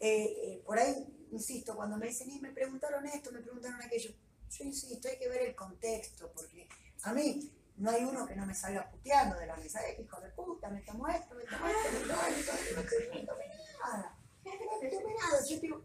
eh, 0.04 0.24
eh, 0.24 0.62
por 0.66 0.76
ahí, 0.80 1.28
insisto, 1.30 1.76
cuando 1.76 1.96
me 1.96 2.08
dicen, 2.08 2.28
y 2.28 2.40
me 2.40 2.50
preguntaron 2.50 3.06
esto, 3.06 3.30
me 3.30 3.38
preguntaron 3.38 3.80
aquello, 3.80 4.10
yo 4.50 4.64
insisto, 4.64 5.06
hay 5.08 5.16
que 5.16 5.28
ver 5.28 5.42
el 5.42 5.54
contexto, 5.54 6.32
porque 6.34 6.68
a 7.04 7.12
mí 7.12 7.52
no 7.76 7.88
hay 7.88 8.02
uno 8.02 8.26
que 8.26 8.34
no 8.34 8.44
me 8.44 8.52
salga 8.52 8.90
puteando 8.90 9.38
de 9.38 9.46
la 9.46 9.56
mesa, 9.56 9.80
eh, 9.88 10.02
hijo 10.02 10.20
de 10.20 10.30
puta, 10.30 10.70
me 10.70 10.80
tomo 10.80 11.06
esto, 11.06 11.36
me 11.36 11.44
tomo 11.44 11.68
esto, 11.68 11.92
me 11.92 12.00
tomo 12.00 12.22
esto, 12.22 12.52
no 12.74 12.82
tomé 13.26 13.46
nada, 13.80 14.18
me 14.44 14.90
tomé 14.90 15.14
nada, 15.14 15.46
yo 15.48 15.60
digo, 15.60 15.84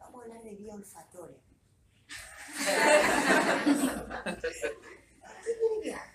vamos 0.00 0.22
a 0.22 0.24
hablar 0.24 0.42
de 0.42 0.56
vía. 0.56 0.74
¿Qué 5.44 5.56
quiere 5.56 5.80
que 5.84 5.94
haga? 5.94 6.14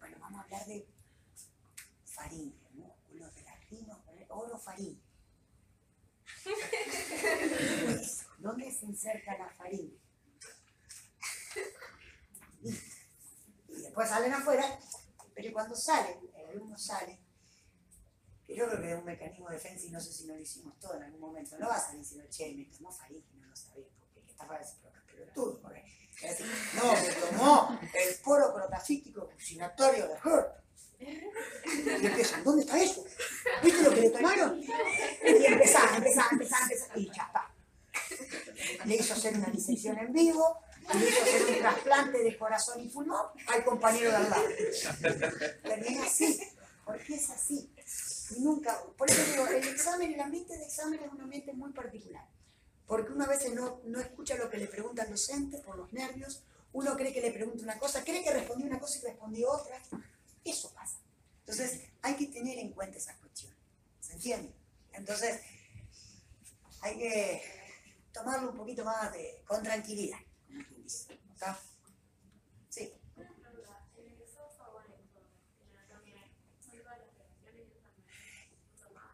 Bueno, 0.00 0.16
vamos 0.20 0.38
a 0.38 0.44
hablar 0.44 0.66
de 0.66 0.86
faringe, 2.04 2.68
músculos 2.74 3.34
de 3.34 3.42
las 3.42 3.70
rinos, 3.70 3.98
orofaringe. 4.28 5.01
¿Dónde 8.38 8.70
se 8.72 8.86
inserta 8.86 9.38
la 9.38 9.48
faringe? 9.50 9.98
Y 13.68 13.82
después 13.82 14.08
salen 14.08 14.32
afuera, 14.32 14.78
pero 15.34 15.52
cuando 15.52 15.74
salen, 15.74 16.18
el 16.34 16.46
alumno 16.46 16.76
sale, 16.78 17.18
yo 18.48 18.66
creo 18.66 18.80
que 18.80 18.92
es 18.92 18.98
un 18.98 19.04
mecanismo 19.04 19.48
de 19.48 19.54
defensa 19.56 19.86
y 19.86 19.90
no 19.90 20.00
sé 20.00 20.12
si 20.12 20.26
no 20.26 20.34
lo 20.34 20.40
hicimos 20.40 20.78
todo 20.78 20.96
en 20.96 21.04
algún 21.04 21.20
momento, 21.20 21.58
no 21.58 21.68
va 21.68 21.76
a 21.76 21.80
salir 21.80 22.00
diciendo, 22.00 22.28
che, 22.30 22.52
me 22.54 22.64
tomó 22.64 22.92
faringe, 22.92 23.34
no 23.34 23.46
lo 23.46 23.56
sabía, 23.56 23.86
porque 24.14 24.30
está 24.30 24.46
para 24.46 24.60
decir, 24.60 24.78
pero 25.06 25.32
tú, 25.32 25.58
porque 25.62 25.82
no, 26.74 26.92
me 26.92 27.14
tomó 27.14 27.80
el 27.80 28.14
poro 28.22 28.54
protafítico 28.54 29.28
fusionatorio 29.30 30.08
de 30.08 30.14
Hurt. 30.14 30.61
Y 31.02 32.06
empiezan, 32.06 32.44
¿dónde 32.44 32.62
está 32.62 32.80
eso? 32.82 33.04
¿Viste 33.62 33.82
lo 33.82 33.94
que 33.94 34.00
le 34.02 34.10
tomaron? 34.10 34.60
Y 34.60 35.44
empezaba, 35.44 35.96
empezaba, 35.96 36.28
empezaba, 36.32 36.62
empezaba, 36.62 36.98
y 36.98 37.06
ya 37.06 37.22
está. 37.22 38.84
Le 38.84 38.96
hizo 38.96 39.14
hacer 39.14 39.36
una 39.36 39.48
disección 39.48 39.98
en 39.98 40.12
vivo, 40.12 40.58
le 40.94 41.08
hizo 41.08 41.22
hacer 41.22 41.46
un 41.46 41.58
trasplante 41.58 42.18
de 42.18 42.36
corazón 42.36 42.80
y 42.80 42.88
pulmón 42.88 43.26
al 43.46 43.64
compañero 43.64 44.10
de 44.10 44.16
al 44.16 44.30
lado. 44.30 44.44
Termina 45.62 46.04
así, 46.04 46.40
porque 46.84 47.14
es 47.14 47.30
así. 47.30 47.72
Y 48.36 48.40
nunca, 48.40 48.80
por 48.96 49.10
eso 49.10 49.22
digo, 49.30 49.46
el 49.46 49.68
examen, 49.68 50.12
el 50.12 50.20
ambiente 50.20 50.56
de 50.56 50.64
examen 50.64 51.00
es 51.02 51.12
un 51.12 51.20
ambiente 51.20 51.52
muy 51.52 51.72
particular. 51.72 52.26
Porque 52.86 53.12
uno 53.12 53.24
a 53.24 53.28
veces 53.28 53.52
no, 53.54 53.80
no 53.84 54.00
escucha 54.00 54.36
lo 54.36 54.50
que 54.50 54.58
le 54.58 54.66
pregunta 54.66 55.04
el 55.04 55.10
docente 55.10 55.58
por 55.58 55.76
los 55.76 55.92
nervios, 55.92 56.42
uno 56.72 56.96
cree 56.96 57.12
que 57.12 57.20
le 57.20 57.30
pregunta 57.30 57.62
una 57.62 57.78
cosa, 57.78 58.02
cree 58.02 58.22
que 58.22 58.32
respondió 58.32 58.66
una 58.66 58.80
cosa 58.80 58.98
y 58.98 59.02
respondió 59.02 59.50
otra. 59.50 59.80
Eso 60.44 60.72
pasa. 60.74 60.98
Entonces, 61.40 61.88
hay 62.02 62.16
que 62.16 62.26
tener 62.26 62.58
en 62.58 62.72
cuenta 62.72 62.98
esas 62.98 63.16
cuestiones. 63.18 63.58
¿Se 64.00 64.14
entiende? 64.14 64.54
Entonces, 64.92 65.40
hay 66.80 66.98
que 66.98 67.42
tomarlo 68.12 68.50
un 68.50 68.56
poquito 68.56 68.84
más 68.84 69.12
de, 69.12 69.42
con 69.46 69.62
tranquilidad, 69.62 70.18
como 70.46 70.64
quien 70.66 70.82
dice. 70.82 71.14
¿ok? 71.14 71.56
Sí. 72.68 72.92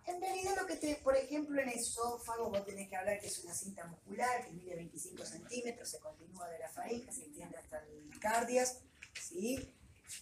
En 0.07 0.22
realidad 0.22 0.57
lo 0.57 0.66
que 0.66 0.76
te, 0.76 0.95
por 0.97 1.14
ejemplo, 1.16 1.61
en 1.61 1.68
esófago 1.68 2.49
vos 2.49 2.64
tenés 2.64 2.89
que 2.89 2.97
hablar 2.97 3.20
que 3.20 3.26
es 3.26 3.39
una 3.45 3.55
cinta 3.55 3.87
muscular 3.87 4.43
que 4.45 4.53
mide 4.53 4.74
25 4.74 5.24
centímetros, 5.24 5.91
se 5.91 6.01
continúa 6.01 6.49
de 6.49 6.59
la 6.59 6.68
faringe, 6.70 7.12
se 7.12 7.24
extiende 7.24 7.59
hasta 7.59 7.79
el 7.81 8.18
cardias, 8.18 8.81
¿sí? 9.20 9.78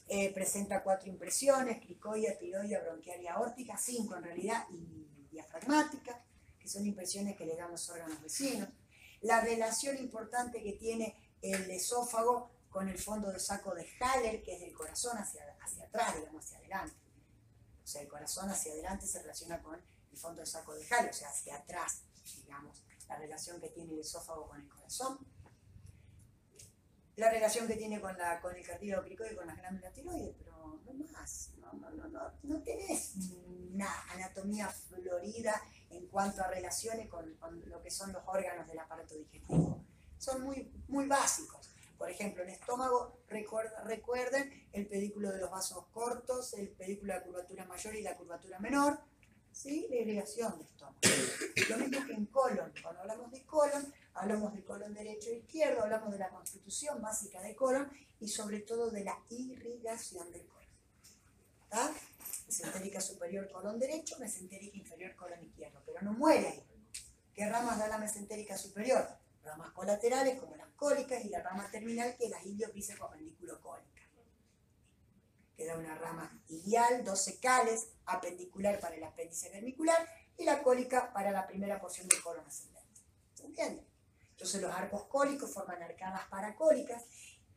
Eh, 0.09 0.33
presenta 0.33 0.83
cuatro 0.83 1.09
impresiones, 1.09 1.79
cricoida, 1.79 2.37
tiroidea, 2.39 2.81
bronquial 2.81 3.21
y 3.21 3.29
aórtica, 3.29 3.77
cinco 3.79 4.17
en 4.17 4.25
realidad, 4.25 4.67
y 4.71 5.29
diafragmática, 5.31 6.25
que 6.59 6.69
son 6.69 6.85
impresiones 6.87 7.37
que 7.37 7.47
le 7.47 7.57
dan 7.57 7.71
los 7.71 7.89
órganos 7.91 8.21
vecinos. 8.23 8.69
La 9.23 9.41
relación 9.41 9.97
importante 9.99 10.63
que 10.63 10.73
tiene 10.73 11.17
el 11.43 11.71
esófago 11.71 12.51
con 12.69 12.89
el 12.89 12.99
fondo 12.99 13.31
de 13.33 13.39
saco 13.39 13.75
de 13.75 13.89
Haller, 14.01 14.43
que 14.43 14.55
es 14.55 14.61
del 14.61 14.75
corazón 14.75 15.17
hacia, 15.19 15.57
hacia 15.61 15.85
atrás, 15.85 16.17
digamos, 16.17 16.45
hacia 16.45 16.59
adelante. 16.59 16.97
O 17.83 17.87
sea, 17.87 18.03
el 18.03 18.09
corazón 18.09 18.51
hacia 18.51 18.73
adelante 18.73 19.07
se 19.07 19.21
relaciona 19.21 19.63
con 19.63 19.77
el 19.77 20.19
fondo 20.19 20.41
de 20.41 20.47
saco 20.47 20.75
de 20.75 20.87
Haller, 20.87 21.11
o 21.11 21.15
sea, 21.15 21.29
hacia 21.29 21.57
atrás, 21.57 22.03
digamos, 22.37 22.83
la 23.09 23.17
relación 23.17 23.61
que 23.61 23.69
tiene 23.69 23.93
el 23.93 24.01
esófago 24.01 24.49
con 24.49 24.61
el 24.61 24.69
corazón. 24.69 25.19
La 27.17 27.31
relación 27.31 27.67
que 27.67 27.77
tiene 27.77 27.99
con, 27.99 28.17
la, 28.19 28.41
con 28.41 28.55
el 28.55 28.67
cartílago 28.67 29.07
y 29.07 29.17
con 29.17 29.47
las 29.47 29.57
glándulas 29.57 29.93
tiroides, 29.95 30.35
pero 30.39 30.81
no 30.85 31.13
más, 31.13 31.51
no, 31.59 31.73
no, 31.73 31.91
no, 31.91 32.09
no, 32.09 32.33
no 32.43 32.63
tenés 32.63 33.15
una 33.73 33.89
anatomía 34.11 34.69
florida 34.69 35.63
en 35.91 36.07
cuanto 36.09 36.43
a 36.43 36.49
relaciones 36.49 37.09
con, 37.09 37.35
con 37.37 37.67
lo 37.69 37.83
que 37.83 37.91
son 37.91 38.13
los 38.13 38.23
órganos 38.27 38.67
del 38.67 38.79
aparato 38.79 39.15
digestivo. 39.15 39.83
Son 40.19 40.43
muy, 40.43 40.71
muy 40.89 41.07
básicos. 41.07 41.71
Por 41.97 42.11
ejemplo, 42.11 42.43
en 42.43 42.51
estómago, 42.51 43.21
recuerden 43.29 44.69
el 44.73 44.87
pedículo 44.87 45.33
de 45.33 45.39
los 45.39 45.51
vasos 45.51 45.87
cortos, 45.87 46.53
el 46.53 46.69
pedículo 46.69 47.15
de 47.15 47.21
la 47.21 47.25
curvatura 47.25 47.65
mayor 47.65 47.95
y 47.97 48.03
la 48.03 48.15
curvatura 48.15 48.59
menor, 48.59 48.99
¿sí? 49.57 49.87
La 49.91 49.97
irrigación 49.97 50.59
de 50.59 50.65
estómago. 50.65 50.99
Lo 51.71 51.79
mismo 51.79 52.07
que 52.07 52.13
en 52.13 52.27
colon. 52.27 52.73
Cuando 52.83 53.01
hablamos 53.01 53.33
de 53.33 53.45
colon, 53.45 53.95
hablamos 54.15 54.53
del 54.53 54.65
colon 54.65 54.95
derecho 54.95 55.31
e 55.31 55.39
izquierdo, 55.39 55.83
hablamos 55.83 56.13
de 56.13 56.19
la 56.19 56.29
constitución 56.29 57.01
básica 57.01 57.41
del 57.41 57.57
colon 57.57 57.91
y 58.21 58.29
sobre 58.29 58.61
todo 58.61 58.91
de 58.91 59.05
la 59.05 59.19
irrigación 59.31 60.31
del 60.31 60.47
colon. 60.47 60.69
¿Está? 61.65 61.93
Mesentérica 62.47 63.01
superior, 63.01 63.51
colon 63.51 63.79
derecho, 63.79 64.19
mesentérica 64.19 64.77
inferior, 64.77 65.17
colon 65.17 65.43
izquierdo. 65.43 65.83
Pero 65.85 66.03
no 66.03 66.13
muere 66.13 66.49
ahí. 66.49 66.63
¿Qué 67.35 67.49
ramas 67.49 67.79
da 67.79 67.89
la 67.89 67.99
mesentérica 67.99 68.57
superior? 68.57 69.07
Ramas 69.43 69.73
colaterales 69.73 70.39
como 70.39 70.57
las 70.57 70.69
cólicas 70.77 71.25
y 71.25 71.29
la 71.29 71.43
rama 71.43 71.71
terminal 71.71 72.15
que 72.17 72.27
es 72.27 72.31
la 72.31 72.43
iliopíceco-apendiculares 72.43 73.96
que 75.57 75.67
da 75.67 75.77
una 75.77 75.95
rama 75.95 76.43
ilial, 76.49 77.05
dos 77.05 77.25
secales, 77.25 77.89
apendicular 78.05 78.79
para 78.79 78.95
el 78.95 79.05
apéndice 79.05 79.51
vermicular 79.51 80.07
y 80.37 80.45
la 80.45 80.63
cólica 80.63 81.13
para 81.13 81.31
la 81.31 81.47
primera 81.47 81.81
porción 81.81 82.07
del 82.09 82.23
colon 82.23 82.47
ascendente. 82.47 83.01
¿Se? 83.35 83.47
Entonces 84.31 84.61
los 84.61 84.71
arcos 84.71 85.05
cólicos 85.07 85.53
forman 85.53 85.83
arcadas 85.83 86.29
paracólicas 86.29 87.05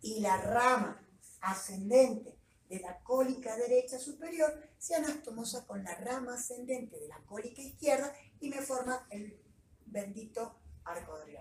y 0.02 0.22
la 0.22 0.38
rama 0.38 1.06
ascendente 1.42 2.38
de 2.70 2.80
la 2.80 3.00
cólica 3.00 3.58
derecha 3.58 4.00
superior 4.00 4.54
se 4.78 4.96
anastomosa 4.96 5.66
con 5.66 5.84
la 5.84 5.96
rama 5.96 6.36
ascendente 6.36 7.00
de 7.00 7.08
la 7.08 7.20
cólica 7.26 7.62
izquierda 7.62 8.14
y 8.40 8.50
me 8.50 8.62
forma 8.62 9.08
el 9.10 9.42
bendito 9.86 10.60
arco 10.86 11.18
de. 11.20 11.40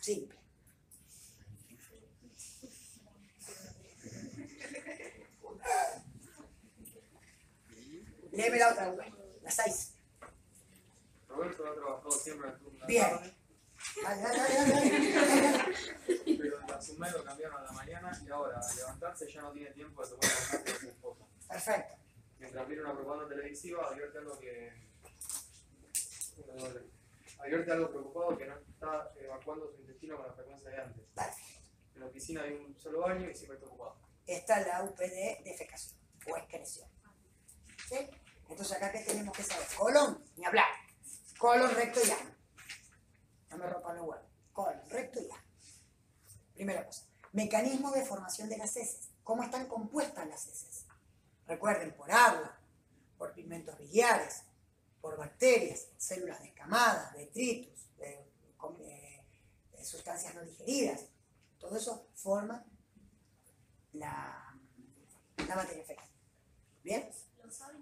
Simple. 0.00 0.41
Léeme 8.32 8.58
la 8.58 8.70
otra. 8.72 8.94
La 9.42 9.50
6. 9.50 9.94
Roberto 11.28 11.66
ha 11.66 11.74
trabajado 11.74 12.10
siempre 12.10 12.48
en 12.48 12.58
turno 12.58 12.80
de 12.80 12.86
Bien. 12.86 13.10
la 13.10 14.16
Dale, 14.16 14.22
dale, 14.22 14.54
dale, 14.54 15.74
pero 16.38 16.60
en 16.60 16.66
la 16.66 16.80
sumé 16.80 17.10
lo 17.10 17.24
cambiaron 17.24 17.58
a 17.58 17.64
la 17.64 17.72
mañana 17.72 18.22
y 18.24 18.30
ahora 18.30 18.60
al 18.60 18.76
levantarse 18.76 19.30
ya 19.30 19.42
no 19.42 19.52
tiene 19.52 19.70
tiempo 19.72 20.02
de 20.02 20.10
tomar 20.10 20.30
contacto 20.50 20.72
con 20.72 20.80
su 20.80 20.88
esposa. 20.88 21.24
Perfecto. 21.48 21.94
Mientras 22.38 22.68
mira 22.68 22.82
una 22.82 22.94
propaganda 22.94 23.28
televisiva, 23.28 23.88
advierte 23.88 24.18
algo 24.18 24.38
que. 24.38 24.72
Advierte 27.38 27.72
algo 27.72 27.90
preocupado 27.90 28.38
que 28.38 28.46
no 28.46 28.56
está 28.56 29.12
evacuando 29.16 29.70
su 29.72 29.80
intestino 29.80 30.16
con 30.16 30.26
la 30.26 30.32
frecuencia 30.32 30.70
de 30.70 30.80
antes. 30.80 31.14
Vale. 31.14 31.32
En 31.94 32.00
la 32.00 32.06
oficina 32.06 32.42
hay 32.42 32.54
un 32.54 32.78
solo 32.78 33.00
baño 33.00 33.28
y 33.28 33.34
siempre 33.34 33.56
está 33.56 33.68
ocupado. 33.68 33.96
Está 34.26 34.60
la 34.60 34.84
UPD 34.84 35.44
defecación 35.44 35.98
o 36.30 36.36
excreción. 36.36 36.88
¿Sí? 37.88 37.96
Entonces 38.52 38.76
acá 38.76 38.92
que 38.92 39.00
tenemos 39.00 39.34
que 39.34 39.42
saber. 39.42 39.66
Colon, 39.78 40.22
ni 40.36 40.44
hablar. 40.44 40.68
Colon 41.38 41.74
recto 41.74 42.00
y 42.06 42.10
ano. 42.10 42.30
No 43.48 43.56
me 43.56 43.66
rompan 43.66 43.96
los 43.96 44.06
huevos. 44.06 44.26
Colon 44.52 44.90
recto 44.90 45.20
y 45.20 45.30
ano. 45.30 45.42
Primera 46.52 46.86
cosa. 46.86 47.06
Mecanismo 47.32 47.90
de 47.92 48.04
formación 48.04 48.50
de 48.50 48.58
las 48.58 48.76
heces. 48.76 49.08
¿Cómo 49.24 49.42
están 49.42 49.66
compuestas 49.68 50.28
las 50.28 50.46
heces? 50.46 50.84
Recuerden, 51.46 51.94
por 51.96 52.12
agua, 52.12 52.58
por 53.16 53.32
pigmentos 53.32 53.78
biliares, 53.78 54.42
por 55.00 55.16
bacterias, 55.16 55.88
células 55.96 56.40
descamadas, 56.42 57.14
detritus, 57.14 57.88
eh, 58.00 58.28
de 59.72 59.84
sustancias 59.84 60.34
no 60.34 60.42
digeridas. 60.42 61.06
Todo 61.58 61.78
eso 61.78 62.06
forma 62.14 62.62
la, 63.94 64.54
la 65.48 65.56
materia 65.56 65.84
fecal. 65.84 66.08
¿Bien? 66.84 67.10
Varían 67.42 67.81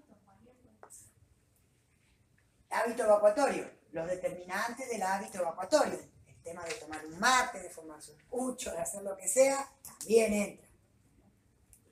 Hábito 2.71 3.03
evacuatorio, 3.03 3.69
los 3.91 4.07
determinantes 4.07 4.89
del 4.89 5.03
hábito 5.03 5.39
evacuatorio. 5.39 5.99
El 6.27 6.41
tema 6.41 6.63
de 6.63 6.73
tomar 6.75 7.05
un 7.05 7.19
mate, 7.19 7.59
de 7.59 7.69
formarse 7.69 8.13
un 8.13 8.19
pucho, 8.29 8.71
de 8.71 8.79
hacer 8.79 9.03
lo 9.03 9.15
que 9.17 9.27
sea, 9.27 9.69
también 9.83 10.33
entra. 10.33 10.67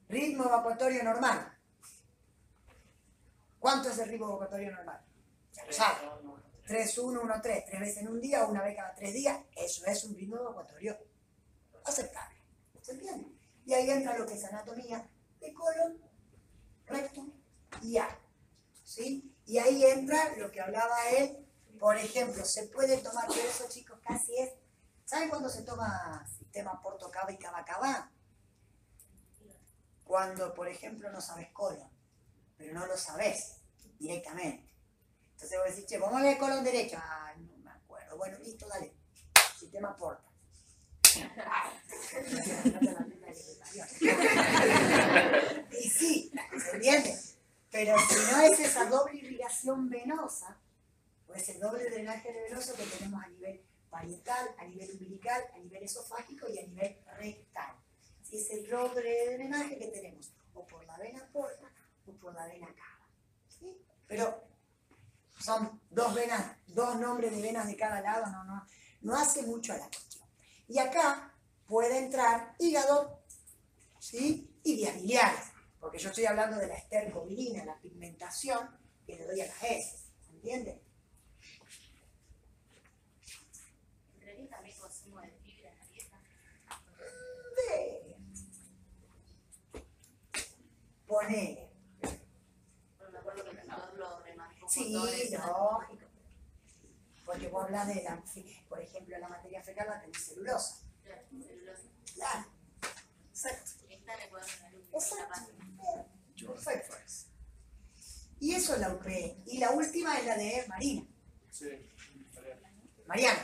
Ritmo 0.08 0.46
evacuatorio 0.46 1.04
normal. 1.04 1.56
¿Cuánto 3.60 3.90
es 3.90 4.00
el 4.00 4.10
ritmo 4.10 4.28
evacuatorio 4.30 4.72
normal? 4.72 5.02
Ya 5.54 5.66
lo 5.66 5.74
saben. 5.74 6.10
3, 6.66 6.98
1, 7.00 7.22
1, 7.22 7.42
3, 7.42 7.66
tres 7.66 7.80
veces 7.80 7.98
en 7.98 8.10
un 8.10 8.22
día, 8.22 8.46
una 8.46 8.62
vez 8.62 8.76
cada 8.76 8.94
tres 8.94 9.12
días, 9.12 9.40
eso 9.56 9.86
es 9.88 10.04
un 10.04 10.16
ritmo 10.16 10.38
evacuatorio 10.38 10.96
aceptable. 11.84 12.38
¿Se 12.82 12.92
entiende? 12.92 13.28
Y 13.66 13.74
ahí 13.74 13.90
entra 13.90 14.18
lo 14.18 14.26
que 14.26 14.36
es 14.36 14.44
anatomía 14.46 15.04
de 15.42 15.54
colon, 15.54 15.98
rectum 16.86 17.32
y 17.82 17.98
ano. 17.98 18.18
¿Sí? 18.84 19.29
Y 19.50 19.58
ahí 19.58 19.84
entra 19.84 20.38
lo 20.38 20.50
que 20.52 20.62
hablaba 20.62 21.10
él, 21.10 21.44
por 21.80 21.98
ejemplo, 21.98 22.46
se 22.46 22.68
puede 22.68 23.00
tomar, 23.00 23.26
pero 23.28 23.50
eso 23.50 23.66
chicos 23.68 24.00
casi 24.00 24.38
es, 24.38 24.52
¿saben 25.06 25.28
cuándo 25.28 25.50
se 25.50 25.64
toma 25.64 26.24
sistema 26.38 26.80
Porto 26.84 27.10
Cava 27.10 27.32
y 27.32 27.40
Cava 27.40 27.66
Cava? 27.66 28.12
Cuando, 30.04 30.54
por 30.54 30.68
ejemplo, 30.68 31.12
no 31.12 31.20
sabes 31.20 31.52
colon, 31.52 31.90
pero 32.58 32.76
no 32.76 32.86
lo 32.86 32.96
sabes 32.96 33.56
directamente. 33.98 34.72
Entonces 35.32 35.58
vos 35.58 35.70
decís, 35.70 35.88
che, 35.88 35.98
vamos 35.98 36.22
a 36.22 36.26
ver 36.26 36.38
colon 36.38 36.64
derecho. 36.64 37.00
Ah, 37.02 37.34
no 37.36 37.58
me 37.58 37.72
acuerdo. 37.72 38.18
Bueno, 38.18 38.38
listo, 38.38 38.68
dale. 38.68 38.94
Sistema 39.58 39.98
Porta. 39.98 40.30
y 45.72 45.90
sí, 45.90 46.32
¿se 46.60 46.76
entiende? 46.76 47.29
Pero 47.72 47.96
si 48.00 48.32
no 48.32 48.42
es 48.42 48.60
esa 48.60 48.86
doble 48.86 49.18
irrigación 49.18 49.90
venosa, 49.90 50.58
o 51.28 51.34
ese 51.34 51.60
doble 51.60 51.90
drenaje 51.90 52.32
venoso 52.50 52.74
que 52.74 52.84
tenemos 52.84 53.24
a 53.24 53.28
nivel 53.28 53.62
parietal, 53.90 54.50
a 54.58 54.66
nivel 54.66 54.92
umbilical, 54.92 55.44
a 55.54 55.60
nivel 55.60 55.84
esofágico 55.84 56.48
y 56.50 56.60
a 56.60 56.64
nivel 56.66 56.98
rectal. 57.18 57.76
Si 58.24 58.38
es 58.38 58.50
el 58.52 58.68
doble 58.68 59.36
drenaje 59.36 59.78
que 59.78 59.88
tenemos 59.88 60.32
o 60.54 60.66
por 60.66 60.84
la 60.86 60.98
vena 60.98 61.28
porta 61.32 61.72
o 62.08 62.12
por 62.14 62.34
la 62.34 62.46
vena 62.48 62.68
cava. 62.68 63.08
¿sí? 63.48 63.80
Pero 64.08 64.44
son 65.40 65.80
dos 65.90 66.14
venas, 66.16 66.58
dos 66.68 67.00
nombres 67.00 67.32
de 67.32 67.42
venas 67.42 67.68
de 67.68 67.76
cada 67.76 68.02
lado, 68.02 68.26
no, 68.28 68.44
no, 68.44 68.66
no 69.02 69.16
hace 69.16 69.44
mucho 69.44 69.74
a 69.74 69.78
la 69.78 69.88
cuestión. 69.88 70.28
Y 70.68 70.80
acá 70.80 71.34
puede 71.68 72.00
entrar 72.00 72.56
hígado, 72.60 73.22
¿sí? 74.00 74.52
Y 74.64 74.76
vías 74.76 75.49
porque 75.80 75.98
yo 75.98 76.10
estoy 76.10 76.26
hablando 76.26 76.58
de 76.58 76.68
la 76.68 76.76
estercobilina, 76.76 77.66
la 77.66 77.80
pigmentación 77.80 78.78
que 79.06 79.16
le 79.16 79.26
doy 79.26 79.42
a 79.42 79.48
las 79.48 79.64
heces, 79.64 80.12
¿se 80.26 80.32
entiende? 80.32 80.82
¿Entraría 84.16 84.50
también 84.50 84.78
consumo 84.78 85.22
de 85.22 85.32
fibra 85.44 85.72
en 85.72 85.78
la 85.78 85.86
dieta? 85.86 86.22
De... 87.56 88.18
Ponele. 91.08 91.70
Me 93.12 93.18
acuerdo 93.18 93.44
que 93.44 93.98
lo 93.98 94.20
remarcó 94.20 94.70
Sí, 94.70 94.94
lógico. 94.94 95.82
Porque 97.26 97.48
vos 97.48 97.64
hablas 97.64 97.88
de 97.88 98.04
la, 98.04 98.24
por 98.68 98.82
ejemplo, 98.82 99.18
la 99.18 99.28
materia 99.28 99.64
fecal 99.64 99.88
la 99.88 100.02
tenés 100.02 100.26
celulosa. 100.26 100.84
Claro, 101.04 101.22
celulosa. 101.30 101.84
Claro. 102.16 102.46
Exacto. 103.30 103.89
Le 104.18 104.98
Exacto. 104.98 105.52
Perfecto. 106.48 106.96
Y 108.40 108.54
eso 108.56 108.74
es 108.74 108.80
la 108.80 108.94
UP. 108.94 109.06
Y 109.46 109.58
la 109.60 109.72
última 109.72 110.18
es 110.18 110.26
la 110.26 110.38
de 110.38 110.66
Marina. 110.68 111.06
Sí, 111.52 111.70
Mariana. 112.34 112.72
Mariana. 113.08 113.44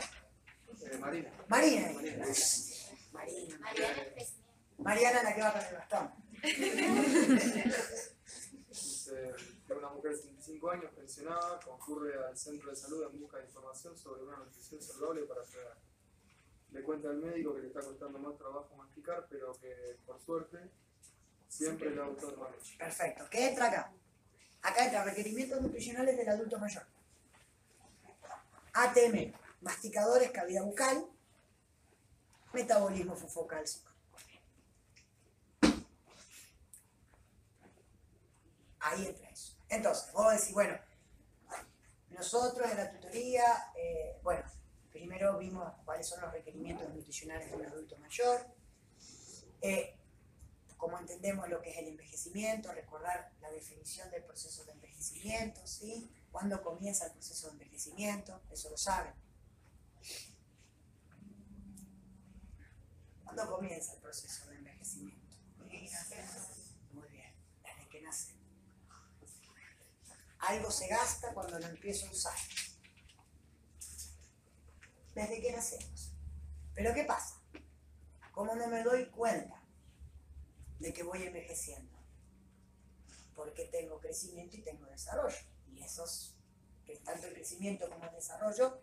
Eh, 0.80 0.98
Marina. 0.98 1.30
Marina. 1.48 1.92
Marina. 1.92 2.26
Marina. 3.12 3.58
Mariana. 3.58 4.02
Mariana 4.78 5.22
la 5.22 5.34
que 5.34 5.40
va 5.40 5.52
con 5.52 5.62
el 5.62 5.74
bastón. 5.74 6.12
Dice 8.68 9.34
que 9.66 9.72
una 9.72 9.88
mujer 9.90 10.12
de 10.12 10.18
55 10.18 10.70
años 10.70 10.92
pensionada 10.94 11.60
concurre 11.60 12.12
al 12.26 12.36
centro 12.36 12.70
de 12.70 12.76
salud 12.76 13.04
en 13.10 13.20
busca 13.20 13.38
de 13.38 13.44
información 13.44 13.96
sobre 13.96 14.22
una 14.22 14.36
nutrición 14.36 14.80
saludable 14.80 15.22
para 15.22 15.44
su 15.44 15.58
edad. 15.58 15.76
Le 16.76 16.82
cuenta 16.82 17.08
al 17.08 17.16
médico 17.16 17.54
que 17.54 17.62
le 17.62 17.68
está 17.68 17.80
costando 17.80 18.18
más 18.18 18.36
trabajo 18.36 18.76
masticar, 18.76 19.26
pero 19.30 19.54
que 19.54 19.96
por 20.04 20.20
suerte 20.20 20.58
siempre 21.48 21.90
le 21.90 22.02
auto 22.02 22.50
Perfecto. 22.78 23.24
¿Qué 23.30 23.48
entra 23.48 23.68
acá? 23.68 23.92
Acá 24.60 24.84
entra 24.84 25.04
requerimientos 25.04 25.62
nutricionales 25.62 26.18
del 26.18 26.28
adulto 26.28 26.58
mayor. 26.58 26.82
ATM, 28.74 29.32
masticadores, 29.62 30.30
cavidad 30.32 30.64
bucal, 30.64 31.06
metabolismo 32.52 33.16
fosfocálcico. 33.16 33.90
Ahí 38.80 39.06
entra 39.06 39.30
eso. 39.30 39.56
Entonces, 39.70 40.12
vos 40.12 40.30
decís, 40.30 40.52
bueno, 40.52 40.78
nosotros 42.10 42.70
en 42.70 42.76
la 42.76 42.90
tutoría, 42.90 43.72
eh, 43.74 44.20
bueno, 44.22 44.44
primero 44.96 45.36
vimos 45.36 45.70
cuáles 45.84 46.06
son 46.06 46.22
los 46.22 46.32
requerimientos 46.32 46.88
nutricionales 46.88 47.50
de 47.50 47.56
un 47.56 47.66
adulto 47.66 47.98
mayor. 47.98 48.46
Eh, 49.60 49.94
como 50.78 50.98
entendemos 50.98 51.48
lo 51.50 51.60
que 51.60 51.70
es 51.70 51.78
el 51.78 51.88
envejecimiento, 51.88 52.72
recordar 52.72 53.30
la 53.40 53.50
definición 53.50 54.10
del 54.10 54.24
proceso 54.24 54.64
de 54.64 54.72
envejecimiento, 54.72 55.66
¿sí? 55.66 56.10
¿Cuándo 56.30 56.62
comienza 56.62 57.06
el 57.06 57.12
proceso 57.12 57.48
de 57.48 57.52
envejecimiento? 57.52 58.40
Eso 58.50 58.70
lo 58.70 58.76
saben. 58.78 59.12
¿Cuándo 63.24 63.46
comienza 63.54 63.92
el 63.94 64.00
proceso 64.00 64.48
de 64.48 64.56
envejecimiento? 64.56 65.36
Muy 66.92 67.08
bien, 67.08 67.34
desde 67.62 67.88
que 67.90 68.00
nace. 68.00 68.32
Algo 70.38 70.70
se 70.70 70.88
gasta 70.88 71.34
cuando 71.34 71.58
lo 71.58 71.66
empiezo 71.66 72.06
a 72.06 72.10
usar. 72.10 72.38
Desde 75.16 75.40
que 75.40 75.50
nacemos. 75.50 76.12
Pero 76.74 76.92
¿qué 76.92 77.04
pasa? 77.04 77.40
¿Cómo 78.32 78.54
no 78.54 78.66
me 78.68 78.82
doy 78.82 79.06
cuenta 79.06 79.62
de 80.78 80.92
que 80.92 81.02
voy 81.02 81.22
envejeciendo? 81.22 81.96
Porque 83.34 83.64
tengo 83.64 83.98
crecimiento 83.98 84.58
y 84.58 84.60
tengo 84.60 84.84
desarrollo. 84.84 85.38
Y 85.72 85.82
esos, 85.82 86.36
tanto 87.02 87.28
el 87.28 87.32
crecimiento 87.32 87.88
como 87.88 88.04
el 88.04 88.12
desarrollo, 88.12 88.82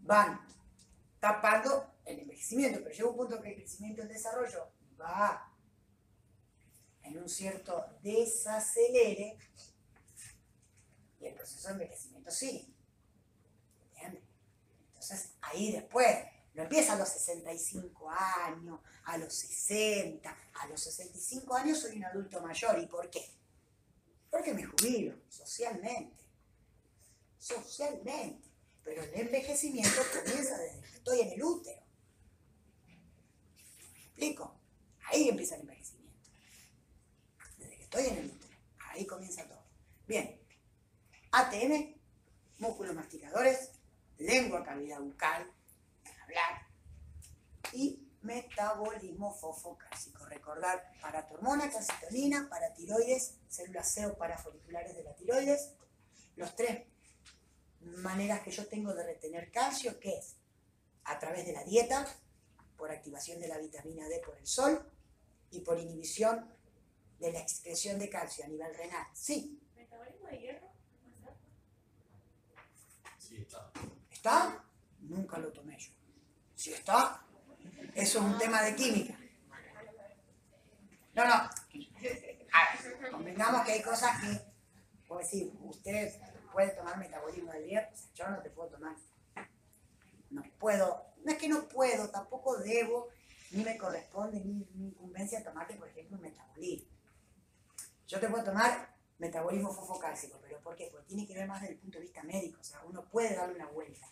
van 0.00 0.40
tapando 1.20 1.94
el 2.06 2.18
envejecimiento. 2.18 2.80
Pero 2.82 2.92
llega 2.92 3.08
un 3.10 3.16
punto 3.16 3.40
que 3.40 3.50
el 3.50 3.54
crecimiento 3.54 4.00
y 4.00 4.02
el 4.02 4.08
desarrollo 4.08 4.68
va 5.00 5.48
en 7.04 7.18
un 7.18 7.28
cierto 7.28 7.86
desacelere 8.02 9.38
y 11.20 11.26
el 11.26 11.34
proceso 11.34 11.68
de 11.68 11.74
envejecimiento 11.74 12.32
sigue. 12.32 12.71
Entonces, 15.02 15.32
ahí 15.40 15.72
después, 15.72 16.16
no 16.54 16.62
empieza 16.62 16.92
a 16.92 16.96
los 16.96 17.08
65 17.08 18.08
años, 18.08 18.78
a 19.04 19.18
los 19.18 19.34
60, 19.34 20.36
a 20.54 20.66
los 20.68 20.80
65 20.80 21.56
años 21.56 21.80
soy 21.80 21.96
un 21.96 22.04
adulto 22.04 22.40
mayor. 22.40 22.78
¿Y 22.78 22.86
por 22.86 23.10
qué? 23.10 23.28
Porque 24.30 24.54
me 24.54 24.64
jubilo, 24.64 25.16
socialmente. 25.28 26.24
Socialmente. 27.36 28.48
Pero 28.84 29.02
el 29.02 29.14
envejecimiento 29.14 30.00
comienza 30.12 30.56
desde 30.56 30.80
que 30.80 30.96
estoy 30.98 31.20
en 31.20 31.32
el 31.32 31.42
útero. 31.42 31.82
¿Me 32.86 34.02
explico? 34.04 34.54
Ahí 35.06 35.28
empieza 35.28 35.56
el 35.56 35.62
envejecimiento. 35.62 36.30
Desde 37.58 37.76
que 37.76 37.82
estoy 37.82 38.06
en 38.06 38.18
el 38.18 38.26
útero. 38.30 38.56
Ahí 38.90 39.04
comienza 39.04 39.48
todo. 39.48 39.64
Bien. 40.06 40.40
ATM, 41.32 41.96
músculos 42.58 42.94
masticadores, 42.94 43.72
lengua, 44.22 44.64
cavidad 44.64 45.00
bucal, 45.00 45.50
hablar 46.22 46.66
y 47.72 48.08
metabolismo 48.22 49.34
fosfocálcico. 49.34 50.24
Recordar 50.26 50.92
paratormona, 51.00 51.70
calcitonina, 51.70 52.48
paratiroides, 52.48 53.34
células 53.48 53.94
CO 53.94 54.16
parafoliculares 54.16 54.96
de 54.96 55.04
la 55.04 55.14
tiroides. 55.14 55.74
Los 56.36 56.54
tres 56.56 56.86
maneras 57.80 58.40
que 58.42 58.50
yo 58.50 58.66
tengo 58.66 58.94
de 58.94 59.04
retener 59.04 59.50
calcio, 59.50 59.98
que 59.98 60.16
es 60.16 60.36
a 61.04 61.18
través 61.18 61.46
de 61.46 61.52
la 61.52 61.64
dieta, 61.64 62.06
por 62.76 62.90
activación 62.90 63.40
de 63.40 63.48
la 63.48 63.58
vitamina 63.58 64.08
D 64.08 64.20
por 64.24 64.36
el 64.36 64.46
sol 64.46 64.84
y 65.50 65.60
por 65.60 65.78
inhibición 65.78 66.52
de 67.18 67.32
la 67.32 67.40
excreción 67.40 67.98
de 67.98 68.08
calcio 68.08 68.44
a 68.44 68.48
nivel 68.48 68.74
renal. 68.74 69.06
Sí, 69.14 69.60
¿Metabolismo 69.76 70.26
de 70.28 70.38
hierro? 70.40 70.68
Sí, 73.18 73.36
está. 73.36 73.70
¿Está? 74.22 74.64
Nunca 75.00 75.36
lo 75.36 75.52
tomé 75.52 75.76
yo. 75.76 75.90
Si 76.54 76.72
está, 76.72 77.26
eso 77.92 78.18
es 78.20 78.24
un 78.24 78.38
tema 78.38 78.62
de 78.62 78.76
química. 78.76 79.18
No, 81.12 81.24
no. 81.24 81.34
A 81.34 81.50
convengamos 83.10 83.66
que 83.66 83.72
hay 83.72 83.82
cosas 83.82 84.20
que, 84.20 84.40
por 85.08 85.18
decir, 85.18 85.52
usted 85.62 86.12
puede 86.52 86.70
tomar 86.70 86.98
metabolismo 86.98 87.50
del 87.50 87.64
día, 87.64 87.90
yo 88.14 88.28
no 88.30 88.40
te 88.40 88.50
puedo 88.50 88.68
tomar. 88.68 88.94
No 90.30 90.44
puedo, 90.60 91.04
no 91.24 91.32
es 91.32 91.38
que 91.38 91.48
no 91.48 91.68
puedo, 91.68 92.08
tampoco 92.08 92.58
debo, 92.58 93.08
ni 93.50 93.64
me 93.64 93.76
corresponde, 93.76 94.38
ni 94.38 94.68
mi 94.74 94.86
incumbencia 94.86 95.42
tomarte, 95.42 95.74
por 95.74 95.88
ejemplo, 95.88 96.16
un 96.16 96.22
metabolismo. 96.22 96.92
Yo 98.06 98.20
te 98.20 98.28
puedo 98.28 98.44
tomar 98.44 98.91
metabolismo 99.22 99.72
fosfocálcico, 99.72 100.38
pero 100.42 100.60
¿por 100.60 100.74
qué? 100.74 100.88
Porque 100.90 101.06
tiene 101.06 101.26
que 101.26 101.34
ver 101.34 101.46
más 101.46 101.60
desde 101.60 101.74
el 101.74 101.80
punto 101.80 101.98
de 101.98 102.04
vista 102.04 102.24
médico, 102.24 102.60
o 102.60 102.64
sea, 102.64 102.82
uno 102.84 103.08
puede 103.08 103.36
darle 103.36 103.54
una 103.54 103.68
vuelta. 103.68 104.08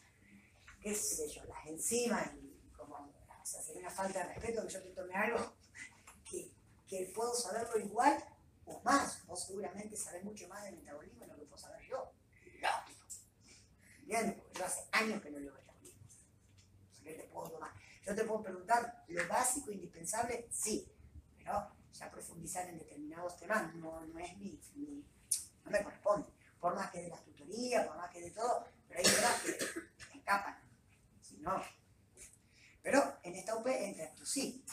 ¿Qué 0.81 0.95
sé 0.95 1.29
yo? 1.29 1.45
Las 1.45 1.67
enzimas 1.67 2.31
y 2.41 2.71
como, 2.77 2.95
o 2.97 3.45
sea, 3.47 3.61
sería 3.61 3.83
una 3.83 3.91
falta 3.91 4.21
de 4.21 4.35
respeto 4.35 4.63
que 4.63 4.73
yo 4.73 4.83
te 4.83 4.91
tome 4.91 5.15
algo 5.15 5.53
que, 6.31 6.53
que 6.87 7.13
puedo 7.13 7.35
saberlo 7.35 7.77
igual 7.79 8.25
o 8.67 8.81
más. 8.85 9.27
Vos 9.27 9.45
seguramente 9.45 9.97
sabés 9.97 10.23
mucho 10.23 10.49
más 10.49 10.63
de 10.65 10.73
metabolismo 10.73 11.21
de 11.21 11.27
lo 11.27 11.37
que 11.37 11.45
puedo 11.45 11.59
saber 11.59 11.85
yo. 11.89 12.13
Lógico. 12.61 13.07
¿Entiendes? 13.99 14.35
Porque 14.37 14.59
yo 14.59 14.65
hace 14.65 14.89
años 14.93 15.21
que 15.21 15.31
no 15.31 15.39
leo 15.41 15.53
metabolismo. 15.53 16.03
O 16.07 16.95
sea, 16.95 17.05
¿qué 17.05 17.15
te 17.15 17.25
puedo 17.25 17.51
tomar? 17.51 17.73
Yo 18.07 18.15
te 18.15 18.25
puedo 18.25 18.43
preguntar 18.43 19.05
lo 19.09 19.29
básico, 19.29 19.73
indispensable, 19.73 20.47
sí, 20.51 20.89
pero 21.37 21.80
ya 22.01 22.11
profundizar 22.11 22.67
en 22.69 22.79
determinados 22.79 23.37
temas 23.37 23.75
no, 23.75 24.01
no 24.07 24.19
es 24.19 24.37
mi, 24.39 24.59
no 25.65 25.71
me 25.71 25.85
corresponde. 25.85 26.29
Por 26.59 26.75
más 26.75 26.91
que 26.91 27.03
de 27.03 27.09
las 27.11 27.23
tutorías, 27.25 27.87
por 27.87 27.97
más 27.97 28.11
que 28.11 28.21
de 28.21 28.31
todo, 28.31 28.67
pero 28.89 29.01
hay 29.01 29.05
cosas 29.05 29.43
que 29.43 30.19
escapan. 30.19 30.59
Si 31.21 31.37
no. 31.39 31.63
Pero 32.83 33.19
en 33.23 33.35
esta 33.35 33.57
UP 33.57 33.67
entra 33.67 34.05
esto, 34.05 34.25
sí. 34.25 34.65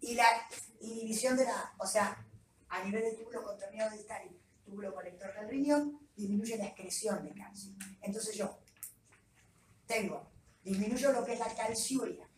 Y. 0.00 0.10
Y 0.12 0.14
la 0.14 0.26
inhibición 0.80 1.36
de 1.36 1.44
la, 1.44 1.74
o 1.78 1.86
sea, 1.86 2.26
a 2.68 2.82
nivel 2.84 3.02
del 3.02 3.16
túbulo 3.16 3.44
contaminado 3.44 3.96
distal 3.96 4.22
y 4.26 4.40
túbulo 4.64 4.94
colector 4.94 5.32
del 5.34 5.48
riñón, 5.48 6.08
disminuye 6.16 6.56
la 6.56 6.66
excreción 6.66 7.22
de 7.24 7.34
calcio. 7.34 7.72
Entonces 8.00 8.34
yo 8.34 8.58
tengo, 9.86 10.30
disminuyo 10.62 11.12
lo 11.12 11.24
que 11.24 11.34
es 11.34 11.38
la 11.38 11.54
calciuria. 11.54 12.28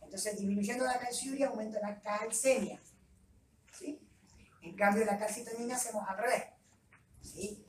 Entonces, 0.00 0.36
disminuyendo 0.36 0.84
la 0.84 0.98
calciuria, 0.98 1.48
aumento 1.48 1.78
la 1.80 2.00
calcemia. 2.00 2.80
¿Sí? 3.72 4.00
En 4.60 4.76
cambio, 4.76 5.04
la 5.04 5.18
calcitonina 5.18 5.76
hacemos 5.76 6.06
al 6.08 6.18
revés. 6.18 6.44
¿Sí? 7.22 7.64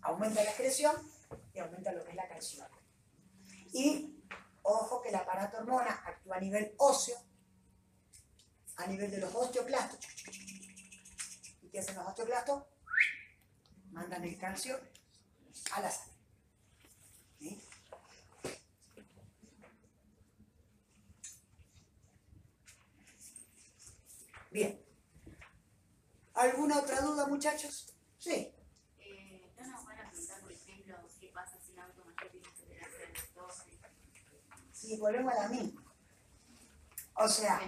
Aumenta 0.00 0.42
la 0.42 0.50
excreción 0.50 0.94
y 1.52 1.58
aumenta 1.58 1.92
lo 1.92 2.04
que 2.04 2.10
es 2.10 2.16
la 2.16 2.28
calciuria. 2.28 2.70
Y, 3.72 4.22
ojo 4.62 5.02
que 5.02 5.10
el 5.10 5.16
aparato 5.16 5.58
hormona 5.58 6.02
actúa 6.04 6.36
a 6.36 6.40
nivel 6.40 6.74
óseo, 6.78 7.18
a 8.76 8.86
nivel 8.86 9.10
de 9.10 9.18
los 9.18 9.34
osteoclastos. 9.34 10.00
¿Y 11.62 11.68
qué 11.68 11.80
hacen 11.80 11.96
los 11.96 12.06
osteoclastos? 12.06 12.64
Mandan 13.90 14.24
el 14.24 14.38
calcio 14.38 14.80
a 15.72 15.80
la 15.80 15.90
sangre. 15.90 16.15
Bien. 24.56 24.82
¿Alguna 26.32 26.78
otra 26.78 27.02
duda, 27.02 27.26
muchachos? 27.26 27.94
Sí. 28.18 28.54
Eh, 28.98 29.52
¿No 29.58 29.66
nos 29.66 29.84
van 29.84 29.98
a 30.00 30.10
preguntar, 30.10 30.40
por 30.40 30.50
ejemplo, 30.50 30.96
qué 31.20 31.28
pasa 31.28 31.58
si 31.60 31.72
un 31.72 31.80
automático 31.80 32.30
tiene 32.30 32.48
intolerancia 32.48 33.04
a 33.04 33.08
la 33.08 33.20
lactosa? 33.20 33.66
Sí, 34.72 34.96
volvemos 34.96 35.34
a 35.34 35.42
la 35.42 35.48
misma. 35.50 35.84
O 37.16 37.28
sea. 37.28 37.60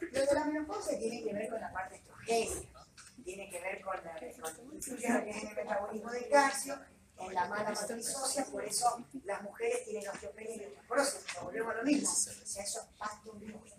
Lo 0.00 0.20
de 0.20 0.34
la 0.34 0.44
menopausia 0.46 0.98
tiene 0.98 1.22
que 1.22 1.34
ver 1.34 1.50
con 1.50 1.60
la 1.60 1.70
parte 1.70 1.96
estrogénica, 1.96 2.86
tiene 3.22 3.50
que 3.50 3.60
ver 3.60 3.82
con 3.82 4.04
la 4.04 4.16
es 4.16 5.44
el 5.44 5.54
metabolismo 5.54 6.10
del 6.12 6.30
calcio, 6.30 6.78
en 7.20 7.34
la 7.34 7.48
mala 7.48 7.70
matriz 7.72 8.14
ósea, 8.16 8.46
por 8.46 8.64
eso 8.64 9.04
las 9.24 9.42
mujeres 9.42 9.84
tienen 9.84 10.08
osteopenia 10.08 10.56
y 10.56 10.64
osteoporosis, 10.64 11.24
pero 11.26 11.44
volvemos 11.44 11.74
a 11.74 11.76
lo 11.76 11.82
mismo. 11.82 12.10
O 12.10 12.14
sea, 12.14 12.62
eso 12.62 12.80
es 12.80 12.98
patología. 12.98 13.77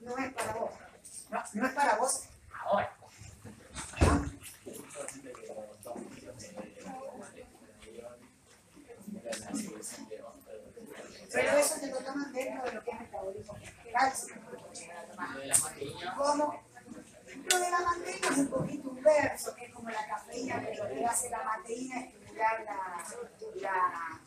No 0.00 0.18
es 0.18 0.32
para 0.34 0.52
vos. 0.54 0.70
No, 1.30 1.42
no 1.54 1.66
es 1.66 1.72
para 1.74 1.96
vos 1.96 2.24
ahora. 2.64 2.92
¿Ah? 4.00 4.22
Pero 11.32 11.50
eso 11.58 11.74
te 11.80 11.86
lo 11.88 11.98
toman 11.98 12.32
dentro 12.32 12.64
de 12.64 12.72
lo 12.72 12.82
que 12.84 12.90
es 12.90 13.00
metabolismo 13.00 13.54
del 13.54 13.92
calcio. 13.92 14.34
Lo 17.50 17.58
de 17.58 17.70
la 17.70 17.78
mateína 17.80 18.28
es 18.30 18.38
un 18.38 18.48
poquito 18.48 18.88
inverso, 18.90 19.54
que 19.54 19.66
es 19.66 19.72
como 19.74 19.90
la 19.90 20.06
cafeína, 20.06 20.62
pero 20.64 20.84
lo 20.84 20.94
que 20.94 21.04
hace 21.04 21.30
la 21.30 21.42
mateína 21.44 22.00
es 22.00 22.06
estimular 22.14 22.64
la, 22.64 23.04
la- 23.60 24.20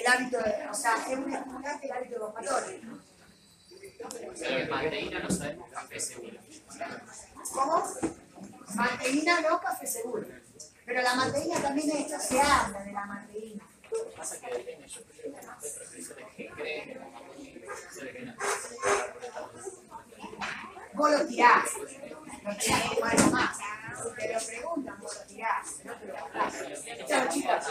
el 0.00 0.06
hábito, 0.06 0.38
de- 0.38 0.68
o 0.70 0.74
sea, 0.74 0.96
es 1.08 1.18
un 1.18 1.32
estimulante 1.32 1.86
del 1.86 1.96
hábito 1.96 2.26
gustatorio. 2.26 2.80
pero 4.38 4.56
de 4.56 4.66
mateína 4.66 5.18
no 5.20 5.30
sabemos 5.30 5.70
café 5.70 6.00
seguro. 6.00 6.38
¿Cómo? 7.52 7.84
Mateína 8.74 9.40
no, 9.40 9.60
café 9.60 9.86
seguro. 9.86 10.26
Pero 10.84 11.02
la 11.02 11.14
mateína 11.14 11.60
también 11.62 11.96
esto 11.96 12.18
se 12.20 12.40
habla 12.40 12.80
de 12.80 12.92
la 12.92 13.06
mateína. 13.06 13.64
Pasa 14.16 14.40
que 14.40 14.52
depende, 14.58 14.88
yo 14.88 15.00
creo 15.04 15.32
los. 15.32 15.64
Vos 20.94 21.10
lo 21.10 21.26
tirás. 21.26 21.64
Lo 22.44 22.56
tirás 22.56 22.82
como 22.82 23.04
algo 23.04 23.30
más. 23.30 23.56
Si 23.56 24.14
te 24.16 24.32
lo 24.32 24.40
preguntan, 24.46 25.00
vos 25.00 25.16
lo 25.16 25.22
tirás. 25.26 25.84
No 25.84 25.92
te 25.94 26.06
lo. 26.06 27.06
Chao, 27.06 27.28
chicos. 27.28 27.64